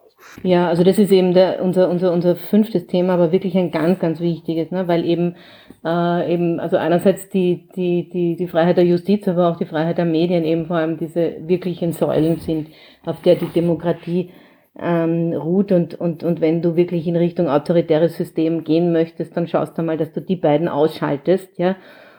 Ja, 0.42 0.68
also 0.68 0.82
das 0.82 0.98
ist 0.98 1.12
eben 1.12 1.32
der, 1.32 1.62
unser, 1.62 1.88
unser, 1.88 2.12
unser 2.12 2.36
fünftes 2.36 2.86
Thema, 2.86 3.14
aber 3.14 3.32
wirklich 3.32 3.56
ein 3.56 3.70
ganz, 3.70 3.98
ganz 3.98 4.20
wichtiges, 4.20 4.70
ne? 4.70 4.88
weil 4.88 5.04
eben, 5.04 5.36
äh, 5.84 6.34
eben, 6.34 6.60
also 6.60 6.76
einerseits 6.76 7.28
die, 7.28 7.68
die, 7.76 8.08
die, 8.08 8.36
die 8.36 8.48
Freiheit 8.48 8.76
der 8.76 8.84
Justiz, 8.84 9.28
aber 9.28 9.48
auch 9.48 9.56
die 9.56 9.64
Freiheit 9.64 9.98
der 9.98 10.04
Medien 10.04 10.44
eben 10.44 10.66
vor 10.66 10.76
allem 10.76 10.98
diese 10.98 11.36
wirklichen 11.46 11.92
Säulen 11.92 12.40
sind, 12.40 12.68
auf 13.06 13.22
der 13.22 13.36
die 13.36 13.46
Demokratie 13.46 14.30
ähm, 14.78 15.32
ruht 15.32 15.70
und, 15.70 15.94
und, 15.94 16.24
und 16.24 16.40
wenn 16.40 16.60
du 16.60 16.74
wirklich 16.74 17.06
in 17.06 17.16
Richtung 17.16 17.48
autoritäres 17.48 18.16
System 18.16 18.64
gehen 18.64 18.92
möchtest, 18.92 19.36
dann 19.36 19.46
schaust 19.46 19.78
du 19.78 19.82
mal, 19.82 19.96
dass 19.96 20.12
du 20.12 20.20
die 20.20 20.36
beiden 20.36 20.68
ausschaltest, 20.68 21.58
ja. 21.58 21.76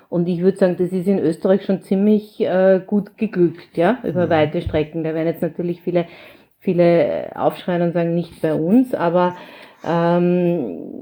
Und 0.08 0.28
ich 0.30 0.41
würde 0.41 0.58
sagen, 0.58 0.75
das 0.78 0.91
ist 0.91 1.08
in 1.08 1.19
Österreich 1.19 1.65
schon 1.65 1.82
ziemlich 1.82 2.39
äh, 2.39 2.80
gut 2.86 3.17
geglückt, 3.17 3.75
ja, 3.75 3.97
über 4.04 4.28
mhm. 4.28 4.30
weite 4.30 4.62
Strecken. 4.62 5.04
Da 5.04 5.13
werden 5.13 5.28
jetzt 5.28 5.41
natürlich 5.41 5.82
viele 5.82 6.06
viele 6.65 7.32
aufschreien 7.36 7.82
und 7.82 7.93
sagen, 7.93 8.13
nicht 8.13 8.41
bei 8.41 8.54
uns, 8.54 8.93
aber 8.93 9.38
ähm, 9.88 10.95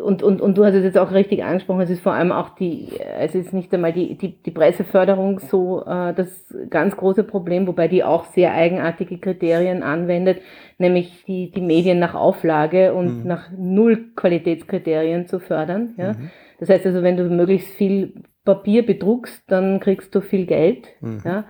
und, 0.00 0.22
und, 0.22 0.40
und 0.40 0.56
du 0.56 0.64
hast 0.64 0.74
es 0.74 0.84
jetzt 0.84 0.98
auch 0.98 1.12
richtig 1.12 1.44
angesprochen, 1.44 1.82
es 1.82 1.90
ist 1.90 2.02
vor 2.02 2.14
allem 2.14 2.32
auch 2.32 2.50
die, 2.50 2.88
es 3.18 3.34
ist 3.34 3.52
nicht 3.52 3.72
einmal 3.72 3.92
die, 3.92 4.16
die, 4.16 4.42
die 4.42 4.50
Presseförderung 4.50 5.40
so 5.40 5.84
äh, 5.84 6.14
das 6.14 6.54
ganz 6.70 6.96
große 6.96 7.24
Problem, 7.24 7.66
wobei 7.66 7.88
die 7.88 8.02
auch 8.02 8.24
sehr 8.24 8.54
eigenartige 8.54 9.18
Kriterien 9.18 9.82
anwendet, 9.82 10.40
nämlich 10.78 11.24
die, 11.26 11.50
die 11.50 11.60
Medien 11.60 11.98
nach 11.98 12.14
Auflage 12.14 12.94
und 12.94 13.22
mhm. 13.22 13.28
nach 13.28 13.50
Null 13.56 14.12
Qualitätskriterien 14.16 15.26
zu 15.26 15.38
fördern. 15.38 15.94
Ja? 15.96 16.14
Mhm. 16.14 16.30
Das 16.58 16.70
heißt 16.70 16.86
also, 16.86 17.02
wenn 17.02 17.16
du 17.16 17.24
möglichst 17.24 17.68
viel 17.74 18.14
Papier 18.44 18.84
bedruckst, 18.84 19.44
dann 19.48 19.80
kriegst 19.80 20.14
du 20.14 20.20
viel 20.20 20.46
Geld. 20.46 20.88
Mhm. 21.00 21.22
Ja? 21.24 21.44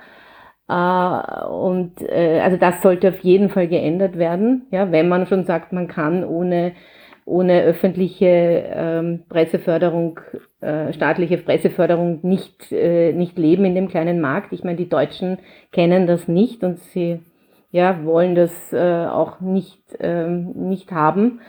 Äh, 0.70 1.46
und 1.46 2.00
äh, 2.02 2.40
also 2.40 2.56
das 2.56 2.80
sollte 2.83 3.09
auf 3.09 3.18
jeden 3.20 3.48
Fall 3.48 3.66
geändert 3.66 4.16
werden, 4.16 4.66
ja, 4.70 4.92
wenn 4.92 5.09
man 5.09 5.26
schon 5.26 5.44
sagt, 5.44 5.72
man 5.72 5.88
kann 5.88 6.24
ohne 6.24 6.72
ohne 7.26 7.62
öffentliche 7.62 8.26
ähm, 8.26 9.22
Presseförderung, 9.28 10.18
äh, 10.61 10.92
staatliche 10.92 11.37
Presseförderung 11.38 12.18
nicht, 12.22 12.72
äh, 12.72 13.12
nicht 13.12 13.38
leben 13.38 13.64
in 13.64 13.76
dem 13.76 13.88
kleinen 13.88 14.20
Markt. 14.20 14.52
Ich 14.52 14.64
meine, 14.64 14.78
die 14.78 14.88
Deutschen 14.88 15.38
kennen 15.70 16.09
das 16.09 16.26
nicht 16.26 16.64
und 16.64 16.80
sie 16.80 17.20
ja, 17.70 18.04
wollen 18.04 18.35
das 18.35 18.50
äh, 18.72 19.06
auch 19.06 19.40
nicht, 19.40 19.80
ähm, 20.00 20.52
nicht 20.68 20.90
haben. 20.90 21.40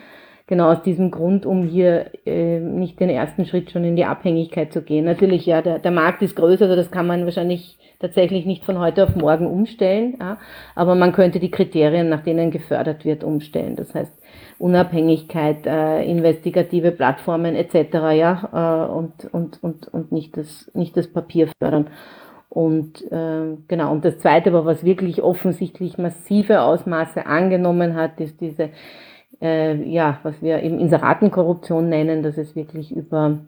Genau 0.52 0.70
aus 0.70 0.84
diesem 0.84 1.12
Grund, 1.12 1.46
um 1.46 1.64
hier 1.64 2.08
äh, 2.26 2.60
nicht 2.60 3.00
den 3.00 3.10
ersten 3.10 3.46
Schritt 3.46 3.72
schon 3.72 3.86
in 3.86 3.96
die 3.96 4.04
Abhängigkeit 4.04 4.74
zu 4.74 4.82
gehen. 4.82 5.06
Natürlich, 5.06 5.46
ja, 5.46 5.62
der, 5.62 5.80
der 5.80 5.92
Markt 5.92 6.22
ist 6.22 6.36
größer, 6.36 6.66
also 6.66 6.76
das 6.76 6.92
kann 6.92 7.08
man 7.08 7.24
wahrscheinlich 7.24 7.78
tatsächlich 8.02 8.46
nicht 8.46 8.66
von 8.66 8.78
heute 8.78 9.06
auf 9.06 9.16
morgen 9.16 9.48
umstellen, 9.48 10.18
ja, 10.20 10.40
aber 10.76 10.96
man 10.96 11.14
könnte 11.14 11.40
die 11.40 11.52
Kriterien, 11.52 12.10
nach 12.10 12.24
denen 12.24 12.52
gefördert 12.52 13.06
wird, 13.06 13.24
umstellen. 13.24 13.78
Das 13.78 13.96
heißt, 13.96 14.12
Unabhängigkeit, 14.60 15.66
äh, 15.66 16.04
investigative 16.04 16.92
Plattformen 16.92 17.56
etc. 17.56 17.94
Ja, 18.14 18.88
äh, 18.90 18.92
und, 18.92 19.34
und, 19.34 19.64
und, 19.64 19.88
und 19.88 20.12
nicht, 20.12 20.36
das, 20.36 20.70
nicht 20.74 20.98
das 20.98 21.08
Papier 21.08 21.48
fördern. 21.60 21.88
Und 22.50 23.10
äh, 23.10 23.56
genau, 23.70 23.94
und 23.94 24.04
das 24.04 24.20
Zweite, 24.20 24.50
aber 24.50 24.66
was 24.66 24.84
wirklich 24.84 25.22
offensichtlich 25.22 25.98
massive 25.98 26.60
Ausmaße 26.60 27.26
angenommen 27.26 27.96
hat, 27.96 28.20
ist 28.20 28.42
diese, 28.42 28.72
äh, 29.42 29.76
ja, 29.84 30.20
was 30.24 30.42
wir 30.42 30.62
eben 30.64 30.80
Inseratenkorruption 30.80 31.90
nennen, 31.90 32.24
dass 32.24 32.38
es 32.38 32.56
wirklich 32.56 32.92
über 32.96 33.40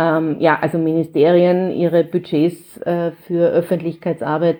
ähm, 0.00 0.36
ja, 0.38 0.58
also 0.60 0.78
Ministerien 0.78 1.70
ihre 1.70 2.04
Budgets 2.04 2.78
äh, 2.78 3.12
für 3.26 3.50
Öffentlichkeitsarbeit 3.50 4.58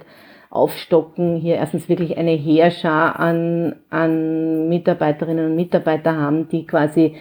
aufstocken, 0.51 1.37
hier 1.37 1.55
erstens 1.57 1.89
wirklich 1.89 2.19
eine 2.19 2.33
Heerschar 2.33 3.19
an, 3.19 3.77
an 3.89 4.69
Mitarbeiterinnen 4.69 5.51
und 5.51 5.57
Mitarbeiter 5.57 6.17
haben, 6.17 6.49
die 6.49 6.67
quasi, 6.67 7.15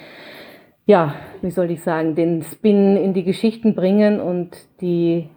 ja, 0.88 1.14
wie 1.42 1.52
soll 1.52 1.70
ich 1.70 1.84
sagen, 1.84 2.16
den 2.16 2.42
Spin 2.42 2.98
in 2.98 3.14
die 3.14 3.24
Geschichten 3.24 3.76
bringen 3.76 4.20
und 4.20 4.58
die, 4.82 5.30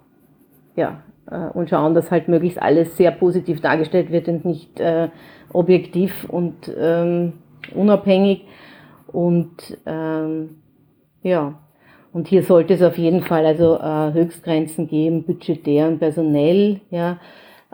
ja, 0.75 1.03
äh, 1.31 1.48
und 1.53 1.68
schauen, 1.68 1.94
dass 1.94 2.11
halt 2.11 2.29
möglichst 2.29 2.61
alles 2.61 2.96
sehr 2.96 3.11
positiv 3.11 3.61
dargestellt 3.61 4.11
wird 4.11 4.27
und 4.29 4.46
nicht 4.46 4.81
äh, 4.81 5.09
objektiv 5.53 6.25
und 6.31 6.72
ähm, 6.75 7.35
unabhängig. 7.75 8.44
Und 9.07 9.79
ähm, 9.87 10.62
ja, 11.22 11.59
und 12.12 12.29
hier 12.29 12.42
sollte 12.42 12.75
es 12.75 12.83
auf 12.83 12.98
jeden 12.98 13.22
Fall 13.22 13.46
also 13.46 13.79
äh, 13.79 14.12
Höchstgrenzen 14.12 14.88
geben, 14.88 15.25
budgetär 15.25 15.88
und 15.88 15.98
personell, 15.98 16.81
ja. 16.90 17.18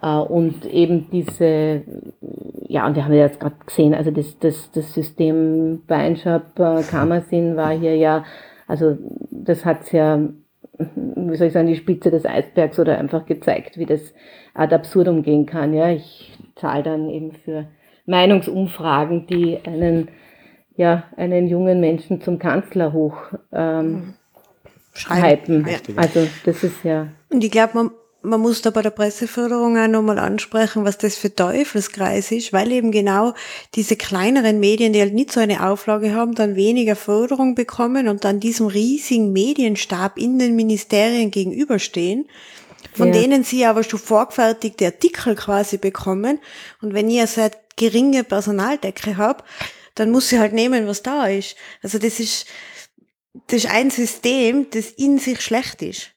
Äh, 0.01 0.17
und 0.17 0.65
eben 0.67 1.11
diese, 1.11 1.83
ja, 2.69 2.87
und 2.87 2.95
wir 2.95 3.05
haben 3.05 3.15
ja 3.15 3.27
jetzt 3.27 3.41
gerade 3.41 3.57
gesehen, 3.67 3.95
also 3.95 4.11
das, 4.11 4.39
das, 4.39 4.71
das 4.73 4.95
System 4.95 5.83
Weinshop 5.89 6.59
äh, 6.59 6.83
Kammersin 6.83 7.57
war 7.57 7.71
hier 7.71 7.97
ja, 7.97 8.25
also 8.69 8.97
das 9.31 9.65
hat's 9.65 9.91
ja, 9.93 10.21
wie 10.79 11.37
soll 11.37 11.49
ich 11.49 11.53
sagen, 11.53 11.67
die 11.67 11.77
Spitze 11.77 12.11
des 12.11 12.25
Eisbergs 12.25 12.79
oder 12.79 12.99
einfach 12.99 13.27
gezeigt, 13.27 13.77
wie 13.79 13.87
das 13.87 14.15
ad 14.55 14.73
absurdum 14.75 15.23
gehen 15.23 15.47
kann. 15.47 15.75
Ja, 15.75 15.91
ich 15.91 16.39
zahle 16.55 16.85
dann 16.85 17.09
eben 17.09 17.33
für 17.33 17.67
Meinungsumfragen, 18.09 19.27
die 19.27 19.59
einen, 19.65 20.09
ja, 20.77 21.05
einen 21.17 21.47
jungen 21.47 21.79
Menschen 21.79 22.21
zum 22.23 22.39
Kanzler 22.39 22.93
hoch 22.93 23.17
ähm, 23.53 24.15
hypen. 25.09 25.67
Ja. 25.69 25.79
Also 25.97 26.27
das 26.45 26.65
ist 26.65 26.83
ja. 26.85 27.09
Und 27.29 27.45
ich 27.45 27.51
glaube, 27.51 27.73
man, 27.75 27.91
man 28.23 28.41
muss 28.41 28.63
da 28.63 28.71
bei 28.71 28.81
der 28.81 28.91
Presseförderung 28.91 29.77
auch 29.77 29.89
nochmal 29.89 30.19
ansprechen, 30.19 30.85
was 30.85 30.97
das 30.97 31.17
für 31.17 31.35
Teufelskreis 31.35 32.33
ist, 32.33 32.53
weil 32.55 32.73
eben 32.73 32.93
genau 32.93 33.35
diese 33.75 33.97
kleineren 33.97 34.59
Medien, 34.59 34.95
die 34.95 35.01
halt 35.01 35.15
nicht 35.15 35.31
so 35.31 35.41
eine 35.41 35.69
Auflage 35.69 36.15
haben, 36.15 36.35
dann 36.35 36.57
weniger 36.57 36.97
Förderung 36.97 37.55
bekommen 37.55 38.09
und 38.09 38.25
dann 38.25 38.41
diesem 38.41 38.69
riesigen 38.69 39.33
Medienstab 39.33 40.19
in 40.19 40.39
den 40.39 40.57
Ministerien 40.57 41.31
gegenüberstehen, 41.31 42.27
von 42.93 43.13
ja. 43.13 43.21
denen 43.21 43.45
sie 43.45 43.65
aber 43.65 43.85
schon 43.85 43.99
vorgefertigte 43.99 44.87
Artikel 44.87 45.35
quasi 45.35 45.79
bekommen. 45.79 46.41
Und 46.81 46.95
wenn 46.95 47.11
ihr 47.11 47.27
seit 47.27 47.77
geringe 47.77 48.25
Personaldecke 48.25 49.17
habt, 49.17 49.45
dann 49.95 50.11
muss 50.11 50.29
sie 50.29 50.39
halt 50.39 50.53
nehmen, 50.53 50.87
was 50.87 51.03
da 51.03 51.27
ist. 51.27 51.57
Also 51.83 51.99
das 51.99 52.21
ist, 52.21 52.47
das 53.49 53.65
ist 53.65 53.71
ein 53.71 53.91
System, 53.91 54.69
das 54.71 54.91
in 54.91 55.19
sich 55.19 55.41
schlecht 55.41 55.83
ist 55.83 56.11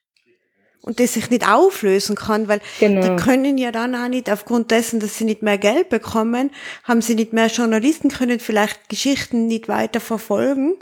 und 0.81 0.99
das 0.99 1.13
sich 1.13 1.29
nicht 1.29 1.47
auflösen 1.47 2.15
kann, 2.15 2.47
weil 2.47 2.61
genau. 2.79 3.01
die 3.01 3.23
können 3.23 3.57
ja 3.57 3.71
dann 3.71 3.95
auch 3.95 4.07
nicht, 4.07 4.29
aufgrund 4.29 4.71
dessen, 4.71 4.99
dass 4.99 5.17
sie 5.17 5.25
nicht 5.25 5.43
mehr 5.43 5.57
Geld 5.57 5.89
bekommen, 5.89 6.51
haben 6.83 7.01
sie 7.01 7.15
nicht 7.15 7.33
mehr 7.33 7.47
Journalisten, 7.47 8.09
können 8.09 8.39
vielleicht 8.39 8.89
Geschichten 8.89 9.47
nicht 9.47 9.67
weiter 9.67 9.99
verfolgen 9.99 10.77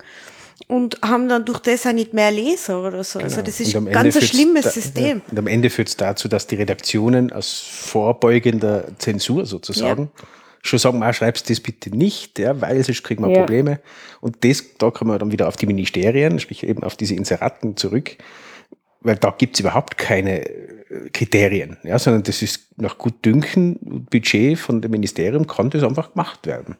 und 0.69 1.01
haben 1.01 1.27
dann 1.27 1.45
durch 1.45 1.59
das 1.59 1.85
auch 1.87 1.93
nicht 1.93 2.13
mehr 2.13 2.31
Leser 2.31 2.79
oder 2.79 3.03
so. 3.03 3.19
Also 3.19 3.19
genau. 3.19 3.23
Also 3.23 3.41
das 3.41 3.59
ist 3.59 3.75
ein 3.75 3.85
ganz 3.85 4.15
ein 4.15 4.21
schlimmes 4.21 4.65
da, 4.65 4.69
System. 4.69 5.17
Ja. 5.17 5.31
Und 5.31 5.39
am 5.39 5.47
Ende 5.47 5.69
führt 5.69 5.89
es 5.89 5.97
dazu, 5.97 6.27
dass 6.27 6.47
die 6.47 6.55
Redaktionen 6.55 7.33
aus 7.33 7.59
vorbeugender 7.59 8.85
Zensur 8.99 9.45
sozusagen 9.47 10.11
ja. 10.15 10.27
schon 10.61 10.79
sagen, 10.79 11.01
ah, 11.01 11.11
schreibst 11.11 11.49
das 11.49 11.59
bitte 11.59 11.89
nicht, 11.89 12.37
ja, 12.37 12.61
weil 12.61 12.83
sonst 12.83 13.03
kriegen 13.03 13.23
wir 13.23 13.31
ja. 13.31 13.39
Probleme. 13.39 13.79
Und 14.21 14.45
das, 14.45 14.63
da 14.77 14.91
kommen 14.91 15.11
wir 15.11 15.17
dann 15.17 15.31
wieder 15.31 15.47
auf 15.47 15.57
die 15.57 15.65
Ministerien, 15.65 16.39
sprich 16.39 16.63
eben 16.63 16.83
auf 16.83 16.95
diese 16.95 17.15
Inseraten 17.15 17.75
zurück 17.75 18.17
weil 19.01 19.15
da 19.15 19.33
gibt's 19.37 19.59
überhaupt 19.59 19.97
keine 19.97 20.45
äh, 20.45 21.09
Kriterien, 21.13 21.77
ja, 21.83 21.97
sondern 21.99 22.23
das 22.23 22.41
ist 22.41 22.67
nach 22.77 22.97
gut 22.97 23.25
Dünken 23.25 24.05
Budget 24.09 24.57
von 24.59 24.81
dem 24.81 24.91
Ministerium 24.91 25.47
kann 25.47 25.69
das 25.69 25.83
einfach 25.83 26.13
gemacht 26.13 26.45
werden. 26.47 26.75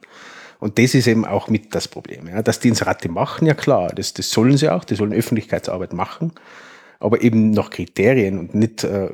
Und 0.60 0.78
das 0.78 0.94
ist 0.94 1.06
eben 1.06 1.24
auch 1.24 1.48
mit 1.48 1.74
das 1.74 1.88
Problem. 1.88 2.28
Ja. 2.28 2.42
Dass 2.42 2.60
die 2.60 2.68
Inserate 2.68 3.08
machen, 3.08 3.46
ja 3.46 3.54
klar, 3.54 3.88
das, 3.94 4.14
das 4.14 4.30
sollen 4.30 4.56
sie 4.56 4.68
auch, 4.68 4.84
die 4.84 4.94
sollen 4.94 5.12
Öffentlichkeitsarbeit 5.12 5.92
machen, 5.92 6.32
aber 7.00 7.22
eben 7.22 7.50
nach 7.50 7.70
Kriterien 7.70 8.38
und 8.38 8.54
nicht 8.54 8.84
äh, 8.84 9.10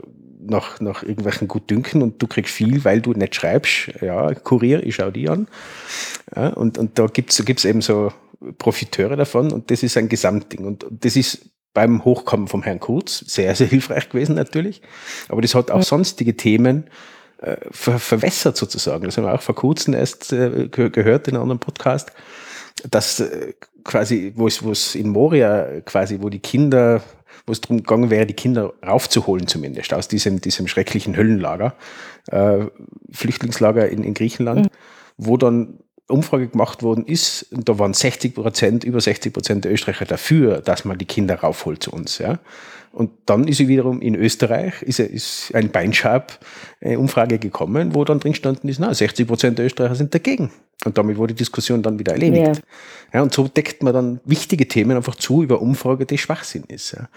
nach, 0.48 0.80
nach 0.80 1.02
irgendwelchen 1.02 1.48
Gutdünken 1.48 2.02
und 2.02 2.22
du 2.22 2.26
kriegst 2.26 2.54
viel, 2.54 2.84
weil 2.84 3.00
du 3.00 3.12
nicht 3.12 3.34
schreibst. 3.34 3.90
Ja, 4.00 4.34
Kurier, 4.34 4.84
ich 4.84 4.96
schau 4.96 5.10
die 5.10 5.28
an. 5.28 5.48
Ja, 6.34 6.48
und, 6.48 6.78
und 6.78 6.98
da 6.98 7.06
gibt's 7.06 7.44
gibt's 7.44 7.64
eben 7.64 7.80
so 7.80 8.12
Profiteure 8.58 9.16
davon 9.16 9.52
und 9.52 9.70
das 9.70 9.82
ist 9.82 9.96
ein 9.96 10.08
Gesamtding. 10.08 10.64
Und, 10.64 10.84
und 10.84 11.04
das 11.04 11.16
ist 11.16 11.50
beim 11.74 12.04
Hochkommen 12.04 12.48
vom 12.48 12.62
Herrn 12.62 12.80
Kurz 12.80 13.18
sehr, 13.26 13.54
sehr 13.54 13.66
hilfreich 13.66 14.08
gewesen 14.08 14.34
natürlich. 14.34 14.82
Aber 15.28 15.42
das 15.42 15.54
hat 15.54 15.70
auch 15.70 15.82
sonstige 15.82 16.36
Themen 16.36 16.84
äh, 17.38 17.56
ver 17.70 17.98
verwässert 17.98 18.56
sozusagen. 18.56 19.04
Das 19.04 19.16
haben 19.16 19.24
wir 19.24 19.34
auch 19.34 19.42
vor 19.42 19.54
kurzem 19.54 19.94
erst 19.94 20.32
äh, 20.32 20.68
gehört 20.68 21.28
in 21.28 21.34
einem 21.34 21.42
anderen 21.42 21.60
Podcast, 21.60 22.12
dass 22.88 23.20
äh, 23.20 23.54
quasi, 23.84 24.32
wo 24.36 24.46
es, 24.46 24.62
wo 24.62 24.72
es 24.72 24.94
in 24.94 25.08
Moria 25.08 25.80
quasi, 25.82 26.18
wo 26.20 26.28
die 26.28 26.40
Kinder, 26.40 27.02
wo 27.46 27.52
es 27.52 27.60
darum 27.60 27.78
gegangen 27.78 28.10
wäre, 28.10 28.26
die 28.26 28.34
Kinder 28.34 28.72
raufzuholen 28.86 29.46
zumindest 29.46 29.94
aus 29.94 30.08
diesem, 30.08 30.40
diesem 30.40 30.66
schrecklichen 30.66 31.16
Höllenlager, 31.16 31.74
äh, 32.28 32.66
Flüchtlingslager 33.12 33.88
in, 33.88 34.02
in 34.02 34.14
Griechenland, 34.14 34.66
mhm. 34.66 34.70
wo 35.16 35.36
dann 35.36 35.78
Umfrage 36.08 36.48
gemacht 36.48 36.82
worden 36.82 37.04
ist, 37.04 37.46
da 37.50 37.78
waren 37.78 37.92
60 37.92 38.34
Prozent, 38.34 38.84
über 38.84 39.00
60 39.00 39.32
Prozent 39.32 39.64
der 39.64 39.72
Österreicher 39.72 40.04
dafür, 40.04 40.60
dass 40.60 40.84
man 40.84 40.98
die 40.98 41.04
Kinder 41.04 41.36
raufholt 41.36 41.82
zu 41.82 41.92
uns. 41.92 42.18
Ja. 42.18 42.38
Und 42.92 43.10
dann 43.26 43.46
ist 43.46 43.58
sie 43.58 43.68
wiederum 43.68 44.00
in 44.00 44.14
Österreich, 44.14 44.80
ist, 44.82 45.00
ist 45.00 45.54
ein 45.54 45.70
Beinschab-Umfrage 45.70 47.38
gekommen, 47.38 47.94
wo 47.94 48.04
dann 48.04 48.20
drin 48.20 48.34
standen 48.34 48.68
ist, 48.68 48.78
na, 48.78 48.94
60 48.94 49.26
Prozent 49.26 49.58
der 49.58 49.66
Österreicher 49.66 49.96
sind 49.96 50.14
dagegen. 50.14 50.50
Und 50.84 50.96
damit 50.96 51.16
wurde 51.16 51.34
die 51.34 51.38
Diskussion 51.38 51.82
dann 51.82 51.98
wieder 51.98 52.12
erledigt. 52.12 52.62
Ja. 53.12 53.18
ja. 53.18 53.22
und 53.22 53.34
so 53.34 53.48
deckt 53.48 53.82
man 53.82 53.92
dann 53.92 54.20
wichtige 54.24 54.68
Themen 54.68 54.96
einfach 54.96 55.16
zu 55.16 55.42
über 55.42 55.60
Umfrage, 55.60 56.06
die 56.06 56.18
Schwachsinn 56.18 56.64
ist. 56.68 56.92
Ja. 56.92 57.08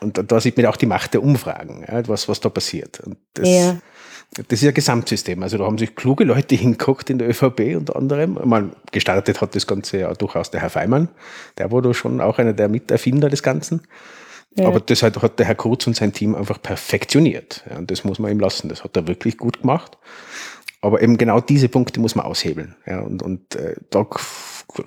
Und 0.00 0.30
da 0.30 0.40
sieht 0.40 0.56
man 0.56 0.66
auch 0.66 0.76
die 0.76 0.86
Macht 0.86 1.14
der 1.14 1.22
Umfragen, 1.22 1.84
ja, 1.88 2.06
was, 2.06 2.28
was 2.28 2.40
da 2.40 2.48
passiert. 2.48 3.00
Und 3.00 3.16
das, 3.34 3.48
ja. 3.48 3.78
Das 4.32 4.62
ist 4.62 4.68
ein 4.68 4.74
Gesamtsystem. 4.74 5.42
Also 5.42 5.58
da 5.58 5.64
haben 5.64 5.78
sich 5.78 5.94
kluge 5.94 6.24
Leute 6.24 6.54
hingeguckt 6.56 7.10
in 7.10 7.18
der 7.18 7.28
ÖVP 7.28 7.76
unter 7.76 7.96
anderem. 7.96 8.38
Mal 8.44 8.70
gestartet 8.92 9.40
hat 9.40 9.54
das 9.54 9.66
Ganze 9.66 9.98
ja 9.98 10.12
durchaus 10.12 10.50
der 10.50 10.60
Herr 10.60 10.70
Feimann. 10.70 11.08
Der 11.58 11.72
war 11.72 11.82
da 11.82 11.94
schon 11.94 12.20
auch 12.20 12.38
einer 12.38 12.52
der 12.52 12.68
Miterfinder 12.68 13.28
des 13.28 13.42
Ganzen. 13.42 13.82
Ja. 14.56 14.68
Aber 14.68 14.80
das 14.80 15.02
hat, 15.02 15.20
hat 15.20 15.38
der 15.38 15.46
Herr 15.46 15.54
Kurz 15.54 15.86
und 15.86 15.96
sein 15.96 16.12
Team 16.12 16.34
einfach 16.34 16.60
perfektioniert. 16.60 17.64
Ja, 17.68 17.76
und 17.76 17.90
das 17.90 18.04
muss 18.04 18.18
man 18.18 18.30
ihm 18.30 18.40
lassen. 18.40 18.68
Das 18.68 18.84
hat 18.84 18.96
er 18.96 19.06
wirklich 19.06 19.36
gut 19.36 19.60
gemacht. 19.60 19.98
Aber 20.80 21.02
eben 21.02 21.18
genau 21.18 21.40
diese 21.40 21.68
Punkte 21.68 22.00
muss 22.00 22.14
man 22.14 22.26
aushebeln. 22.26 22.74
Ja, 22.86 23.00
und 23.00 23.22
und 23.22 23.54
äh, 23.56 23.76
da 23.90 24.06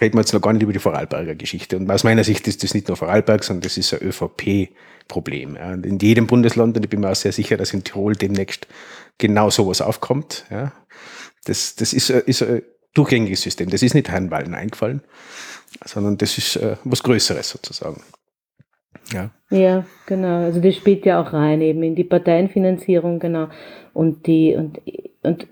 reden 0.01 0.15
wir 0.15 0.21
jetzt 0.21 0.33
noch 0.33 0.41
gar 0.41 0.53
nicht 0.53 0.63
über 0.63 0.73
die 0.73 0.79
Vorarlberger 0.79 1.35
Geschichte. 1.35 1.77
Und 1.77 1.89
aus 1.89 2.03
meiner 2.03 2.23
Sicht 2.23 2.47
ist 2.47 2.63
das 2.63 2.73
nicht 2.73 2.87
nur 2.87 2.97
Vorarlberg, 2.97 3.43
sondern 3.43 3.61
das 3.61 3.77
ist 3.77 3.93
ein 3.93 4.01
ÖVP-Problem. 4.01 5.55
Ja. 5.55 5.73
Und 5.73 5.85
in 5.85 5.99
jedem 5.99 6.27
Bundesland, 6.27 6.77
und 6.77 6.83
ich 6.83 6.89
bin 6.89 7.01
mir 7.01 7.11
auch 7.11 7.15
sehr 7.15 7.31
sicher, 7.31 7.57
dass 7.57 7.73
in 7.73 7.83
Tirol 7.83 8.15
demnächst 8.15 8.67
genau 9.19 9.51
sowas 9.51 9.81
aufkommt. 9.81 10.45
Ja. 10.49 10.71
Das, 11.45 11.75
das 11.75 11.93
ist, 11.93 12.09
ist 12.09 12.41
ein 12.41 12.63
durchgängiges 12.95 13.43
System. 13.43 13.69
Das 13.69 13.83
ist 13.83 13.93
nicht 13.93 14.09
Herrn 14.09 14.31
Wallen 14.31 14.55
eingefallen, 14.55 15.01
sondern 15.85 16.17
das 16.17 16.37
ist 16.39 16.55
äh, 16.55 16.77
was 16.83 17.03
Größeres 17.03 17.49
sozusagen. 17.49 18.01
Ja. 19.13 19.29
ja, 19.49 19.85
genau. 20.07 20.43
Also 20.45 20.59
das 20.59 20.75
spielt 20.75 21.05
ja 21.05 21.21
auch 21.21 21.33
rein 21.33 21.61
eben 21.61 21.83
in 21.83 21.95
die 21.95 22.03
Parteienfinanzierung, 22.03 23.19
genau. 23.19 23.49
Und 23.93 24.25
die 24.27 24.55
und 24.55 24.79
und 25.21 25.47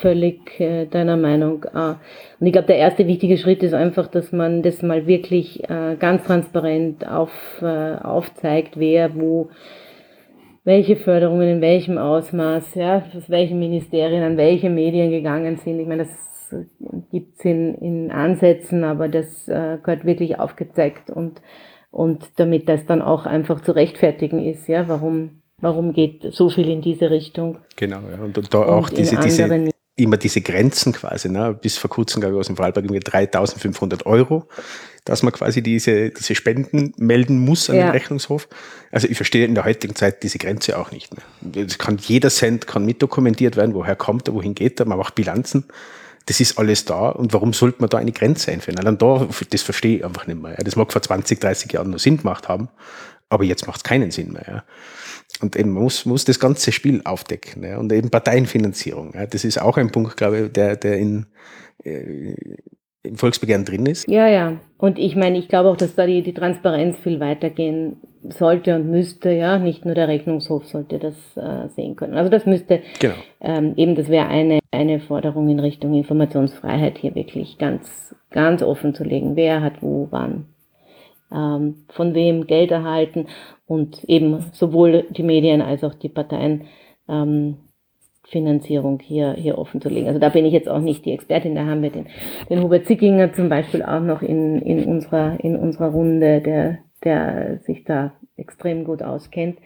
völlig 0.00 0.60
äh, 0.60 0.86
deiner 0.86 1.16
Meinung. 1.16 1.64
Äh. 1.64 1.94
Und 2.38 2.46
ich 2.46 2.52
glaube, 2.52 2.66
der 2.66 2.76
erste 2.76 3.06
wichtige 3.06 3.38
Schritt 3.38 3.62
ist 3.62 3.72
einfach, 3.72 4.06
dass 4.06 4.32
man 4.32 4.62
das 4.62 4.82
mal 4.82 5.06
wirklich 5.06 5.68
äh, 5.70 5.96
ganz 5.98 6.24
transparent 6.24 7.06
auf, 7.06 7.30
äh, 7.62 7.94
aufzeigt, 7.96 8.78
wer 8.78 9.14
wo 9.14 9.48
welche 10.66 10.96
Förderungen 10.96 11.48
in 11.48 11.60
welchem 11.62 11.96
Ausmaß, 11.96 12.74
ja, 12.74 13.04
aus 13.16 13.30
welchen 13.30 13.58
Ministerien 13.58 14.22
an 14.22 14.36
welche 14.36 14.68
Medien 14.68 15.10
gegangen 15.10 15.56
sind. 15.56 15.80
Ich 15.80 15.86
meine, 15.86 16.04
das 16.04 16.66
gibt's 17.10 17.42
in, 17.44 17.74
in 17.76 18.10
Ansätzen, 18.10 18.84
aber 18.84 19.08
das 19.08 19.48
äh, 19.48 19.78
gehört 19.82 20.04
wirklich 20.04 20.38
aufgezeigt 20.38 21.08
und 21.08 21.40
und 21.96 22.28
damit 22.36 22.68
das 22.68 22.84
dann 22.84 23.00
auch 23.00 23.24
einfach 23.24 23.62
zu 23.62 23.72
rechtfertigen 23.72 24.44
ist, 24.44 24.68
ja, 24.68 24.86
warum, 24.86 25.40
warum 25.62 25.94
geht 25.94 26.26
so 26.30 26.50
viel 26.50 26.68
in 26.68 26.82
diese 26.82 27.08
Richtung. 27.08 27.56
Genau, 27.74 28.00
ja, 28.10 28.22
und, 28.22 28.36
und 28.36 28.52
da 28.52 28.58
und 28.58 28.68
auch 28.68 28.90
diese, 28.90 29.16
diese, 29.16 29.72
immer 29.96 30.18
diese 30.18 30.42
Grenzen 30.42 30.92
quasi, 30.92 31.30
ne? 31.30 31.58
bis 31.58 31.78
vor 31.78 31.88
kurzem, 31.88 32.22
aus 32.22 32.48
dem 32.48 32.56
Vorarlberg 32.56 32.84
irgendwie 32.84 33.00
3500 33.00 34.04
Euro, 34.04 34.44
dass 35.06 35.22
man 35.22 35.32
quasi 35.32 35.62
diese, 35.62 36.10
diese 36.10 36.34
Spenden 36.34 36.92
melden 36.98 37.38
muss 37.38 37.70
an 37.70 37.76
ja. 37.76 37.86
den 37.86 37.92
Rechnungshof. 37.92 38.48
Also 38.92 39.08
ich 39.08 39.16
verstehe 39.16 39.46
in 39.46 39.54
der 39.54 39.64
heutigen 39.64 39.94
Zeit 39.94 40.22
diese 40.22 40.36
Grenze 40.36 40.78
auch 40.78 40.90
nicht 40.90 41.12
mehr. 41.16 41.64
Es 41.64 41.78
kann 41.78 41.96
jeder 41.96 42.28
Cent 42.28 42.66
kann 42.66 42.84
mitdokumentiert 42.84 43.56
werden, 43.56 43.74
woher 43.74 43.96
kommt 43.96 44.28
er, 44.28 44.34
wohin 44.34 44.54
geht 44.54 44.78
er, 44.78 44.86
man 44.86 44.98
macht 44.98 45.14
Bilanzen 45.14 45.64
das 46.26 46.40
ist 46.40 46.58
alles 46.58 46.84
da 46.84 47.08
und 47.10 47.32
warum 47.32 47.52
sollte 47.52 47.80
man 47.80 47.88
da 47.88 47.98
eine 47.98 48.12
Grenze 48.12 48.50
einführen? 48.50 48.78
Allein 48.78 48.98
da, 48.98 49.28
das 49.50 49.62
verstehe 49.62 49.98
ich 49.98 50.04
einfach 50.04 50.26
nicht 50.26 50.42
mehr. 50.42 50.56
Das 50.56 50.74
mag 50.74 50.92
vor 50.92 51.00
20, 51.00 51.40
30 51.40 51.72
Jahren 51.72 51.90
noch 51.90 52.00
Sinn 52.00 52.18
gemacht 52.18 52.48
haben, 52.48 52.68
aber 53.28 53.44
jetzt 53.44 53.66
macht 53.66 53.78
es 53.78 53.84
keinen 53.84 54.10
Sinn 54.10 54.32
mehr. 54.32 54.44
Ja. 54.46 54.64
Und 55.40 55.54
eben 55.54 55.70
man 55.70 55.84
muss, 55.84 56.04
muss 56.04 56.24
das 56.24 56.40
ganze 56.40 56.72
Spiel 56.72 57.00
aufdecken. 57.04 57.62
Ja. 57.62 57.78
Und 57.78 57.92
eben 57.92 58.10
Parteienfinanzierung. 58.10 59.14
Ja. 59.14 59.26
Das 59.26 59.44
ist 59.44 59.60
auch 59.60 59.76
ein 59.76 59.92
Punkt, 59.92 60.16
glaube 60.16 60.46
ich, 60.46 60.52
der, 60.52 60.74
der 60.76 60.98
in, 60.98 61.26
äh, 61.84 62.34
im 63.06 63.16
Volksbegehren 63.16 63.64
drin 63.64 63.86
ist. 63.86 64.08
Ja, 64.08 64.28
ja. 64.28 64.54
Und 64.78 64.98
ich 64.98 65.16
meine, 65.16 65.38
ich 65.38 65.48
glaube 65.48 65.70
auch, 65.70 65.76
dass 65.76 65.94
da 65.94 66.06
die, 66.06 66.22
die 66.22 66.34
Transparenz 66.34 66.98
viel 66.98 67.20
weitergehen 67.20 67.96
sollte 68.28 68.76
und 68.76 68.90
müsste, 68.90 69.30
ja. 69.30 69.58
Nicht 69.58 69.84
nur 69.84 69.94
der 69.94 70.08
Rechnungshof 70.08 70.66
sollte 70.66 70.98
das 70.98 71.14
äh, 71.36 71.68
sehen 71.68 71.96
können. 71.96 72.14
Also 72.14 72.30
das 72.30 72.46
müsste 72.46 72.82
genau. 72.98 73.14
ähm, 73.40 73.74
eben, 73.76 73.94
das 73.94 74.08
wäre 74.08 74.26
eine, 74.26 74.60
eine 74.70 75.00
Forderung 75.00 75.48
in 75.48 75.60
Richtung 75.60 75.94
Informationsfreiheit 75.94 76.98
hier 76.98 77.14
wirklich 77.14 77.58
ganz, 77.58 78.14
ganz 78.30 78.62
offen 78.62 78.94
zu 78.94 79.04
legen. 79.04 79.36
Wer 79.36 79.62
hat 79.62 79.82
wo, 79.82 80.08
wann, 80.10 80.46
ähm, 81.32 81.84
von 81.88 82.14
wem 82.14 82.46
Geld 82.46 82.70
erhalten 82.70 83.26
und 83.66 84.04
eben 84.04 84.44
sowohl 84.52 85.04
die 85.10 85.22
Medien 85.22 85.62
als 85.62 85.82
auch 85.84 85.94
die 85.94 86.08
Parteien 86.08 86.64
ähm, 87.08 87.56
Finanzierung 88.28 88.98
hier, 89.00 89.34
hier 89.34 89.58
offen 89.58 89.80
zu 89.80 89.88
legen. 89.88 90.08
Also 90.08 90.18
da 90.18 90.28
bin 90.28 90.44
ich 90.44 90.52
jetzt 90.52 90.68
auch 90.68 90.80
nicht 90.80 91.04
die 91.04 91.12
Expertin, 91.12 91.54
da 91.54 91.64
haben 91.64 91.82
wir 91.82 91.90
den, 91.90 92.06
den 92.50 92.62
Hubert 92.62 92.86
Zickinger 92.86 93.32
zum 93.32 93.48
Beispiel 93.48 93.82
auch 93.82 94.00
noch 94.00 94.22
in, 94.22 94.60
in, 94.62 94.84
unserer, 94.84 95.38
in 95.40 95.56
unserer 95.56 95.90
Runde, 95.90 96.40
der, 96.40 96.78
der 97.04 97.58
sich 97.58 97.84
da 97.84 98.12
extrem 98.36 98.84
gut 98.84 99.02
auskennt. 99.02 99.58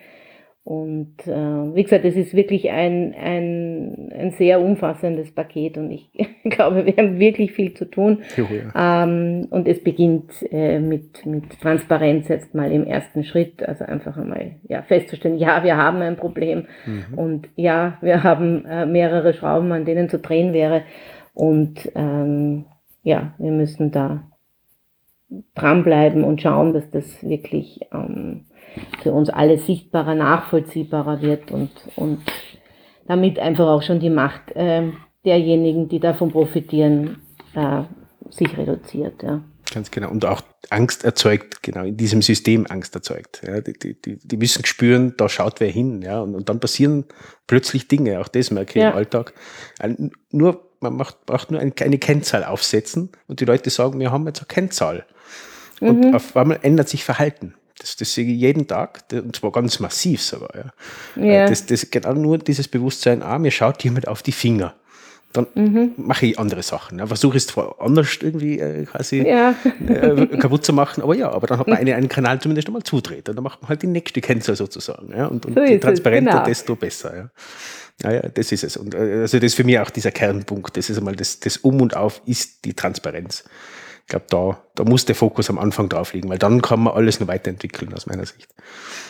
Und 0.70 1.26
äh, 1.26 1.74
wie 1.74 1.82
gesagt, 1.82 2.04
es 2.04 2.14
ist 2.14 2.32
wirklich 2.32 2.70
ein, 2.70 3.12
ein, 3.20 4.12
ein 4.16 4.30
sehr 4.38 4.60
umfassendes 4.60 5.32
Paket 5.32 5.76
und 5.76 5.90
ich 5.90 6.08
glaube, 6.44 6.86
wir 6.86 6.94
haben 6.96 7.18
wirklich 7.18 7.50
viel 7.50 7.74
zu 7.74 7.86
tun. 7.86 8.22
Ja. 8.36 9.02
Ähm, 9.02 9.48
und 9.50 9.66
es 9.66 9.82
beginnt 9.82 10.30
äh, 10.52 10.78
mit, 10.78 11.26
mit 11.26 11.58
Transparenz 11.60 12.28
jetzt 12.28 12.54
mal 12.54 12.70
im 12.70 12.86
ersten 12.86 13.24
Schritt, 13.24 13.68
also 13.68 13.84
einfach 13.84 14.16
einmal 14.16 14.52
ja, 14.68 14.82
festzustellen, 14.82 15.38
ja, 15.38 15.64
wir 15.64 15.76
haben 15.76 16.02
ein 16.02 16.14
Problem 16.14 16.68
mhm. 16.86 17.18
und 17.18 17.48
ja, 17.56 17.98
wir 18.00 18.22
haben 18.22 18.64
äh, 18.64 18.86
mehrere 18.86 19.34
Schrauben, 19.34 19.72
an 19.72 19.84
denen 19.84 20.08
zu 20.08 20.20
drehen 20.20 20.52
wäre. 20.52 20.82
Und 21.34 21.90
ähm, 21.96 22.66
ja, 23.02 23.34
wir 23.38 23.50
müssen 23.50 23.90
da 23.90 24.22
dranbleiben 25.56 26.22
und 26.22 26.40
schauen, 26.40 26.74
dass 26.74 26.88
das 26.90 27.28
wirklich 27.28 27.80
ähm, 27.92 28.44
für 29.02 29.12
uns 29.12 29.30
alle 29.30 29.58
sichtbarer, 29.58 30.14
nachvollziehbarer 30.14 31.22
wird 31.22 31.50
und, 31.50 31.70
und 31.96 32.20
damit 33.06 33.38
einfach 33.38 33.66
auch 33.66 33.82
schon 33.82 34.00
die 34.00 34.10
Macht 34.10 34.52
äh, 34.54 34.90
derjenigen, 35.24 35.88
die 35.88 36.00
davon 36.00 36.30
profitieren, 36.30 37.18
äh, 37.54 37.82
sich 38.30 38.56
reduziert. 38.56 39.22
Ja. 39.22 39.42
Ganz 39.72 39.90
genau. 39.90 40.10
Und 40.10 40.24
auch 40.24 40.42
Angst 40.70 41.04
erzeugt, 41.04 41.62
genau, 41.62 41.84
in 41.84 41.96
diesem 41.96 42.22
System 42.22 42.66
Angst 42.68 42.94
erzeugt. 42.94 43.42
Ja, 43.46 43.60
die, 43.60 43.72
die, 43.72 44.00
die, 44.00 44.18
die 44.18 44.36
müssen 44.36 44.64
spüren, 44.64 45.14
da 45.16 45.28
schaut 45.28 45.60
wer 45.60 45.70
hin. 45.70 46.02
Ja, 46.02 46.20
und, 46.20 46.34
und 46.34 46.48
dann 46.48 46.60
passieren 46.60 47.04
plötzlich 47.46 47.88
Dinge, 47.88 48.20
auch 48.20 48.28
das 48.28 48.50
merke 48.50 48.78
ich 48.78 48.82
ja. 48.82 48.90
im 48.90 48.96
Alltag. 48.96 49.34
Nur, 50.30 50.70
man 50.80 50.96
macht, 50.96 51.24
braucht 51.26 51.50
nur 51.50 51.60
eine, 51.60 51.72
eine 51.80 51.98
Kennzahl 51.98 52.44
aufsetzen 52.44 53.10
und 53.26 53.40
die 53.40 53.44
Leute 53.44 53.70
sagen, 53.70 54.00
wir 54.00 54.10
haben 54.10 54.26
jetzt 54.26 54.40
eine 54.40 54.46
Kennzahl. 54.46 55.06
Und 55.80 56.04
mhm. 56.04 56.14
auf 56.14 56.36
einmal 56.36 56.58
ändert 56.62 56.88
sich 56.88 57.04
Verhalten. 57.04 57.54
Das, 57.80 57.96
das 57.96 58.14
sehe 58.14 58.26
ich 58.26 58.38
jeden 58.38 58.66
Tag, 58.66 59.04
und 59.12 59.34
zwar 59.34 59.52
ganz 59.52 59.80
massiv 59.80 60.22
sogar. 60.22 60.50
Ja. 61.16 61.24
ja. 61.24 61.46
Das, 61.46 61.66
das 61.66 61.90
genau 61.90 62.12
nur 62.12 62.38
dieses 62.38 62.68
Bewusstsein, 62.68 63.22
ah, 63.22 63.38
mir 63.38 63.50
schaut 63.50 63.82
jemand 63.82 64.06
auf 64.06 64.22
die 64.22 64.32
Finger. 64.32 64.74
Dann 65.32 65.46
mhm. 65.54 65.92
mache 65.96 66.26
ich 66.26 66.38
andere 66.38 66.62
Sachen. 66.62 66.98
Ja. 66.98 67.06
Versuche 67.06 67.36
es 67.36 67.46
zwar 67.46 67.80
anders 67.80 68.18
irgendwie 68.20 68.58
äh, 68.58 68.84
quasi 68.84 69.22
ja. 69.22 69.54
äh, 69.86 70.26
kaputt 70.38 70.64
zu 70.64 70.72
machen, 70.72 71.02
aber 71.02 71.14
ja, 71.14 71.30
aber 71.30 71.46
dann 71.46 71.58
hat 71.60 71.68
man 71.68 71.78
einen, 71.78 71.94
einen 71.94 72.08
Kanal 72.08 72.40
zumindest 72.40 72.66
einmal 72.66 72.82
zudreht. 72.82 73.28
Und 73.28 73.36
dann 73.36 73.44
macht 73.44 73.62
man 73.62 73.68
halt 73.68 73.82
die 73.82 73.86
nächste 73.86 74.20
Kennzahl 74.20 74.56
sozusagen. 74.56 75.12
Ja. 75.16 75.26
Und, 75.26 75.46
und 75.46 75.54
so 75.54 75.62
je 75.62 75.78
transparenter, 75.78 76.32
genau. 76.32 76.44
desto 76.44 76.74
besser. 76.74 77.16
Ja. 77.16 77.30
Ja, 78.02 78.12
ja, 78.12 78.28
das 78.28 78.50
ist 78.50 78.64
es. 78.64 78.76
Und 78.76 78.94
äh, 78.94 79.20
also 79.20 79.38
das 79.38 79.44
ist 79.44 79.54
für 79.54 79.64
mich 79.64 79.78
auch 79.78 79.90
dieser 79.90 80.10
Kernpunkt. 80.10 80.76
Das 80.76 80.90
ist 80.90 80.98
einmal 80.98 81.14
das, 81.14 81.38
das 81.38 81.58
Um 81.58 81.80
und 81.80 81.96
Auf 81.96 82.22
ist 82.26 82.64
die 82.64 82.74
Transparenz 82.74 83.44
glaube, 84.10 84.26
da, 84.28 84.62
da 84.74 84.84
muss 84.84 85.06
der 85.06 85.14
Fokus 85.14 85.48
am 85.48 85.58
Anfang 85.58 85.88
drauf 85.88 86.12
liegen, 86.12 86.28
weil 86.28 86.38
dann 86.38 86.60
kann 86.60 86.80
man 86.80 86.92
alles 86.92 87.20
noch 87.20 87.28
weiterentwickeln, 87.28 87.94
aus 87.94 88.06
meiner 88.06 88.26
Sicht. 88.26 88.48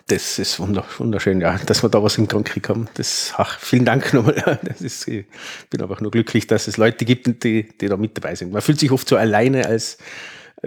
Das 0.07 0.39
ist 0.39 0.61
wunderschön, 0.61 1.41
ja, 1.41 1.59
dass 1.67 1.83
wir 1.83 1.89
da 1.89 2.03
was 2.03 2.17
in 2.19 2.29
Gang 2.29 2.47
gekriegt 2.47 2.69
haben. 2.69 2.89
Das, 2.95 3.35
ach, 3.37 3.59
vielen 3.59 3.85
Dank 3.85 4.15
nochmal. 4.15 4.61
Das 4.63 4.81
ist, 4.81 5.09
ich 5.09 5.27
bin 5.71 5.83
einfach 5.83 6.01
nur 6.01 6.11
glücklich, 6.11 6.47
dass 6.47 6.69
es 6.69 6.77
Leute 6.77 7.05
gibt, 7.05 7.43
die, 7.45 7.69
die 7.69 7.89
da 7.89 7.97
mit 7.97 8.17
dabei 8.17 8.35
sind. 8.35 8.53
Man 8.53 8.63
fühlt 8.63 8.79
sich 8.79 8.93
oft 8.93 9.09
so 9.09 9.17
alleine 9.17 9.67
als 9.67 9.99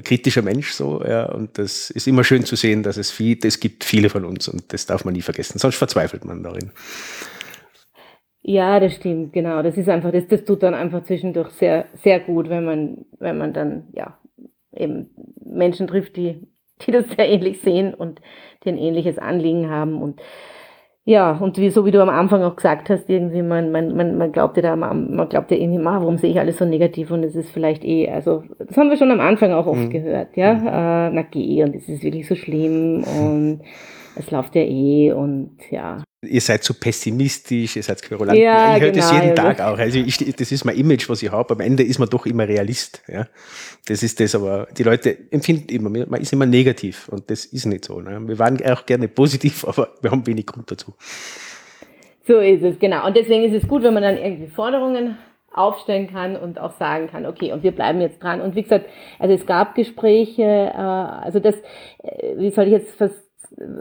kritischer 0.04 0.42
Mensch 0.42 0.72
so, 0.72 1.04
ja, 1.06 1.26
und 1.26 1.58
das 1.58 1.92
ist 1.92 2.08
immer 2.08 2.24
schön 2.24 2.46
zu 2.46 2.56
sehen, 2.56 2.82
dass 2.82 2.98
es 2.98 3.12
viel, 3.12 3.38
es 3.44 3.60
gibt 3.60 3.84
viele 3.84 4.10
von 4.10 4.26
uns 4.26 4.48
und 4.48 4.74
das 4.74 4.88
darf 4.88 5.06
man 5.06 5.14
nie 5.14 5.22
vergessen, 5.22 5.60
sonst 5.60 5.76
verzweifelt 5.76 6.26
man 6.26 6.42
darin. 6.42 6.72
Ja, 8.42 8.80
das 8.80 8.96
stimmt, 8.96 9.32
genau. 9.32 9.64
Das 9.64 9.78
ist 9.78 9.88
einfach, 9.88 10.12
das, 10.12 10.28
das 10.28 10.44
tut 10.44 10.64
dann 10.64 10.74
einfach 10.74 11.04
zwischendurch 11.06 11.50
sehr, 11.52 11.86
sehr 12.04 12.20
gut, 12.20 12.50
wenn 12.50 12.66
man, 12.66 13.06
wenn 13.20 13.38
man 13.38 13.54
dann, 13.54 13.88
ja, 13.94 14.18
eben 14.76 15.10
Menschen 15.44 15.88
trifft, 15.88 16.16
die, 16.16 16.42
die 16.82 16.92
das 16.92 17.08
sehr 17.10 17.30
ähnlich 17.30 17.62
sehen 17.62 17.94
und 17.94 18.22
die 18.64 18.70
ein 18.70 18.78
ähnliches 18.78 19.18
Anliegen 19.18 19.70
haben. 19.70 20.02
Und 20.02 20.22
ja, 21.06 21.32
und 21.32 21.58
wie, 21.58 21.70
so 21.70 21.86
wie 21.86 21.92
du 21.92 22.02
am 22.02 22.10
Anfang 22.10 22.44
auch 22.44 22.56
gesagt 22.56 22.90
hast, 22.90 23.10
irgendwie, 23.10 23.42
man, 23.42 23.72
man, 23.72 23.94
man, 23.96 24.18
man 24.18 24.32
glaubt 24.32 24.56
ja 24.56 24.64
da, 24.64 24.76
man, 24.78 25.14
man 25.16 25.28
glaubt 25.28 25.52
ja 25.52 25.58
irgendwie, 25.58 25.82
ma, 25.82 26.00
warum 26.00 26.18
sehe 26.18 26.32
ich 26.32 26.40
alles 26.40 26.58
so 26.58 26.66
negativ 26.66 27.12
und 27.12 27.24
es 27.24 27.36
ist 27.36 27.52
vielleicht 27.52 27.84
eh, 27.84 28.10
also, 28.10 28.44
das 28.58 28.78
haben 28.78 28.90
wir 28.90 28.96
schon 28.96 29.12
am 29.12 29.20
Anfang 29.20 29.52
auch 29.52 29.68
oft 29.68 29.82
mhm. 29.82 29.90
gehört, 29.90 30.38
ja, 30.38 30.54
mhm. 30.54 30.68
äh, 30.68 31.10
na 31.10 31.22
geh, 31.24 31.62
und 31.64 31.76
es 31.76 31.90
ist 31.90 32.04
wirklich 32.04 32.26
so 32.26 32.36
schlimm 32.36 33.04
und 33.20 33.60
es 34.16 34.32
läuft 34.32 34.56
ja 34.56 34.62
eh 34.62 35.12
und 35.12 35.58
ja 35.72 35.98
ihr 36.24 36.42
seid 36.42 36.64
so 36.64 36.74
pessimistisch, 36.74 37.76
ihr 37.76 37.84
seid 37.84 38.02
Querulanten. 38.02 38.44
Ja, 38.44 38.76
ich 38.76 38.82
höre 38.82 38.92
genau, 38.92 39.06
das 39.06 39.12
jeden 39.12 39.28
ja, 39.30 39.36
Tag 39.36 39.62
auch. 39.62 39.78
Also 39.78 40.00
ich, 40.00 40.18
das 40.18 40.52
ist 40.52 40.66
mein 40.66 40.78
Image, 40.78 41.10
was 41.10 41.22
ich 41.24 41.32
habe. 41.32 41.54
Am 41.54 41.60
Ende 41.60 41.84
ist 41.84 42.00
man 42.00 42.10
doch 42.10 42.26
immer 42.26 42.48
Realist. 42.48 43.04
Ja. 43.08 43.28
Das 43.88 44.04
ist 44.04 44.20
das, 44.20 44.36
aber 44.36 44.68
die 44.78 44.84
Leute 44.84 45.18
empfinden 45.32 45.70
immer, 45.70 45.90
man 45.90 46.22
ist 46.22 46.34
immer 46.34 46.46
negativ 46.46 47.10
und 47.10 47.30
das 47.30 47.46
ist 47.46 47.66
nicht 47.66 47.86
so. 47.86 48.00
Ne? 48.00 48.22
Wir 48.28 48.40
waren 48.40 48.64
auch 48.66 48.86
gerne 48.86 49.08
positiv, 49.08 49.66
aber 49.68 49.90
wir 50.02 50.12
haben 50.12 50.26
wenig 50.26 50.46
Grund 50.46 50.72
dazu. 50.72 50.94
So 52.26 52.40
ist 52.40 52.64
es, 52.64 52.80
genau. 52.80 53.06
Und 53.06 53.18
deswegen 53.18 53.44
ist 53.44 53.62
es 53.62 53.68
gut, 53.68 53.84
wenn 53.84 53.94
man 53.94 54.04
dann 54.04 54.18
irgendwie 54.18 54.48
Forderungen 54.48 55.18
aufstellen 55.54 56.10
kann 56.12 56.36
und 56.36 56.60
auch 56.60 56.72
sagen 56.74 57.08
kann, 57.08 57.26
okay, 57.26 57.52
und 57.52 57.64
wir 57.64 57.72
bleiben 57.72 58.02
jetzt 58.02 58.22
dran. 58.22 58.42
Und 58.42 58.56
wie 58.56 58.64
gesagt, 58.64 58.88
also 59.20 59.34
es 59.34 59.46
gab 59.46 59.76
Gespräche, 59.76 60.42
äh, 60.42 60.78
also 60.78 61.40
das, 61.40 61.56
äh, 62.02 62.38
wie 62.38 62.50
soll 62.50 62.66
ich 62.66 62.72
jetzt 62.72 62.96
fast 62.96 63.23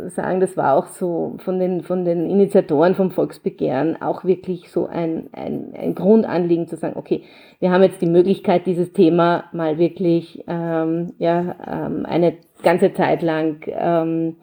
sagen, 0.09 0.41
das 0.41 0.57
war 0.57 0.77
auch 0.77 0.87
so 0.87 1.37
von 1.39 1.59
den, 1.59 1.83
von 1.83 2.05
den 2.05 2.29
Initiatoren 2.29 2.95
vom 2.95 3.11
Volksbegehren 3.11 4.01
auch 4.03 4.25
wirklich 4.25 4.71
so 4.71 4.87
ein, 4.87 5.29
ein, 5.33 5.73
ein 5.79 5.95
Grundanliegen 5.95 6.69
zu 6.69 6.77
sagen, 6.77 6.97
okay, 6.97 7.23
wir 7.59 7.71
haben 7.71 7.83
jetzt 7.83 8.03
die 8.03 8.07
Möglichkeit, 8.07 8.67
dieses 8.67 8.93
Thema 8.93 9.45
mal 9.53 9.79
wirklich 9.79 10.45
ähm, 10.47 11.15
ja, 11.19 11.57
ähm, 11.67 12.05
eine 12.05 12.35
ganze 12.63 12.93
Zeit 12.93 13.23
lang 13.23 13.65
ähm, 13.67 14.37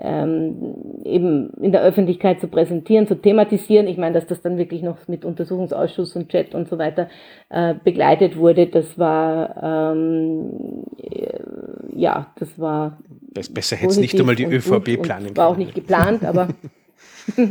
ähm, 0.00 0.74
eben 1.04 1.50
in 1.60 1.72
der 1.72 1.82
Öffentlichkeit 1.82 2.40
zu 2.40 2.48
präsentieren, 2.48 3.06
zu 3.06 3.14
thematisieren. 3.14 3.86
Ich 3.86 3.98
meine, 3.98 4.14
dass 4.14 4.26
das 4.26 4.40
dann 4.40 4.58
wirklich 4.58 4.82
noch 4.82 4.96
mit 5.08 5.24
Untersuchungsausschuss 5.24 6.16
und 6.16 6.28
Chat 6.30 6.54
und 6.54 6.68
so 6.68 6.78
weiter 6.78 7.08
äh, 7.50 7.74
begleitet 7.74 8.36
wurde, 8.36 8.66
das 8.66 8.98
war 8.98 9.92
ähm, 9.92 10.84
äh, 11.02 11.38
ja, 11.94 12.32
das 12.38 12.58
war 12.58 12.98
besser 13.52 13.76
hätte 13.76 13.92
es 13.92 13.98
nicht 13.98 14.18
einmal 14.18 14.34
die 14.34 14.44
ÖVP 14.44 15.02
planen 15.02 15.36
War 15.36 15.48
auch 15.48 15.56
nicht 15.56 15.74
geplant, 15.74 16.24
aber 16.24 16.48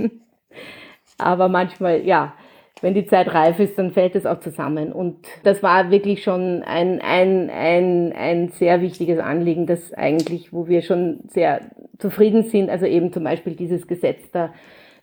aber 1.18 1.48
manchmal 1.48 2.06
ja 2.06 2.34
wenn 2.82 2.94
die 2.94 3.06
Zeit 3.06 3.34
reif 3.34 3.60
ist, 3.60 3.78
dann 3.78 3.92
fällt 3.92 4.16
es 4.16 4.26
auch 4.26 4.40
zusammen. 4.40 4.92
Und 4.92 5.28
das 5.44 5.62
war 5.64 5.92
wirklich 5.92 6.24
schon 6.24 6.64
ein, 6.64 7.02
ein, 7.02 7.50
ein, 7.50 8.14
ein 8.14 8.50
sehr 8.50 8.82
wichtiges 8.82 9.20
Anliegen, 9.20 9.66
das 9.66 9.94
eigentlich, 9.94 10.54
wo 10.54 10.68
wir 10.68 10.82
schon 10.82 11.20
sehr 11.28 11.62
zufrieden 12.00 12.44
sind. 12.44 12.70
Also 12.70 12.86
eben 12.86 13.14
zum 13.14 13.24
Beispiel 13.24 13.56
dieses 13.56 13.88
Gesetz 13.88 14.32
da 14.32 14.54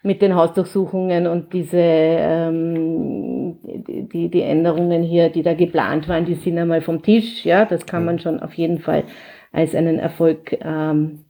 mit 0.03 0.23
den 0.23 0.35
Hausdurchsuchungen 0.35 1.27
und 1.27 1.53
diese 1.53 1.79
ähm, 1.79 3.59
die, 3.63 4.29
die 4.29 4.43
Änderungen 4.43 5.03
hier, 5.03 5.31
die 5.31 5.43
da 5.43 5.55
geplant 5.55 6.09
waren, 6.09 6.25
die 6.25 6.35
sind 6.35 6.59
einmal 6.59 6.81
vom 6.81 7.03
Tisch. 7.03 7.45
Ja, 7.45 7.65
das 7.65 7.87
kann 7.87 8.05
man 8.05 8.19
schon 8.19 8.41
auf 8.41 8.55
jeden 8.55 8.79
Fall 8.79 9.05
als 9.53 9.75
einen 9.75 9.99
Erfolg 9.99 10.57
ähm, 10.61 11.25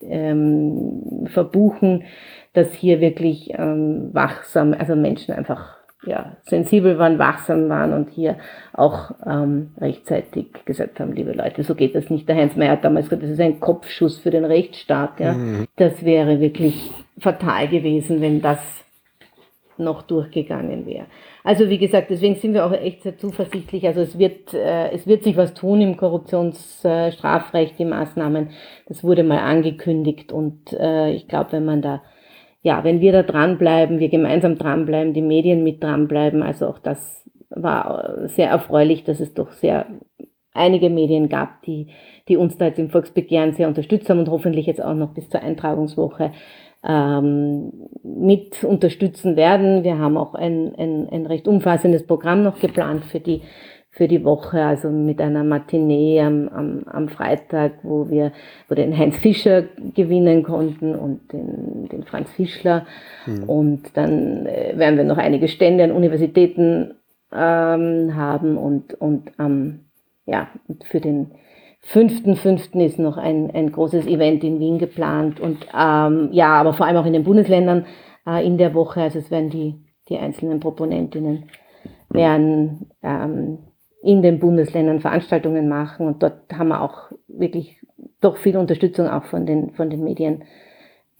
ähm, 0.00 1.26
verbuchen, 1.26 2.04
dass 2.52 2.72
hier 2.74 3.00
wirklich 3.00 3.50
ähm, 3.56 4.10
wachsam, 4.12 4.74
also 4.78 4.96
Menschen 4.96 5.34
einfach 5.34 5.75
ja, 6.06 6.36
sensibel 6.44 6.98
waren, 6.98 7.18
wachsam 7.18 7.68
waren 7.68 7.92
und 7.92 8.10
hier 8.10 8.36
auch 8.72 9.10
ähm, 9.26 9.70
rechtzeitig 9.78 10.46
gesagt 10.64 11.00
haben, 11.00 11.12
liebe 11.12 11.32
Leute, 11.32 11.62
so 11.62 11.74
geht 11.74 11.94
das 11.94 12.10
nicht. 12.10 12.28
Der 12.28 12.36
Heinz 12.36 12.56
Mayer 12.56 12.72
hat 12.72 12.84
damals 12.84 13.06
gesagt, 13.06 13.24
das 13.24 13.30
ist 13.30 13.40
ein 13.40 13.60
Kopfschuss 13.60 14.18
für 14.18 14.30
den 14.30 14.44
Rechtsstaat. 14.44 15.20
Ja. 15.20 15.32
Mhm. 15.32 15.66
Das 15.76 16.04
wäre 16.04 16.40
wirklich 16.40 16.90
fatal 17.18 17.68
gewesen, 17.68 18.20
wenn 18.20 18.40
das 18.40 18.58
noch 19.78 20.02
durchgegangen 20.02 20.86
wäre. 20.86 21.06
Also 21.44 21.68
wie 21.68 21.78
gesagt, 21.78 22.10
deswegen 22.10 22.36
sind 22.36 22.54
wir 22.54 22.64
auch 22.64 22.72
echt 22.72 23.02
sehr 23.02 23.18
zuversichtlich. 23.18 23.86
Also 23.86 24.00
es 24.00 24.18
wird, 24.18 24.54
äh, 24.54 24.90
es 24.90 25.06
wird 25.06 25.22
sich 25.22 25.36
was 25.36 25.54
tun 25.54 25.80
im 25.80 25.96
Korruptionsstrafrecht, 25.96 27.74
äh, 27.74 27.76
die 27.78 27.84
Maßnahmen. 27.84 28.50
Das 28.86 29.04
wurde 29.04 29.22
mal 29.22 29.38
angekündigt 29.38 30.32
und 30.32 30.72
äh, 30.72 31.12
ich 31.12 31.28
glaube, 31.28 31.52
wenn 31.52 31.64
man 31.64 31.82
da 31.82 32.02
ja, 32.66 32.82
wenn 32.82 33.00
wir 33.00 33.12
da 33.12 33.22
dranbleiben, 33.22 34.00
wir 34.00 34.08
gemeinsam 34.08 34.58
dranbleiben, 34.58 35.14
die 35.14 35.22
Medien 35.22 35.62
mit 35.62 35.84
dranbleiben, 35.84 36.42
also 36.42 36.66
auch 36.66 36.80
das 36.80 37.24
war 37.48 38.26
sehr 38.26 38.48
erfreulich, 38.48 39.04
dass 39.04 39.20
es 39.20 39.34
doch 39.34 39.52
sehr 39.52 39.86
einige 40.52 40.90
Medien 40.90 41.28
gab, 41.28 41.62
die, 41.62 41.90
die 42.26 42.36
uns 42.36 42.58
da 42.58 42.64
jetzt 42.64 42.80
im 42.80 42.90
Volksbegehren 42.90 43.52
sehr 43.52 43.68
unterstützt 43.68 44.10
haben 44.10 44.18
und 44.18 44.30
hoffentlich 44.30 44.66
jetzt 44.66 44.82
auch 44.82 44.94
noch 44.94 45.14
bis 45.14 45.28
zur 45.28 45.42
Eintragungswoche 45.44 46.32
ähm, 46.82 47.70
mit 48.02 48.64
unterstützen 48.64 49.36
werden. 49.36 49.84
Wir 49.84 49.98
haben 49.98 50.16
auch 50.16 50.34
ein, 50.34 50.74
ein, 50.76 51.08
ein 51.08 51.26
recht 51.26 51.46
umfassendes 51.46 52.04
Programm 52.04 52.42
noch 52.42 52.58
geplant 52.58 53.04
für 53.04 53.20
die 53.20 53.42
für 53.96 54.08
die 54.08 54.24
Woche, 54.24 54.62
also 54.62 54.90
mit 54.90 55.22
einer 55.22 55.42
Matinee 55.42 56.20
am, 56.20 56.48
am, 56.48 56.82
am 56.84 57.08
Freitag, 57.08 57.78
wo 57.82 58.10
wir 58.10 58.30
wo 58.68 58.74
den 58.74 58.96
Heinz 58.96 59.16
Fischer 59.16 59.64
gewinnen 59.94 60.42
konnten 60.42 60.94
und 60.94 61.32
den, 61.32 61.88
den 61.88 62.04
Franz 62.04 62.30
Fischler. 62.32 62.86
Mhm. 63.24 63.44
Und 63.44 63.96
dann 63.96 64.44
äh, 64.44 64.74
werden 64.76 64.98
wir 64.98 65.04
noch 65.04 65.16
einige 65.16 65.48
Stände 65.48 65.82
an 65.82 65.92
Universitäten 65.92 66.92
ähm, 67.32 68.14
haben 68.14 68.58
und, 68.58 68.92
und 69.00 69.32
ähm, 69.38 69.86
ja, 70.26 70.48
für 70.84 71.00
den 71.00 71.30
5.5. 71.90 72.84
ist 72.84 72.98
noch 72.98 73.16
ein, 73.16 73.50
ein 73.50 73.72
großes 73.72 74.06
Event 74.06 74.44
in 74.44 74.60
Wien 74.60 74.78
geplant 74.78 75.40
und 75.40 75.66
ähm, 75.74 76.28
ja, 76.32 76.48
aber 76.48 76.74
vor 76.74 76.84
allem 76.84 76.98
auch 76.98 77.06
in 77.06 77.14
den 77.14 77.24
Bundesländern 77.24 77.86
äh, 78.26 78.46
in 78.46 78.58
der 78.58 78.74
Woche. 78.74 79.00
Also 79.00 79.20
es 79.20 79.30
werden 79.30 79.48
die, 79.48 79.76
die 80.10 80.18
einzelnen 80.18 80.60
Proponentinnen 80.60 81.44
werden 82.10 82.90
ähm, 83.02 83.58
in 84.02 84.22
den 84.22 84.38
Bundesländern 84.38 85.00
Veranstaltungen 85.00 85.68
machen 85.68 86.06
und 86.06 86.22
dort 86.22 86.52
haben 86.52 86.68
wir 86.68 86.80
auch 86.80 87.10
wirklich 87.28 87.80
doch 88.20 88.36
viel 88.36 88.56
Unterstützung 88.56 89.08
auch 89.08 89.24
von 89.24 89.46
den, 89.46 89.72
von 89.72 89.90
den 89.90 90.04
Medien 90.04 90.44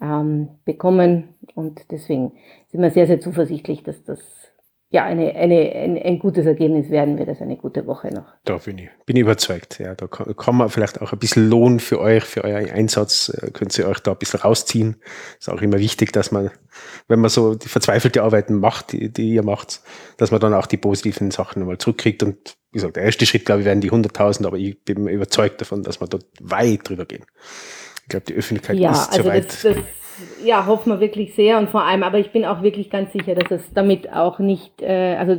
ähm, 0.01 0.49
bekommen. 0.65 1.35
Und 1.55 1.91
deswegen 1.91 2.33
sind 2.69 2.83
wir 2.83 2.91
sehr, 2.91 3.07
sehr 3.07 3.21
zuversichtlich, 3.21 3.83
dass 3.83 4.03
das 4.05 4.46
ja, 4.91 5.05
eine, 5.05 5.35
eine, 5.35 5.73
ein, 5.73 6.01
ein 6.01 6.19
gutes 6.21 6.47
Ergebnis 6.47 6.91
werden 6.91 7.19
wird, 7.19 7.29
also 7.29 7.43
eine 7.43 7.57
gute 7.57 7.87
Woche 7.87 8.09
noch. 8.15 8.27
Da 8.45 8.59
bin 8.59 8.79
ich, 8.79 8.89
bin 9.05 9.17
ich 9.17 9.23
überzeugt. 9.23 9.81
Ja, 9.81 9.97
da 9.97 10.07
kann, 10.07 10.37
kann 10.37 10.55
man 10.55 10.69
vielleicht 10.69 11.03
auch 11.03 11.13
ein 11.13 11.19
bisschen 11.19 11.51
Lohn 11.51 11.81
für 11.81 12.01
euch, 12.01 12.23
für 12.23 12.45
euren 12.45 12.71
Einsatz, 12.71 13.29
äh, 13.31 13.51
könnt 13.51 13.77
ihr 13.77 13.89
euch 13.89 13.99
da 13.99 14.13
ein 14.13 14.19
bisschen 14.19 14.41
rausziehen. 14.41 14.97
Ist 15.41 15.51
auch 15.51 15.61
immer 15.61 15.81
wichtig, 15.81 16.13
dass 16.13 16.31
man, 16.31 16.53
wenn 17.09 17.19
man 17.19 17.31
so 17.31 17.57
die 17.57 17.69
verzweifelte 17.69 18.23
Arbeiten 18.23 18.55
macht, 18.61 18.93
die, 18.93 19.13
die 19.13 19.35
ihr 19.35 19.43
macht, 19.43 19.81
dass 20.19 20.31
man 20.31 20.39
dann 20.39 20.55
auch 20.55 20.67
die 20.67 20.77
positiven 20.77 21.33
Sachen 21.33 21.61
nochmal 21.61 21.79
zurückkriegt. 21.79 22.23
Und 22.23 22.57
wie 22.71 22.79
gesagt, 22.79 22.95
der 22.95 23.03
erste 23.03 23.27
Schritt, 23.27 23.45
glaube 23.45 23.63
ich, 23.63 23.67
werden 23.67 23.81
die 23.81 23.91
100.000, 23.91 24.47
aber 24.47 24.57
ich 24.57 24.81
bin 24.85 25.09
überzeugt 25.09 25.61
davon, 25.61 25.83
dass 25.83 26.01
wir 26.01 26.07
dort 26.07 26.27
weit 26.41 26.89
drüber 26.89 27.07
gehen. 27.07 27.25
Ich 28.03 28.09
glaube, 28.09 28.27
die 28.27 28.35
Öffentlichkeit 28.35 28.77
ja, 28.77 28.93
ist 28.93 29.09
also 29.09 29.25
so 29.25 29.29
weit. 29.29 29.47
Das, 29.49 29.63
das 29.63 29.77
ja, 30.45 30.67
hoffen 30.67 30.93
wir 30.93 31.01
wirklich 31.01 31.35
sehr 31.35 31.59
und 31.59 31.71
vor 31.71 31.85
allem, 31.85 32.03
aber 32.03 32.19
ich 32.19 32.31
bin 32.31 32.45
auch 32.45 32.63
wirklich 32.63 32.91
ganz 32.91 33.13
sicher, 33.13 33.35
dass 33.35 33.51
es 33.51 33.73
damit 33.73 34.13
auch 34.13 34.39
nicht, 34.39 34.83
äh, 34.83 35.17
also 35.19 35.37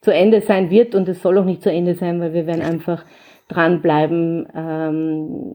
zu 0.00 0.12
Ende 0.12 0.40
sein 0.40 0.70
wird 0.70 0.94
und 0.94 1.08
es 1.08 1.22
soll 1.22 1.38
auch 1.38 1.44
nicht 1.44 1.62
zu 1.62 1.70
Ende 1.70 1.94
sein, 1.94 2.20
weil 2.20 2.32
wir 2.32 2.46
werden 2.46 2.62
einfach 2.62 3.04
dranbleiben 3.48 4.48
ähm, 4.54 5.52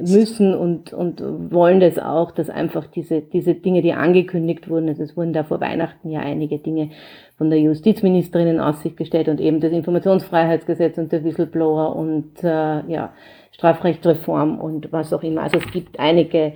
müssen 0.00 0.54
und, 0.54 0.92
und 0.92 1.22
wollen 1.52 1.80
das 1.80 1.98
auch, 1.98 2.30
dass 2.32 2.50
einfach 2.50 2.86
diese, 2.86 3.22
diese 3.22 3.54
Dinge, 3.54 3.82
die 3.82 3.92
angekündigt 3.92 4.68
wurden, 4.68 4.88
also 4.88 5.02
es 5.02 5.16
wurden 5.16 5.32
da 5.32 5.44
vor 5.44 5.60
Weihnachten 5.60 6.10
ja 6.10 6.20
einige 6.20 6.58
Dinge 6.58 6.90
von 7.38 7.50
der 7.50 7.60
Justizministerin 7.60 8.48
in 8.48 8.60
Aussicht 8.60 8.96
gestellt 8.96 9.28
und 9.28 9.40
eben 9.40 9.60
das 9.60 9.72
Informationsfreiheitsgesetz 9.72 10.98
und 10.98 11.12
der 11.12 11.24
Whistleblower 11.24 11.96
und 11.96 12.42
äh, 12.42 12.86
ja, 12.88 13.12
Strafrechtsreform 13.52 14.58
und 14.58 14.92
was 14.92 15.12
auch 15.12 15.22
immer. 15.22 15.42
Also 15.42 15.58
es 15.58 15.70
gibt 15.72 15.98
einige 15.98 16.52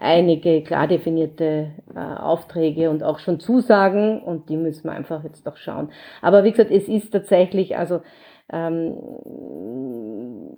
einige 0.00 0.62
klar 0.62 0.88
definierte 0.88 1.68
äh, 1.94 1.98
Aufträge 1.98 2.90
und 2.90 3.02
auch 3.02 3.18
schon 3.18 3.38
Zusagen 3.38 4.22
und 4.22 4.48
die 4.48 4.56
müssen 4.56 4.84
wir 4.84 4.92
einfach 4.92 5.22
jetzt 5.24 5.46
doch 5.46 5.56
schauen. 5.56 5.90
Aber 6.22 6.44
wie 6.44 6.50
gesagt, 6.50 6.70
es 6.70 6.88
ist 6.88 7.10
tatsächlich, 7.10 7.76
also 7.76 8.00
ähm, 8.52 8.96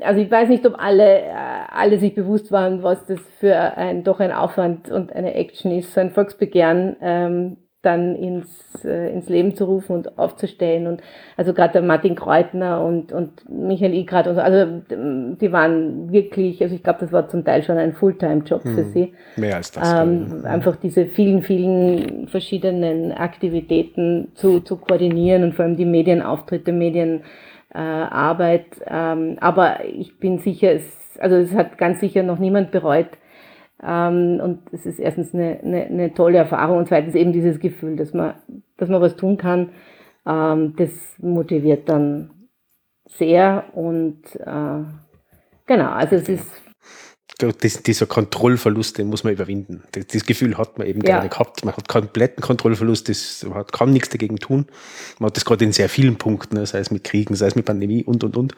also 0.01 0.21
ich 0.21 0.31
weiß 0.31 0.49
nicht, 0.49 0.65
ob 0.67 0.79
alle, 0.79 1.23
äh, 1.23 1.33
alle 1.71 1.99
sich 1.99 2.15
bewusst 2.15 2.53
waren, 2.53 2.83
was 2.83 3.05
das 3.07 3.21
für 3.39 3.55
ein 3.55 4.05
doch 4.05 4.21
ein 4.21 4.33
Aufwand 4.33 4.91
und 4.91 5.13
eine 5.13 5.35
Action 5.35 5.73
ist, 5.73 5.93
so 5.93 6.01
ein 6.01 6.11
Volksbegehren 6.11 6.97
ähm, 7.01 7.57
dann 7.83 8.15
ins, 8.15 8.49
äh, 8.85 9.13
ins 9.13 9.29
Leben 9.29 9.55
zu 9.57 9.65
rufen 9.65 9.97
und 9.97 10.19
aufzustellen. 10.19 10.87
Und 10.87 11.03
also 11.37 11.53
gerade 11.53 11.75
der 11.75 11.83
Martin 11.83 12.15
Kreutner 12.15 12.83
und, 12.85 13.13
und 13.13 13.49
Michael 13.51 13.93
Igrat 13.93 14.29
und 14.29 14.37
so, 14.37 14.41
also 14.41 14.81
die 14.89 15.53
waren 15.53 16.13
wirklich, 16.13 16.63
also 16.63 16.75
ich 16.75 16.83
glaube, 16.83 17.01
das 17.01 17.13
war 17.13 17.29
zum 17.29 17.45
Teil 17.45 17.63
schon 17.65 17.79
ein 17.79 17.93
Fulltime-Job 17.93 18.65
hm, 18.65 18.75
für 18.75 18.85
sie. 18.85 19.13
Mehr 19.37 19.57
als 19.57 19.73
das. 19.73 19.93
Ähm, 19.93 20.45
einfach 20.45 20.77
diese 20.77 21.07
vielen, 21.07 21.43
vielen 21.43 22.29
verschiedenen 22.29 23.11
Aktivitäten 23.13 24.29
zu, 24.35 24.61
zu 24.61 24.77
koordinieren 24.77 25.43
und 25.43 25.55
vor 25.55 25.65
allem 25.65 25.77
die 25.77 25.85
Medienauftritte, 25.85 26.73
Medienarbeit. 26.73 28.67
Äh, 28.81 28.91
ähm, 28.91 29.39
aber 29.41 29.85
ich 29.85 30.19
bin 30.19 30.39
sicher, 30.39 30.73
es, 30.73 30.85
also 31.19 31.35
es 31.37 31.53
hat 31.53 31.79
ganz 31.79 31.99
sicher 31.99 32.23
noch 32.23 32.39
niemand 32.39 32.71
bereut, 32.71 33.09
ähm, 33.09 33.22
und 33.83 34.61
es 34.71 34.87
ist 34.87 35.01
erstens 35.01 35.35
eine, 35.35 35.59
eine, 35.61 35.87
eine, 35.87 36.15
tolle 36.15 36.39
Erfahrung 36.39 36.79
und 36.79 36.89
zweitens 36.89 37.17
eben 37.17 37.33
dieses 37.33 37.59
Gefühl, 37.59 37.97
dass 37.97 38.15
man, 38.15 38.35
dass 38.77 38.89
man 38.89 39.01
was 39.01 39.17
tun 39.17 39.37
kann. 39.37 39.71
Ähm, 40.25 40.75
das 40.77 40.91
motiviert 41.19 41.89
dann 41.89 42.31
sehr 43.07 43.65
und 43.75 44.23
äh, 44.37 44.85
genau, 45.67 45.91
also 45.91 46.17
es 46.17 46.29
ist 46.29 46.62
das, 47.51 47.83
dieser 47.83 48.07
Kontrollverlust, 48.07 48.99
den 48.99 49.09
muss 49.09 49.25
man 49.25 49.33
überwinden. 49.33 49.83
Das, 49.93 50.07
das 50.07 50.25
Gefühl 50.25 50.57
hat 50.59 50.79
man 50.79 50.87
eben 50.87 51.01
ja. 51.01 51.17
gerade 51.17 51.29
gehabt. 51.29 51.65
Man 51.65 51.77
hat 51.77 51.89
kompletten 51.89 52.43
Kontrollverlust, 52.43 53.09
das, 53.09 53.45
man 53.45 53.55
hat, 53.55 53.73
kann 53.73 53.93
nichts 53.93 54.11
dagegen 54.11 54.37
tun. 54.37 54.67
Man 55.19 55.29
hat 55.29 55.37
das 55.37 55.45
gerade 55.45 55.65
in 55.65 55.73
sehr 55.73 55.89
vielen 55.89 56.17
Punkten, 56.17 56.57
ne, 56.57 56.67
sei 56.67 56.79
es 56.79 56.91
mit 56.91 57.05
Kriegen, 57.05 57.35
sei 57.35 57.47
es 57.47 57.57
mit 57.57 57.65
Pandemie 57.65 58.05
und, 58.05 58.23
und, 58.23 58.37
und. 58.37 58.55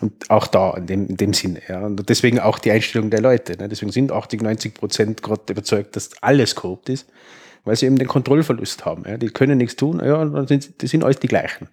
Und 0.00 0.30
auch 0.30 0.46
da, 0.46 0.74
in 0.74 0.86
dem, 0.86 1.06
in 1.06 1.16
dem 1.16 1.34
Sinne. 1.34 1.60
Ja. 1.68 1.86
Und 1.86 2.08
deswegen 2.08 2.40
auch 2.40 2.58
die 2.58 2.70
Einstellung 2.70 3.10
der 3.10 3.20
Leute. 3.20 3.56
Ne. 3.56 3.68
Deswegen 3.68 3.92
sind 3.92 4.10
80, 4.10 4.42
90 4.42 4.74
Prozent 4.74 5.22
gerade 5.22 5.42
überzeugt, 5.50 5.94
dass 5.94 6.10
alles 6.22 6.54
korrupt 6.54 6.88
ist, 6.88 7.06
weil 7.64 7.76
sie 7.76 7.86
eben 7.86 7.98
den 7.98 8.08
Kontrollverlust 8.08 8.84
haben. 8.84 9.04
Ja. 9.06 9.16
Die 9.16 9.28
können 9.28 9.58
nichts 9.58 9.76
tun, 9.76 10.00
ja, 10.04 10.24
dann 10.24 10.46
sind, 10.46 10.82
das 10.82 10.90
sind 10.90 11.04
alles 11.04 11.20
die 11.20 11.28
gleichen. 11.28 11.68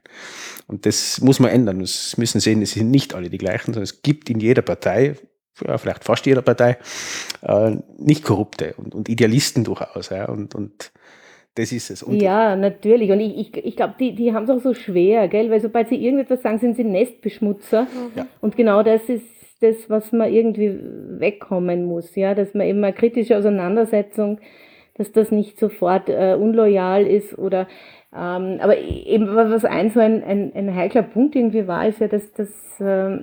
Und 0.68 0.86
das 0.86 1.22
muss 1.22 1.40
man 1.40 1.52
ändern. 1.52 1.80
Wir 1.80 1.88
müssen 2.18 2.40
sehen, 2.40 2.62
es 2.62 2.72
sind 2.72 2.92
nicht 2.92 3.14
alle 3.14 3.30
die 3.30 3.38
gleichen, 3.38 3.74
sondern 3.74 3.84
es 3.84 4.02
gibt 4.02 4.30
in 4.30 4.40
jeder 4.40 4.62
Partei 4.62 5.16
ja, 5.66 5.78
vielleicht 5.78 6.04
fast 6.04 6.26
jeder 6.26 6.42
Partei, 6.42 6.78
äh, 7.42 7.78
nicht 7.98 8.24
korrupte 8.24 8.74
und, 8.78 8.96
und 8.96 9.10
Idealisten 9.10 9.64
durchaus. 9.64 10.10
Ja, 10.10 10.26
und, 10.30 10.56
und 10.56 10.92
das 11.56 11.72
ist 11.72 11.90
es. 11.90 12.04
Und 12.04 12.22
ja, 12.22 12.56
natürlich. 12.56 13.12
Und 13.12 13.22
ich, 13.22 13.38
ich, 13.38 13.66
ich 13.66 13.76
glaube, 13.76 13.96
die, 14.00 14.14
die 14.14 14.34
haben 14.34 14.44
es 14.44 14.50
auch 14.50 14.62
so 14.62 14.74
schwer, 14.74 15.28
gell? 15.30 15.50
weil 15.50 15.62
sobald 15.62 15.88
sie 15.88 15.96
irgendetwas 15.96 16.42
sagen, 16.42 16.60
sind 16.60 16.76
sie 16.76 16.84
Nestbeschmutzer. 16.84 17.88
Ja. 18.16 18.28
Und 18.42 18.58
genau 18.58 18.84
das 18.84 19.04
ist 19.04 19.26
das, 19.62 19.90
was 19.90 20.12
man 20.12 20.32
irgendwie 20.32 20.78
wegkommen 21.20 21.86
muss, 21.86 22.16
ja, 22.16 22.36
dass 22.36 22.54
man 22.54 22.68
eben 22.68 22.84
eine 22.84 22.94
kritische 22.94 23.38
Auseinandersetzung, 23.38 24.40
dass 24.96 25.12
das 25.14 25.32
nicht 25.32 25.58
sofort 25.58 26.10
äh, 26.10 26.36
unloyal 26.38 27.08
ist 27.08 27.38
oder 27.38 27.68
ähm, 28.16 28.60
aber 28.62 28.78
eben 28.78 29.36
was 29.36 29.66
ein 29.66 29.90
so 29.92 30.00
ein, 30.00 30.24
ein, 30.24 30.52
ein 30.56 30.74
heikler 30.74 31.02
Punkt 31.02 31.36
irgendwie 31.36 31.68
war, 31.68 31.86
ist 31.86 32.00
ja, 32.00 32.08
dass, 32.08 32.32
dass, 32.34 32.50
äh, 32.80 33.20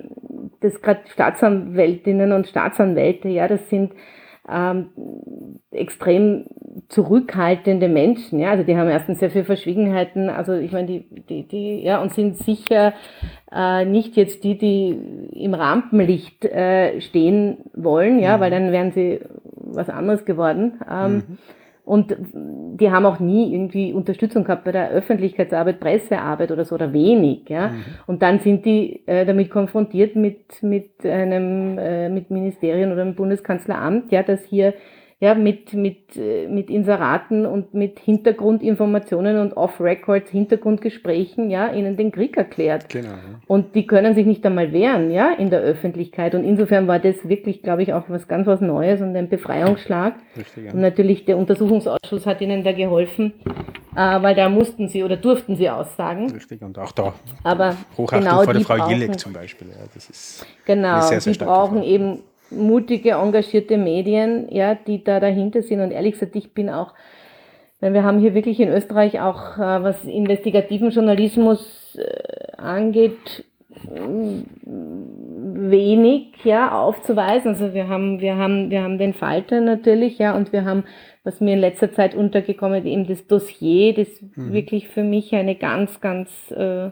dass 0.59 0.81
gerade 0.81 1.01
Staatsanwältinnen 1.11 2.31
und 2.31 2.47
Staatsanwälte, 2.47 3.27
ja, 3.29 3.47
das 3.47 3.67
sind 3.69 3.93
ähm, 4.47 4.89
extrem 5.71 6.45
zurückhaltende 6.89 7.87
Menschen, 7.87 8.39
ja, 8.39 8.51
also 8.51 8.63
die 8.63 8.77
haben 8.77 8.89
erstens 8.89 9.19
sehr 9.19 9.31
viel 9.31 9.45
Verschwiegenheiten, 9.45 10.29
also 10.29 10.53
ich 10.53 10.71
meine, 10.71 10.85
die, 10.85 11.07
die, 11.27 11.47
die, 11.47 11.81
ja, 11.81 11.99
und 11.99 12.13
sind 12.13 12.37
sicher 12.37 12.93
äh, 13.51 13.85
nicht 13.85 14.15
jetzt 14.15 14.43
die, 14.43 14.57
die 14.57 14.97
im 15.31 15.55
Rampenlicht 15.55 16.45
äh, 16.45 17.01
stehen 17.01 17.57
wollen, 17.73 18.19
ja, 18.19 18.37
mhm. 18.37 18.41
weil 18.41 18.51
dann 18.51 18.71
wären 18.71 18.91
sie 18.91 19.21
was 19.55 19.89
anderes 19.89 20.25
geworden. 20.25 20.79
Ähm, 20.87 21.13
mhm. 21.13 21.37
Und 21.85 22.15
die 22.21 22.91
haben 22.91 23.05
auch 23.05 23.19
nie 23.19 23.53
irgendwie 23.53 23.91
Unterstützung 23.91 24.45
gehabt 24.45 24.63
bei 24.63 24.71
der 24.71 24.89
Öffentlichkeitsarbeit, 24.91 25.81
Pressearbeit 25.81 26.51
oder 26.51 26.63
so, 26.63 26.75
oder 26.75 26.93
wenig. 26.93 27.49
Ja? 27.49 27.69
Mhm. 27.69 27.83
Und 28.07 28.21
dann 28.21 28.39
sind 28.39 28.65
die 28.65 29.05
äh, 29.05 29.25
damit 29.25 29.49
konfrontiert 29.49 30.15
mit, 30.15 30.63
mit 30.63 31.05
einem 31.05 31.77
äh, 31.77 32.07
mit 32.07 32.31
Ministerien 32.31 32.91
oder 32.93 33.01
einem 33.01 33.15
Bundeskanzleramt, 33.15 34.11
ja, 34.13 34.23
dass 34.23 34.45
hier 34.45 34.73
ja, 35.23 35.35
mit, 35.35 35.73
mit, 35.73 36.17
mit 36.17 36.69
Inseraten 36.69 37.45
und 37.45 37.73
mit 37.73 37.97
Hintergrundinformationen 37.97 39.39
und 39.39 39.55
Off-Records, 39.55 40.29
Hintergrundgesprächen, 40.29 41.49
ja, 41.49 41.71
ihnen 41.71 41.95
den 41.95 42.11
Krieg 42.11 42.35
erklärt. 42.35 42.89
Genau. 42.89 43.07
Ja. 43.07 43.39
Und 43.47 43.73
die 43.73 43.87
können 43.87 44.15
sich 44.15 44.25
nicht 44.25 44.45
einmal 44.45 44.73
wehren, 44.73 45.11
ja, 45.11 45.31
in 45.31 45.49
der 45.49 45.61
Öffentlichkeit. 45.61 46.35
Und 46.35 46.43
insofern 46.43 46.89
war 46.89 46.99
das 46.99 47.29
wirklich, 47.29 47.61
glaube 47.61 47.83
ich, 47.83 47.93
auch 47.93 48.03
was 48.09 48.27
ganz 48.27 48.47
was 48.47 48.59
Neues 48.59 48.99
und 48.99 49.15
ein 49.15 49.29
Befreiungsschlag. 49.29 50.15
Richtig, 50.35 50.65
ja. 50.65 50.73
Und 50.73 50.81
natürlich 50.81 51.23
der 51.23 51.37
Untersuchungsausschuss 51.37 52.25
hat 52.25 52.41
ihnen 52.41 52.65
da 52.65 52.73
geholfen, 52.73 53.31
äh, 53.95 54.21
weil 54.21 54.35
da 54.35 54.49
mussten 54.49 54.89
sie 54.89 55.03
oder 55.03 55.15
durften 55.15 55.55
sie 55.55 55.69
aussagen. 55.69 56.29
Richtig, 56.33 56.61
und 56.61 56.77
auch 56.77 56.91
da. 56.91 57.13
Aber 57.45 57.77
Hochachtung 57.95 58.29
genau 58.29 58.43
vor 58.43 58.53
der 58.53 58.61
Frau 58.63 58.89
Jilek 58.89 59.17
zum 59.17 59.31
Beispiel. 59.31 59.69
Ja, 59.69 59.85
das 59.93 60.09
ist 60.09 60.45
genau, 60.65 60.99
sehr, 60.99 61.21
sehr 61.21 61.31
die 61.31 61.39
brauchen 61.39 61.77
Frage. 61.77 61.87
eben 61.87 62.19
mutige, 62.55 63.11
engagierte 63.11 63.77
Medien, 63.77 64.47
ja, 64.49 64.75
die 64.75 65.03
da 65.03 65.19
dahinter 65.19 65.61
sind. 65.61 65.81
Und 65.81 65.91
ehrlich 65.91 66.13
gesagt, 66.13 66.35
ich 66.35 66.53
bin 66.53 66.69
auch, 66.69 66.93
weil 67.79 67.93
wir 67.93 68.03
haben 68.03 68.19
hier 68.19 68.33
wirklich 68.33 68.59
in 68.59 68.69
Österreich 68.69 69.19
auch, 69.19 69.57
äh, 69.57 69.83
was 69.83 70.03
investigativen 70.05 70.91
Journalismus 70.91 71.97
äh, 71.97 72.57
angeht, 72.57 73.45
wenig 74.65 76.33
ja 76.43 76.71
aufzuweisen. 76.79 77.49
Also 77.49 77.73
wir 77.73 77.87
haben 77.87 78.19
wir 78.19 78.37
haben 78.37 78.69
wir 78.69 78.83
haben 78.83 78.97
den 78.97 79.13
Falter 79.13 79.61
natürlich 79.61 80.17
ja 80.17 80.35
und 80.35 80.51
wir 80.53 80.65
haben 80.65 80.83
was 81.23 81.39
mir 81.39 81.53
in 81.53 81.59
letzter 81.59 81.91
Zeit 81.91 82.15
untergekommen 82.15 82.85
eben 82.85 83.07
das 83.07 83.27
Dossier, 83.27 83.93
das 83.93 84.09
mhm. 84.21 84.53
wirklich 84.53 84.89
für 84.89 85.03
mich 85.03 85.33
eine 85.33 85.55
ganz 85.55 86.01
ganz 86.01 86.29
äh, 86.51 86.91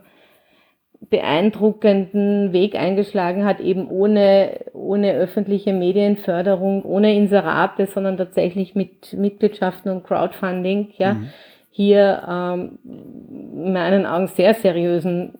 beeindruckenden 1.10 2.54
Weg 2.54 2.76
eingeschlagen 2.76 3.44
hat, 3.44 3.60
eben 3.60 3.90
ohne, 3.90 4.60
ohne 4.74 5.14
öffentliche 5.14 5.74
Medienförderung, 5.74 6.84
ohne 6.84 7.16
Inserate, 7.16 7.88
sondern 7.88 8.18
tatsächlich 8.18 8.76
mit 8.76 9.14
Mitgliedschaften 9.14 9.92
und 9.92 10.04
Crowdfunding, 10.04 10.94
ja, 10.98 11.16
mhm. 11.16 11.30
hier 11.72 12.24
ähm, 12.30 12.80
in 12.86 13.74
meinen 13.74 14.06
Augen 14.06 14.28
sehr 14.28 14.54
seriösen 14.54 15.40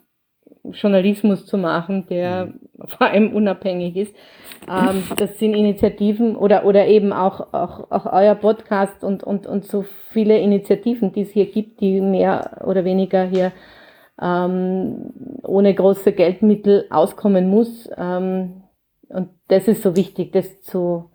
Journalismus 0.64 1.46
zu 1.46 1.58
machen, 1.58 2.06
der 2.10 2.48
mhm. 2.48 2.88
vor 2.88 3.08
allem 3.08 3.34
unabhängig 3.34 3.96
ist. 3.96 4.16
Ähm, 4.70 5.04
das 5.18 5.38
sind 5.40 5.54
Initiativen 5.56 6.36
oder, 6.36 6.66
oder 6.66 6.88
eben 6.88 7.14
auch, 7.14 7.54
auch, 7.54 7.92
auch 7.92 8.12
euer 8.12 8.36
Podcast 8.36 9.04
und, 9.04 9.24
und, 9.24 9.48
und 9.48 9.66
so 9.66 9.86
viele 10.10 10.40
Initiativen, 10.40 11.14
die 11.14 11.22
es 11.22 11.32
hier 11.32 11.46
gibt, 11.52 11.82
die 11.82 12.02
mehr 12.02 12.62
oder 12.66 12.84
weniger 12.84 13.24
hier 13.24 13.52
ähm, 14.22 15.14
ohne 15.44 15.74
große 15.74 16.14
Geldmittel 16.14 16.86
auskommen 16.90 17.50
muss. 17.50 17.90
Ähm, 17.98 18.64
und 19.10 19.30
das 19.48 19.68
ist 19.68 19.82
so 19.82 19.96
wichtig, 19.96 20.32
das 20.32 20.62
zu, 20.62 21.12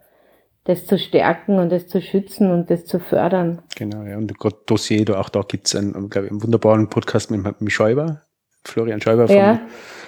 das 0.65 0.87
zu 0.87 0.99
stärken 0.99 1.59
und 1.59 1.71
das 1.71 1.87
zu 1.87 2.03
schützen 2.03 2.51
und 2.51 2.71
das 2.71 2.85
zu 2.85 2.99
fördern. 2.99 3.63
Genau, 3.77 4.03
ja. 4.03 4.17
Und 4.19 4.39
gerade 4.39 4.57
Dossier, 4.67 5.19
auch 5.19 5.29
da 5.29 5.43
gibt 5.43 5.69
es 5.69 5.77
einen, 5.77 6.11
glaube 6.11 6.27
ich, 6.27 6.33
einen 6.33 6.43
wunderbaren 6.43 6.89
Podcast 6.89 7.31
mit, 7.31 7.61
mit 7.61 7.73
Schäuber, 7.73 8.23
Florian 8.65 9.01
Schäuber, 9.01 9.29
vom, 9.29 9.37
ja. 9.37 9.61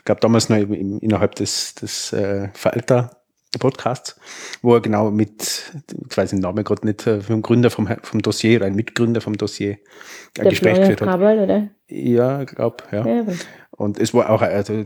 gab 0.04 0.20
damals 0.20 0.48
noch 0.48 0.56
innerhalb 0.56 1.36
des, 1.36 1.76
des 1.76 2.12
äh, 2.12 2.48
Falter 2.52 3.18
Podcasts, 3.58 4.18
wo 4.62 4.74
er 4.74 4.80
genau 4.80 5.10
mit, 5.10 5.72
ich 6.10 6.16
weiß 6.16 6.30
den 6.30 6.40
Namen 6.40 6.64
gerade 6.64 6.86
nicht, 6.86 7.06
äh, 7.06 7.20
vom 7.20 7.42
Gründer 7.42 7.70
vom, 7.70 7.88
vom 8.02 8.20
Dossier 8.20 8.58
oder 8.58 8.66
ein 8.66 8.74
Mitgründer 8.74 9.20
vom 9.20 9.36
Dossier 9.36 9.72
ein 9.72 9.78
Der 10.42 10.50
Gespräch 10.50 10.78
geführt 10.78 11.00
hat. 11.00 11.08
Kabel, 11.08 11.38
oder? 11.38 11.68
Ja, 11.88 12.42
ich 12.42 12.48
glaube, 12.48 12.84
ja. 12.92 13.06
ja 13.06 13.24
und 13.78 13.98
es 14.00 14.12
war 14.12 14.28
auch 14.30 14.42
also, 14.42 14.82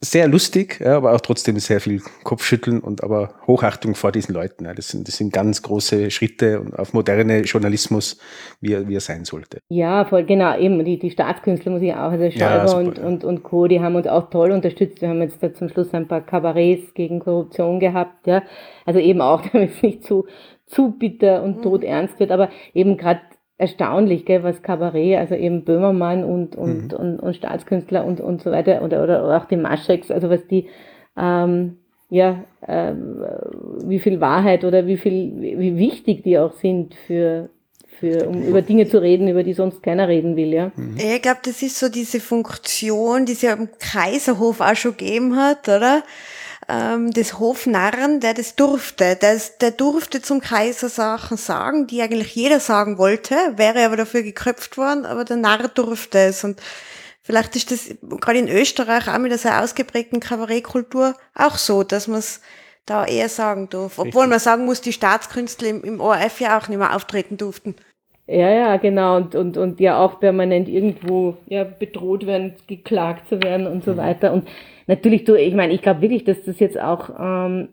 sehr 0.00 0.26
lustig, 0.26 0.80
ja, 0.80 0.96
aber 0.96 1.14
auch 1.14 1.20
trotzdem 1.20 1.60
sehr 1.60 1.80
viel 1.80 2.02
Kopfschütteln 2.24 2.80
und 2.80 3.04
aber 3.04 3.34
Hochachtung 3.46 3.94
vor 3.94 4.10
diesen 4.10 4.34
Leuten. 4.34 4.64
Ja. 4.64 4.74
Das, 4.74 4.88
sind, 4.88 5.06
das 5.06 5.16
sind 5.16 5.32
ganz 5.32 5.62
große 5.62 6.10
Schritte 6.10 6.60
auf 6.76 6.92
moderne 6.92 7.42
Journalismus, 7.42 8.18
wie 8.60 8.72
er, 8.72 8.88
wie 8.88 8.96
er 8.96 9.00
sein 9.00 9.24
sollte. 9.24 9.58
Ja, 9.68 10.04
voll, 10.04 10.24
genau, 10.24 10.58
eben. 10.58 10.84
Die, 10.84 10.98
die 10.98 11.12
Staatskünstler 11.12 11.70
muss 11.70 11.82
ich 11.82 11.92
auch, 11.92 12.10
also 12.10 12.28
Schreiber 12.32 12.66
ja, 12.66 12.76
und, 12.76 12.98
ja. 12.98 13.04
und, 13.04 13.22
und 13.22 13.44
Co., 13.44 13.68
die 13.68 13.80
haben 13.80 13.94
uns 13.94 14.08
auch 14.08 14.28
toll 14.28 14.50
unterstützt. 14.50 15.00
Wir 15.00 15.08
haben 15.08 15.22
jetzt 15.22 15.40
da 15.40 15.54
zum 15.54 15.68
Schluss 15.68 15.94
ein 15.94 16.08
paar 16.08 16.22
Kabarets 16.22 16.94
gegen 16.94 17.20
Korruption 17.20 17.78
gehabt, 17.78 18.26
ja. 18.26 18.42
Also 18.84 18.98
eben 18.98 19.20
auch, 19.20 19.42
damit 19.52 19.76
es 19.76 19.82
nicht 19.84 20.02
zu, 20.02 20.26
zu 20.66 20.90
bitter 20.98 21.44
und 21.44 21.58
mhm. 21.58 21.62
todernst 21.62 22.18
wird, 22.18 22.32
aber 22.32 22.50
eben 22.74 22.96
gerade 22.96 23.20
erstaunlich, 23.62 24.24
gell, 24.24 24.42
was 24.42 24.60
Kabarett, 24.62 25.16
also 25.16 25.36
eben 25.36 25.64
Böhmermann 25.64 26.24
und, 26.24 26.56
und, 26.56 26.92
mhm. 26.92 26.98
und, 26.98 27.20
und, 27.20 27.36
Staatskünstler 27.36 28.04
und, 28.04 28.20
und 28.20 28.42
so 28.42 28.50
weiter, 28.50 28.82
oder, 28.82 29.04
oder 29.04 29.36
auch 29.36 29.44
die 29.44 29.56
Mascheks, 29.56 30.10
also 30.10 30.28
was 30.28 30.44
die, 30.48 30.66
ähm, 31.16 31.78
ja, 32.10 32.42
äh, 32.66 32.92
wie 33.84 34.00
viel 34.00 34.20
Wahrheit 34.20 34.64
oder 34.64 34.86
wie 34.86 34.96
viel, 34.96 35.32
wie 35.40 35.76
wichtig 35.76 36.24
die 36.24 36.38
auch 36.38 36.52
sind 36.54 36.96
für, 37.06 37.50
für, 38.00 38.28
um 38.28 38.42
über 38.42 38.62
Dinge 38.62 38.88
zu 38.88 39.00
reden, 39.00 39.28
über 39.28 39.44
die 39.44 39.54
sonst 39.54 39.80
keiner 39.80 40.08
reden 40.08 40.34
will, 40.34 40.52
ja. 40.52 40.72
Mhm. 40.74 40.96
Ich 40.96 41.22
glaube, 41.22 41.40
das 41.44 41.62
ist 41.62 41.78
so 41.78 41.88
diese 41.88 42.18
Funktion, 42.18 43.26
die 43.26 43.32
es 43.32 43.42
ja 43.42 43.52
im 43.52 43.68
Kaiserhof 43.78 44.60
auch 44.60 44.74
schon 44.74 44.96
gegeben 44.96 45.36
hat, 45.36 45.68
oder? 45.68 46.02
Ähm, 46.68 47.10
des 47.10 47.38
Hofnarren, 47.38 48.20
der 48.20 48.34
das 48.34 48.56
durfte. 48.56 49.16
Der, 49.16 49.40
der 49.60 49.70
durfte 49.70 50.22
zum 50.22 50.40
Kaiser 50.40 50.88
Sachen 50.88 51.36
sagen, 51.36 51.86
die 51.86 52.02
eigentlich 52.02 52.34
jeder 52.34 52.60
sagen 52.60 52.98
wollte, 52.98 53.34
wäre 53.56 53.84
aber 53.84 53.96
dafür 53.96 54.22
geköpft 54.22 54.76
worden, 54.76 55.06
aber 55.06 55.24
der 55.24 55.36
Narr 55.36 55.68
durfte 55.68 56.18
es. 56.18 56.44
Und 56.44 56.60
vielleicht 57.22 57.56
ist 57.56 57.70
das 57.70 57.94
gerade 58.20 58.38
in 58.38 58.48
Österreich 58.48 59.08
auch 59.08 59.18
mit 59.18 59.32
einer 59.32 59.38
sehr 59.38 59.62
ausgeprägten 59.62 60.20
Kabarettkultur 60.20 61.14
auch 61.34 61.56
so, 61.56 61.82
dass 61.82 62.08
man 62.08 62.20
es 62.20 62.40
da 62.86 63.04
eher 63.04 63.28
sagen 63.28 63.68
darf. 63.70 63.98
Obwohl 63.98 64.22
Richtig. 64.22 64.30
man 64.30 64.38
sagen 64.38 64.64
muss, 64.64 64.80
die 64.80 64.92
Staatskünstler 64.92 65.68
im, 65.68 65.84
im 65.84 66.00
ORF 66.00 66.40
ja 66.40 66.58
auch 66.58 66.68
nicht 66.68 66.78
mehr 66.78 66.94
auftreten 66.94 67.36
durften. 67.36 67.74
Ja, 68.26 68.50
ja, 68.50 68.76
genau. 68.76 69.16
Und, 69.16 69.34
und, 69.34 69.56
und 69.56 69.80
ja 69.80 69.98
auch 69.98 70.20
permanent 70.20 70.68
irgendwo 70.68 71.36
ja, 71.46 71.64
bedroht 71.64 72.26
werden, 72.26 72.54
geklagt 72.66 73.28
zu 73.28 73.42
werden 73.42 73.66
und 73.66 73.84
so 73.84 73.92
mhm. 73.92 73.96
weiter. 73.98 74.32
Und 74.32 74.48
natürlich, 74.86 75.24
du, 75.24 75.34
ich 75.34 75.54
meine, 75.54 75.72
ich 75.72 75.82
glaube 75.82 76.02
wirklich, 76.02 76.22
dass 76.24 76.44
das 76.44 76.60
jetzt 76.60 76.80
auch, 76.80 77.10
ähm, 77.18 77.68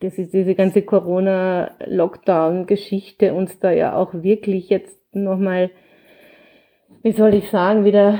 das 0.00 0.18
ist 0.18 0.34
diese 0.34 0.54
ganze 0.54 0.82
Corona-Lockdown-Geschichte 0.82 3.32
uns 3.34 3.58
da 3.58 3.70
ja 3.70 3.96
auch 3.96 4.12
wirklich 4.14 4.68
jetzt 4.68 4.98
nochmal, 5.14 5.70
wie 7.02 7.12
soll 7.12 7.34
ich 7.34 7.50
sagen, 7.50 7.84
wieder, 7.84 8.18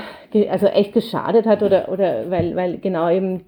also 0.49 0.67
echt 0.67 0.93
geschadet 0.93 1.45
hat 1.45 1.63
oder, 1.63 1.89
oder 1.89 2.29
weil, 2.29 2.55
weil 2.55 2.77
genau 2.79 3.09
eben 3.09 3.45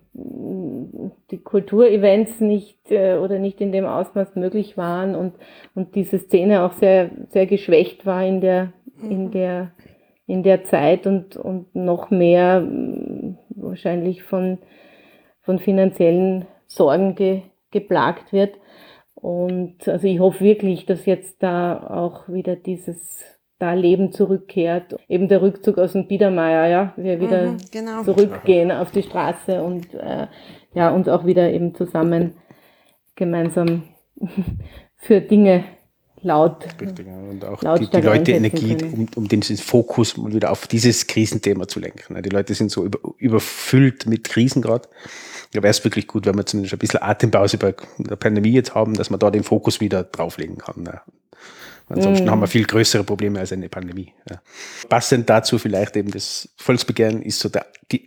die 1.32 1.38
Kulturevents 1.38 2.40
nicht 2.40 2.92
äh, 2.92 3.18
oder 3.18 3.40
nicht 3.40 3.62
in 3.62 3.72
dem 3.72 3.86
Ausmaß 3.86 4.36
möglich 4.36 4.78
waren 4.78 5.16
und, 5.16 5.34
und 5.76 5.96
diese 5.96 6.20
Szene 6.20 6.64
auch 6.64 6.74
sehr, 6.74 7.10
sehr 7.30 7.46
geschwächt 7.46 8.06
war 8.06 8.26
in 8.26 8.42
der, 8.42 8.74
in 9.02 9.26
mhm. 9.26 9.32
der, 9.32 9.72
in 10.26 10.44
der 10.44 10.66
Zeit 10.66 11.08
und, 11.08 11.38
und 11.38 11.74
noch 11.76 12.10
mehr 12.10 12.68
wahrscheinlich 13.50 14.24
von, 14.24 14.58
von 15.48 15.60
finanziellen 15.60 16.46
Sorgen 16.68 17.16
ge, 17.16 17.42
geplagt 17.72 18.34
wird. 18.34 18.58
Und 19.16 19.88
also 19.88 20.06
ich 20.06 20.20
hoffe 20.20 20.44
wirklich, 20.44 20.86
dass 20.86 21.06
jetzt 21.06 21.42
da 21.42 21.88
auch 21.90 22.28
wieder 22.28 22.58
dieses 22.58 23.24
da 23.60 23.74
Leben 23.74 24.12
zurückkehrt. 24.12 24.98
Eben 25.08 25.30
der 25.30 25.42
Rückzug 25.42 25.78
aus 25.80 25.94
dem 25.94 26.08
Biedermeier, 26.08 26.68
ja, 26.68 26.94
wir 26.98 27.22
wieder 27.22 27.54
mhm, 27.54 27.58
genau. 27.72 28.04
zurückgehen 28.04 28.72
auf 28.72 28.92
die 28.92 29.02
Straße 29.02 29.64
und 29.64 29.94
äh, 29.96 30.28
ja, 30.76 30.92
uns 30.92 31.08
auch 31.08 31.26
wieder 31.26 31.50
eben 31.52 31.74
zusammen 31.74 32.34
gemeinsam 33.16 33.84
für 34.98 35.22
Dinge 35.22 35.64
laut. 36.22 36.68
Richtig, 36.80 37.08
ja. 37.08 37.18
Und 37.18 37.46
auch 37.46 37.80
die, 37.80 37.90
die, 37.90 38.02
Leute 38.02 38.34
Energie, 38.34 38.78
um, 38.84 39.08
um 39.16 39.28
den 39.28 39.42
Fokus 39.42 40.18
mal 40.18 40.34
wieder 40.34 40.52
auf 40.52 40.68
dieses 40.68 41.08
Krisenthema 41.08 41.68
zu 41.68 41.80
lenken. 41.80 42.22
Die 42.22 42.30
Leute 42.30 42.54
sind 42.54 42.70
so 42.70 42.84
über, 42.84 43.00
überfüllt 43.18 44.06
mit 44.06 44.26
Krisen 44.26 44.62
gerade. 44.62 44.88
Da 45.54 45.64
wäre 45.64 45.72
es 45.72 45.84
wirklich 45.84 46.08
gut, 46.08 46.26
wenn 46.26 46.36
wir 46.36 46.46
zumindest 46.46 46.74
ein 46.74 46.80
bisschen 46.80 47.02
Atempause 47.02 47.58
bei 47.58 47.76
der 47.98 48.16
Pandemie 48.16 48.52
jetzt 48.52 48.76
haben, 48.76 48.94
dass 48.96 49.10
man 49.10 49.20
da 49.20 49.32
den 49.32 49.44
Fokus 49.44 49.80
wieder 49.80 50.04
drauflegen 50.04 50.58
kann. 50.58 50.84
Ja. 50.86 51.02
Ansonsten 51.90 52.26
mm. 52.26 52.30
haben 52.30 52.42
wir 52.42 52.48
viel 52.48 52.66
größere 52.66 53.04
Probleme 53.04 53.40
als 53.40 53.54
eine 53.54 53.70
Pandemie. 53.70 54.14
Ja. 54.30 54.42
Passend 54.90 55.30
dazu 55.30 55.58
vielleicht 55.58 55.96
eben 55.96 56.12
das 56.12 56.50
Volksbegehren 56.58 57.22
ist 57.22 57.40
so 57.40 57.48
der, 57.48 57.66
die, 57.92 58.06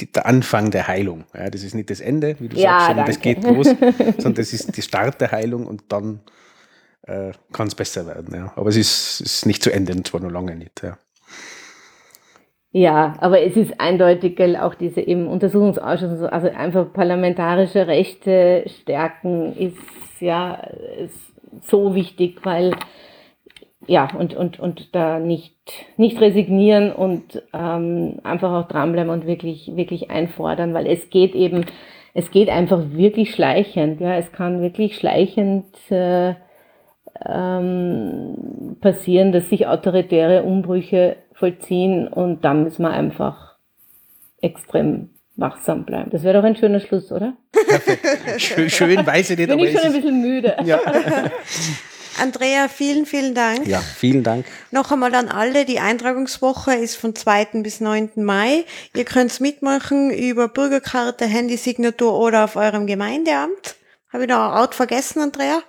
die, 0.00 0.10
der 0.10 0.24
Anfang 0.26 0.70
der 0.70 0.88
Heilung. 0.88 1.24
Ja, 1.34 1.50
das 1.50 1.62
ist 1.62 1.74
nicht 1.74 1.90
das 1.90 2.00
Ende, 2.00 2.36
wie 2.40 2.48
du 2.48 2.56
ja, 2.56 2.80
sagst, 2.80 2.86
sondern 2.86 3.06
danke. 3.06 3.12
das 3.12 3.20
geht 3.20 3.44
los, 3.44 3.66
sondern 4.22 4.34
das 4.34 4.52
ist 4.52 4.76
der 4.76 4.82
Start 4.82 5.20
der 5.20 5.32
Heilung 5.32 5.66
und 5.66 5.84
dann 5.88 6.20
äh, 7.02 7.32
kann 7.52 7.68
es 7.68 7.74
besser 7.74 8.06
werden. 8.06 8.34
Ja. 8.34 8.52
Aber 8.56 8.70
es 8.70 8.76
ist, 8.76 9.20
ist 9.20 9.46
nicht 9.46 9.62
zu 9.62 9.70
Ende 9.70 9.92
und 9.92 10.06
zwar 10.06 10.20
noch 10.20 10.30
lange 10.30 10.56
nicht. 10.56 10.82
Ja. 10.82 10.96
Ja, 12.72 13.14
aber 13.20 13.42
es 13.42 13.56
ist 13.56 13.80
eindeutig, 13.80 14.36
gell, 14.36 14.56
auch 14.56 14.74
diese 14.74 15.00
eben 15.00 15.26
Untersuchungsausschuss, 15.26 16.22
also 16.22 16.48
einfach 16.50 16.92
parlamentarische 16.92 17.88
Rechte 17.88 18.64
stärken 18.82 19.56
ist 19.56 19.76
ja 20.20 20.54
ist 20.98 21.18
so 21.62 21.94
wichtig, 21.96 22.44
weil 22.44 22.74
ja, 23.86 24.08
und, 24.16 24.34
und, 24.34 24.60
und 24.60 24.94
da 24.94 25.18
nicht, 25.18 25.56
nicht 25.96 26.20
resignieren 26.20 26.92
und 26.92 27.42
ähm, 27.52 28.20
einfach 28.22 28.52
auch 28.52 28.68
dranbleiben 28.68 29.10
und 29.10 29.26
wirklich, 29.26 29.74
wirklich 29.74 30.10
einfordern, 30.10 30.74
weil 30.74 30.86
es 30.86 31.10
geht 31.10 31.34
eben, 31.34 31.64
es 32.14 32.30
geht 32.30 32.50
einfach 32.50 32.82
wirklich 32.92 33.34
schleichend, 33.34 34.00
ja, 34.00 34.14
es 34.16 34.30
kann 34.32 34.60
wirklich 34.60 34.96
schleichend 34.96 35.66
äh, 35.90 36.34
ähm, 37.26 38.76
passieren, 38.80 39.32
dass 39.32 39.48
sich 39.48 39.66
autoritäre 39.66 40.42
Umbrüche 40.44 41.16
vollziehen 41.40 42.06
und 42.06 42.44
dann 42.44 42.62
müssen 42.62 42.82
wir 42.82 42.90
einfach 42.90 43.56
extrem 44.40 45.10
wachsam 45.36 45.84
bleiben. 45.84 46.10
Das 46.10 46.22
wäre 46.22 46.34
doch 46.34 46.44
ein 46.44 46.54
schöner 46.54 46.80
Schluss, 46.80 47.10
oder? 47.10 47.32
Perfekt. 47.50 48.40
Schön, 48.40 48.70
schön 48.70 49.06
weiß 49.06 49.30
ich 49.30 49.38
nicht. 49.38 49.48
Bin 49.48 49.58
ich 49.58 49.72
schon 49.72 49.86
ein 49.86 49.92
bisschen 49.92 50.20
müde. 50.20 50.56
Ja. 50.64 50.78
Andrea, 52.20 52.68
vielen, 52.68 53.06
vielen 53.06 53.34
Dank. 53.34 53.66
Ja, 53.66 53.78
vielen 53.78 54.22
Dank. 54.22 54.44
Noch 54.70 54.92
einmal 54.92 55.14
an 55.14 55.28
alle, 55.28 55.64
die 55.64 55.80
Eintragungswoche 55.80 56.74
ist 56.74 56.96
von 56.96 57.14
2. 57.14 57.62
bis 57.62 57.80
9. 57.80 58.10
Mai. 58.16 58.64
Ihr 58.94 59.04
könnt 59.04 59.40
mitmachen 59.40 60.10
über 60.10 60.48
Bürgerkarte, 60.48 61.24
Handysignatur 61.24 62.18
oder 62.18 62.44
auf 62.44 62.56
eurem 62.56 62.86
Gemeindeamt. 62.86 63.76
Habe 64.12 64.24
ich 64.24 64.28
noch 64.28 64.50
ein 64.52 64.60
Ort 64.60 64.74
vergessen, 64.74 65.22
Andrea? 65.22 65.62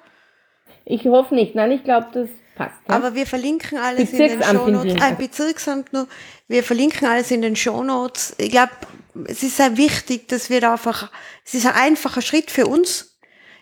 Ich 0.84 1.05
hoffe 1.05 1.36
nicht. 1.36 1.55
Nein, 1.55 1.72
ich 1.72 1.84
glaube, 1.84 2.07
das 2.11 2.28
passt. 2.62 2.82
Ja? 2.88 2.95
Aber 2.95 3.16
wir 3.16 3.26
verlinken 3.26 3.78
alles 3.78 4.12
in 4.12 4.20
den 4.20 4.43
Shownotes. 4.43 5.01
Ein 5.01 5.18
Bezirksamt 5.18 5.93
nur. 5.93 6.07
Wir 6.47 6.64
verlinken 6.64 7.07
alles 7.07 7.32
in 7.32 7.41
den 7.41 7.55
Shownotes. 7.55 8.36
Ich 8.38 8.51
glaube, 8.51 8.72
es 9.26 9.43
ist 9.43 9.57
sehr 9.57 9.78
wichtig, 9.78 10.28
dass 10.28 10.49
wir 10.49 10.62
da 10.62 10.74
einfach, 10.74 11.12
es 11.45 11.53
ist 11.53 11.66
ein 11.66 11.76
einfacher 11.76 12.22
Schritt 12.22 12.51
für 12.51 12.68
uns. 12.68 13.07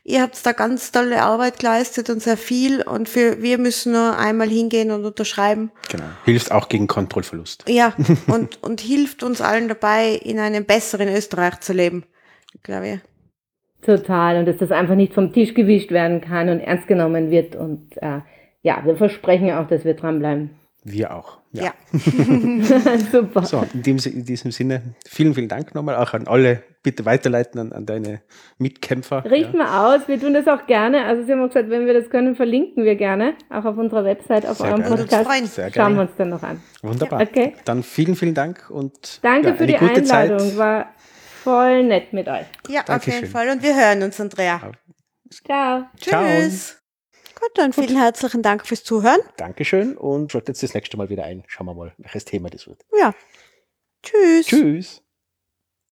Ihr 0.03 0.21
habt 0.21 0.43
da 0.43 0.53
ganz 0.53 0.91
tolle 0.91 1.21
Arbeit 1.21 1.59
geleistet 1.59 2.09
und 2.09 2.21
sehr 2.21 2.37
viel 2.37 2.81
und 2.81 3.07
für, 3.07 3.43
wir 3.43 3.57
müssen 3.59 3.93
nur 3.93 4.17
einmal 4.17 4.47
hingehen 4.47 4.91
und 4.91 5.05
unterschreiben. 5.05 5.71
Genau. 5.91 6.05
Hilft 6.25 6.51
auch 6.51 6.67
gegen 6.67 6.87
Kontrollverlust. 6.87 7.65
Ja, 7.67 7.93
und, 8.27 8.63
und 8.63 8.81
hilft 8.81 9.23
uns 9.23 9.41
allen 9.41 9.67
dabei, 9.67 10.13
in 10.13 10.39
einem 10.39 10.65
besseren 10.65 11.09
Österreich 11.09 11.59
zu 11.59 11.73
leben, 11.73 12.05
glaube 12.63 12.87
ich. 12.87 12.99
Total. 13.85 14.37
Und 14.37 14.45
dass 14.45 14.57
das 14.57 14.71
einfach 14.71 14.95
nicht 14.95 15.13
vom 15.13 15.31
Tisch 15.31 15.53
gewischt 15.53 15.91
werden 15.91 16.21
kann 16.21 16.49
und 16.49 16.59
ernst 16.59 16.87
genommen 16.87 17.29
wird. 17.29 17.55
Und 17.55 17.95
äh, 17.97 18.19
ja, 18.61 18.81
wir 18.85 18.95
versprechen 18.95 19.51
auch, 19.51 19.67
dass 19.67 19.85
wir 19.85 19.93
dranbleiben. 19.93 20.51
Wir 20.83 21.13
auch. 21.13 21.39
Ja. 21.51 21.63
ja. 21.63 21.73
Super. 23.11 23.45
So, 23.45 23.65
in, 23.73 23.83
dem, 23.83 23.97
in, 23.97 24.23
diesem 24.23 24.51
Sinne, 24.51 24.81
vielen, 25.05 25.33
vielen 25.33 25.49
Dank 25.49 25.75
nochmal 25.75 25.95
auch 25.97 26.13
an 26.13 26.27
alle. 26.27 26.63
Bitte 26.81 27.05
weiterleiten 27.05 27.59
an, 27.59 27.73
an 27.73 27.85
deine 27.85 28.21
Mitkämpfer. 28.57 29.25
Richten 29.25 29.57
ja. 29.57 29.65
wir 29.65 29.81
aus, 29.81 30.07
wir 30.07 30.17
tun 30.17 30.33
das 30.33 30.47
auch 30.47 30.65
gerne. 30.65 31.03
Also 31.03 31.25
Sie 31.25 31.33
haben 31.33 31.45
gesagt, 31.45 31.69
wenn 31.69 31.85
wir 31.85 31.93
das 31.93 32.09
können, 32.09 32.35
verlinken 32.35 32.85
wir 32.85 32.95
gerne. 32.95 33.33
Auch 33.49 33.65
auf 33.65 33.77
unserer 33.77 34.05
Website, 34.05 34.45
auf 34.45 34.57
Sehr 34.57 34.67
eurem 34.67 34.81
gerne. 34.83 34.95
Podcast. 34.95 35.55
Sehr 35.55 35.73
Schauen 35.73 35.95
wir 35.95 36.03
uns 36.03 36.11
dann 36.17 36.29
noch 36.29 36.43
an. 36.43 36.61
Wunderbar. 36.81 37.21
Okay. 37.21 37.55
Dann 37.65 37.83
vielen, 37.83 38.15
vielen 38.15 38.33
Dank 38.33 38.69
und 38.69 39.19
Danke 39.21 39.49
ja, 39.49 39.55
für 39.55 39.67
die 39.67 39.75
Einladung. 39.75 40.39
Zeit. 40.39 40.57
War 40.57 40.93
voll 41.43 41.83
nett 41.83 42.13
mit 42.13 42.29
euch. 42.29 42.45
Ja, 42.69 42.83
Dankeschön. 42.83 43.13
auf 43.13 43.19
jeden 43.21 43.31
Fall. 43.33 43.49
Und 43.49 43.61
wir 43.61 43.75
hören 43.75 44.03
uns, 44.03 44.21
Andrea. 44.21 44.71
Ciao. 45.29 45.83
Tschüss. 45.99 46.78
Gut, 47.39 47.51
dann 47.55 47.73
vielen 47.73 47.97
herzlichen 47.97 48.41
Dank 48.41 48.67
fürs 48.67 48.83
Zuhören. 48.83 49.21
Dankeschön 49.37 49.97
und 49.97 50.31
schaut 50.31 50.47
jetzt 50.47 50.61
das 50.61 50.73
nächste 50.73 50.97
Mal 50.97 51.09
wieder 51.09 51.23
ein. 51.23 51.43
Schauen 51.47 51.67
wir 51.67 51.73
mal, 51.73 51.93
welches 51.97 52.25
Thema 52.25 52.49
das 52.49 52.67
wird. 52.67 52.85
Ja. 52.97 53.13
Tschüss. 54.03 54.47
Tschüss. 54.47 55.03